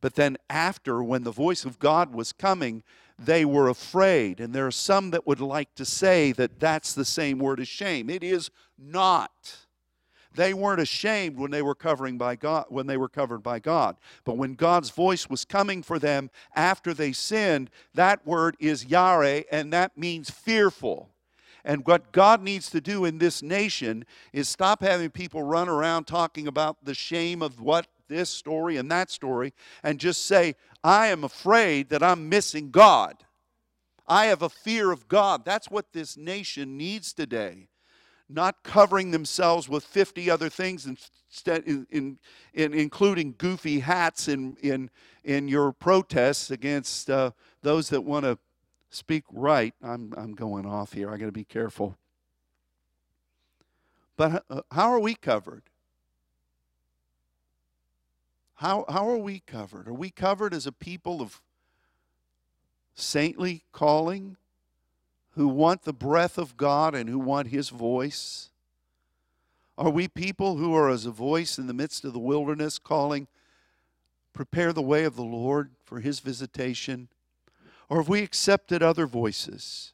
But 0.00 0.14
then, 0.14 0.36
after, 0.48 1.02
when 1.02 1.24
the 1.24 1.32
voice 1.32 1.64
of 1.64 1.78
God 1.78 2.14
was 2.14 2.32
coming, 2.32 2.82
they 3.18 3.44
were 3.44 3.68
afraid. 3.68 4.38
And 4.40 4.54
there 4.54 4.66
are 4.66 4.70
some 4.70 5.10
that 5.10 5.26
would 5.26 5.40
like 5.40 5.74
to 5.74 5.84
say 5.84 6.32
that 6.32 6.60
that's 6.60 6.92
the 6.92 7.04
same 7.04 7.38
word 7.38 7.58
as 7.58 7.68
shame. 7.68 8.08
It 8.08 8.22
is 8.22 8.50
not. 8.78 9.66
They 10.34 10.54
weren't 10.54 10.80
ashamed 10.80 11.38
when 11.38 11.50
they 11.50 11.62
were 11.62 11.74
covering 11.74 12.18
by 12.18 12.36
God 12.36 12.66
when 12.68 12.86
they 12.86 12.96
were 12.96 13.08
covered 13.08 13.42
by 13.42 13.58
God. 13.58 13.96
But 14.24 14.36
when 14.36 14.54
God's 14.54 14.90
voice 14.90 15.28
was 15.28 15.44
coming 15.44 15.82
for 15.82 15.98
them 15.98 16.30
after 16.54 16.92
they 16.92 17.12
sinned, 17.12 17.70
that 17.94 18.26
word 18.26 18.56
is 18.60 18.84
yare 18.84 19.44
and 19.50 19.72
that 19.72 19.96
means 19.96 20.30
fearful. 20.30 21.10
And 21.64 21.86
what 21.86 22.12
God 22.12 22.42
needs 22.42 22.70
to 22.70 22.80
do 22.80 23.04
in 23.04 23.18
this 23.18 23.42
nation 23.42 24.04
is 24.32 24.48
stop 24.48 24.82
having 24.82 25.10
people 25.10 25.42
run 25.42 25.68
around 25.68 26.04
talking 26.04 26.46
about 26.46 26.84
the 26.84 26.94
shame 26.94 27.42
of 27.42 27.60
what 27.60 27.86
this 28.08 28.30
story 28.30 28.76
and 28.76 28.90
that 28.90 29.10
story 29.10 29.52
and 29.82 29.98
just 29.98 30.24
say, 30.24 30.54
I 30.84 31.08
am 31.08 31.24
afraid 31.24 31.90
that 31.90 32.02
I'm 32.02 32.28
missing 32.28 32.70
God. 32.70 33.24
I 34.06 34.26
have 34.26 34.42
a 34.42 34.48
fear 34.48 34.90
of 34.90 35.08
God. 35.08 35.44
That's 35.44 35.70
what 35.70 35.92
this 35.92 36.16
nation 36.16 36.76
needs 36.78 37.12
today 37.12 37.68
not 38.28 38.62
covering 38.62 39.10
themselves 39.10 39.68
with 39.68 39.84
50 39.84 40.30
other 40.30 40.48
things 40.48 40.86
instead 40.86 41.64
in, 41.64 41.86
in, 41.90 42.18
in 42.52 42.74
including 42.74 43.34
goofy 43.38 43.80
hats 43.80 44.28
in, 44.28 44.56
in, 44.60 44.90
in 45.24 45.48
your 45.48 45.72
protests 45.72 46.50
against 46.50 47.08
uh, 47.08 47.30
those 47.62 47.88
that 47.88 48.02
want 48.02 48.24
to 48.24 48.38
speak 48.90 49.24
right. 49.32 49.74
I'm, 49.82 50.12
I'm 50.16 50.34
going 50.34 50.66
off 50.66 50.92
here. 50.92 51.10
I 51.10 51.16
got 51.16 51.26
to 51.26 51.32
be 51.32 51.44
careful. 51.44 51.96
But 54.16 54.44
uh, 54.50 54.62
how 54.72 54.90
are 54.90 55.00
we 55.00 55.14
covered? 55.14 55.62
How, 58.56 58.84
how 58.88 59.08
are 59.08 59.18
we 59.18 59.40
covered? 59.40 59.86
Are 59.86 59.94
we 59.94 60.10
covered 60.10 60.52
as 60.52 60.66
a 60.66 60.72
people 60.72 61.22
of 61.22 61.40
saintly 62.96 63.62
calling 63.70 64.36
who 65.32 65.48
want 65.48 65.82
the 65.82 65.92
breath 65.92 66.38
of 66.38 66.56
God 66.56 66.94
and 66.94 67.08
who 67.08 67.18
want 67.18 67.48
His 67.48 67.68
voice? 67.68 68.50
Are 69.76 69.90
we 69.90 70.08
people 70.08 70.56
who 70.56 70.74
are 70.74 70.90
as 70.90 71.06
a 71.06 71.10
voice 71.10 71.58
in 71.58 71.66
the 71.66 71.74
midst 71.74 72.04
of 72.04 72.12
the 72.12 72.18
wilderness 72.18 72.78
calling, 72.78 73.28
prepare 74.32 74.72
the 74.72 74.82
way 74.82 75.04
of 75.04 75.14
the 75.14 75.22
Lord 75.22 75.70
for 75.84 76.00
His 76.00 76.20
visitation? 76.20 77.08
Or 77.88 77.98
have 77.98 78.08
we 78.08 78.22
accepted 78.22 78.82
other 78.82 79.06
voices? 79.06 79.92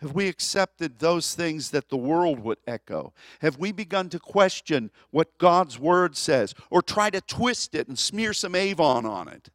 Have 0.00 0.14
we 0.14 0.28
accepted 0.28 0.98
those 0.98 1.34
things 1.34 1.70
that 1.70 1.88
the 1.88 1.96
world 1.96 2.40
would 2.40 2.58
echo? 2.66 3.14
Have 3.40 3.58
we 3.58 3.72
begun 3.72 4.08
to 4.10 4.18
question 4.18 4.90
what 5.10 5.38
God's 5.38 5.78
Word 5.78 6.16
says 6.16 6.54
or 6.68 6.82
try 6.82 7.08
to 7.10 7.20
twist 7.20 7.74
it 7.74 7.88
and 7.88 7.98
smear 7.98 8.32
some 8.32 8.54
Avon 8.54 9.06
on 9.06 9.28
it? 9.28 9.48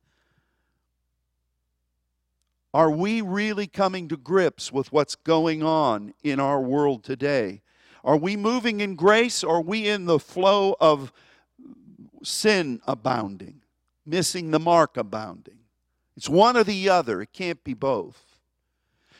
Are 2.73 2.91
we 2.91 3.21
really 3.21 3.65
coming 3.65 4.07
to 4.09 4.17
grips 4.17 4.71
with 4.71 4.91
what's 4.91 5.15
going 5.15 5.63
on 5.63 6.13
in 6.23 6.39
our 6.39 6.61
world 6.61 7.03
today? 7.03 7.61
Are 8.03 8.17
we 8.17 8.37
moving 8.37 8.79
in 8.79 8.95
grace 8.95 9.43
or 9.43 9.57
are 9.57 9.61
we 9.61 9.87
in 9.87 10.05
the 10.05 10.19
flow 10.19 10.75
of 10.79 11.11
sin 12.23 12.79
abounding, 12.85 13.61
missing 14.05 14.51
the 14.51 14.59
mark 14.59 14.97
abounding? 14.97 15.57
It's 16.15 16.29
one 16.29 16.57
or 16.57 16.63
the 16.63 16.89
other, 16.89 17.21
it 17.21 17.33
can't 17.33 17.63
be 17.63 17.73
both. 17.73 18.23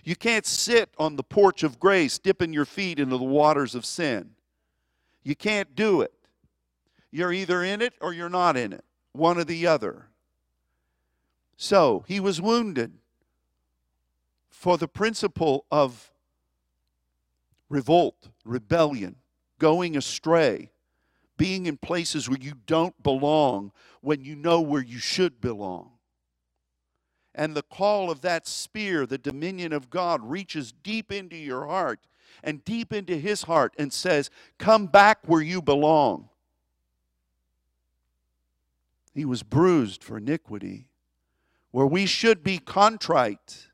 You 0.04 0.16
can't 0.16 0.46
sit 0.46 0.94
on 0.98 1.16
the 1.16 1.24
porch 1.24 1.64
of 1.64 1.80
grace 1.80 2.20
dipping 2.20 2.54
your 2.54 2.66
feet 2.66 3.00
into 3.00 3.18
the 3.18 3.24
waters 3.24 3.74
of 3.74 3.86
sin. 3.86 4.32
You 5.24 5.36
can't 5.36 5.76
do 5.76 6.02
it. 6.02 6.14
You're 7.12 7.34
either 7.34 7.64
in 7.64 7.82
it 7.82 7.94
or 8.00 8.14
you're 8.14 8.30
not 8.30 8.56
in 8.56 8.74
it, 8.74 8.86
one 9.14 9.38
or 9.38 9.44
the 9.44 9.66
other. 9.66 10.08
So, 11.58 12.06
he 12.08 12.20
was 12.20 12.42
wounded 12.42 12.94
for 14.50 14.78
the 14.78 14.88
principle 14.88 15.66
of 15.72 16.12
revolt, 17.70 18.30
rebellion, 18.44 19.16
going 19.60 19.96
astray, 19.96 20.72
being 21.38 21.66
in 21.66 21.78
places 21.78 22.28
where 22.28 22.40
you 22.40 22.54
don't 22.66 23.02
belong 23.02 23.72
when 24.02 24.24
you 24.24 24.36
know 24.36 24.60
where 24.60 24.84
you 24.84 25.00
should 25.00 25.40
belong. 25.40 25.92
And 27.36 27.56
the 27.56 27.64
call 27.64 28.12
of 28.12 28.22
that 28.22 28.48
spear, 28.48 29.06
the 29.06 29.18
dominion 29.18 29.72
of 29.72 29.90
God, 29.90 30.22
reaches 30.22 30.74
deep 30.84 31.12
into 31.12 31.38
your 31.38 31.68
heart 31.68 32.00
and 32.44 32.66
deep 32.66 32.92
into 32.92 33.18
his 33.18 33.44
heart 33.44 33.74
and 33.78 33.94
says, 33.94 34.30
Come 34.58 34.88
back 34.88 35.20
where 35.26 35.42
you 35.42 35.62
belong. 35.62 36.30
He 39.14 39.26
was 39.26 39.44
bruised 39.44 40.04
for 40.04 40.18
iniquity, 40.18 40.90
where 41.72 41.86
we 41.86 42.06
should 42.06 42.44
be 42.44 42.58
contrite 42.58 43.69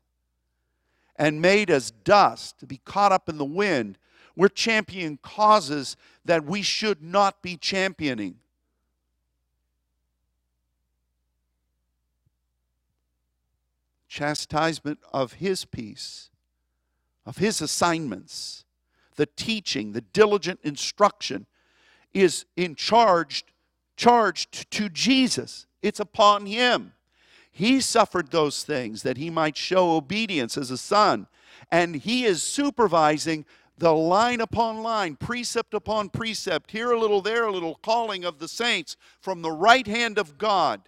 and 1.18 1.40
made 1.40 1.70
as 1.70 1.90
dust 1.90 2.58
to 2.60 2.66
be 2.66 2.80
caught 2.84 3.12
up 3.12 3.28
in 3.28 3.38
the 3.38 3.44
wind. 3.44 3.98
We're 4.36 4.48
championing 4.48 5.18
causes 5.22 5.96
that 6.24 6.44
we 6.44 6.62
should 6.62 7.02
not 7.02 7.42
be 7.42 7.56
championing. 7.56 8.36
Chastisement 14.08 14.98
of 15.12 15.34
His 15.34 15.64
peace, 15.64 16.30
of 17.24 17.38
His 17.38 17.60
assignments, 17.60 18.64
the 19.16 19.26
teaching, 19.26 19.92
the 19.92 20.00
diligent 20.00 20.60
instruction 20.62 21.46
is 22.12 22.46
in 22.56 22.74
charge 22.74 23.44
charged 23.96 24.70
to 24.70 24.88
Jesus. 24.88 25.66
It's 25.82 26.00
upon 26.00 26.46
him. 26.46 26.92
He 27.56 27.80
suffered 27.80 28.32
those 28.32 28.64
things 28.64 29.02
that 29.02 29.16
he 29.16 29.30
might 29.30 29.56
show 29.56 29.96
obedience 29.96 30.58
as 30.58 30.70
a 30.70 30.76
son. 30.76 31.26
And 31.72 31.96
he 31.96 32.26
is 32.26 32.42
supervising 32.42 33.46
the 33.78 33.94
line 33.94 34.42
upon 34.42 34.82
line, 34.82 35.16
precept 35.16 35.72
upon 35.72 36.10
precept, 36.10 36.72
here 36.72 36.90
a 36.90 37.00
little, 37.00 37.22
there 37.22 37.46
a 37.46 37.50
little, 37.50 37.76
calling 37.76 38.26
of 38.26 38.40
the 38.40 38.46
saints 38.46 38.98
from 39.22 39.40
the 39.40 39.50
right 39.50 39.86
hand 39.86 40.18
of 40.18 40.36
God. 40.36 40.82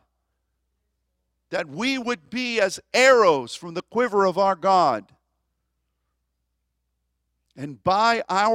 That 1.48 1.70
we 1.70 1.96
would 1.96 2.28
be 2.28 2.60
as 2.60 2.80
arrows 2.92 3.54
from 3.54 3.72
the 3.72 3.80
quiver 3.80 4.26
of 4.26 4.36
our 4.36 4.54
God. 4.54 5.06
And 7.56 7.82
by 7.82 8.22
our 8.28 8.46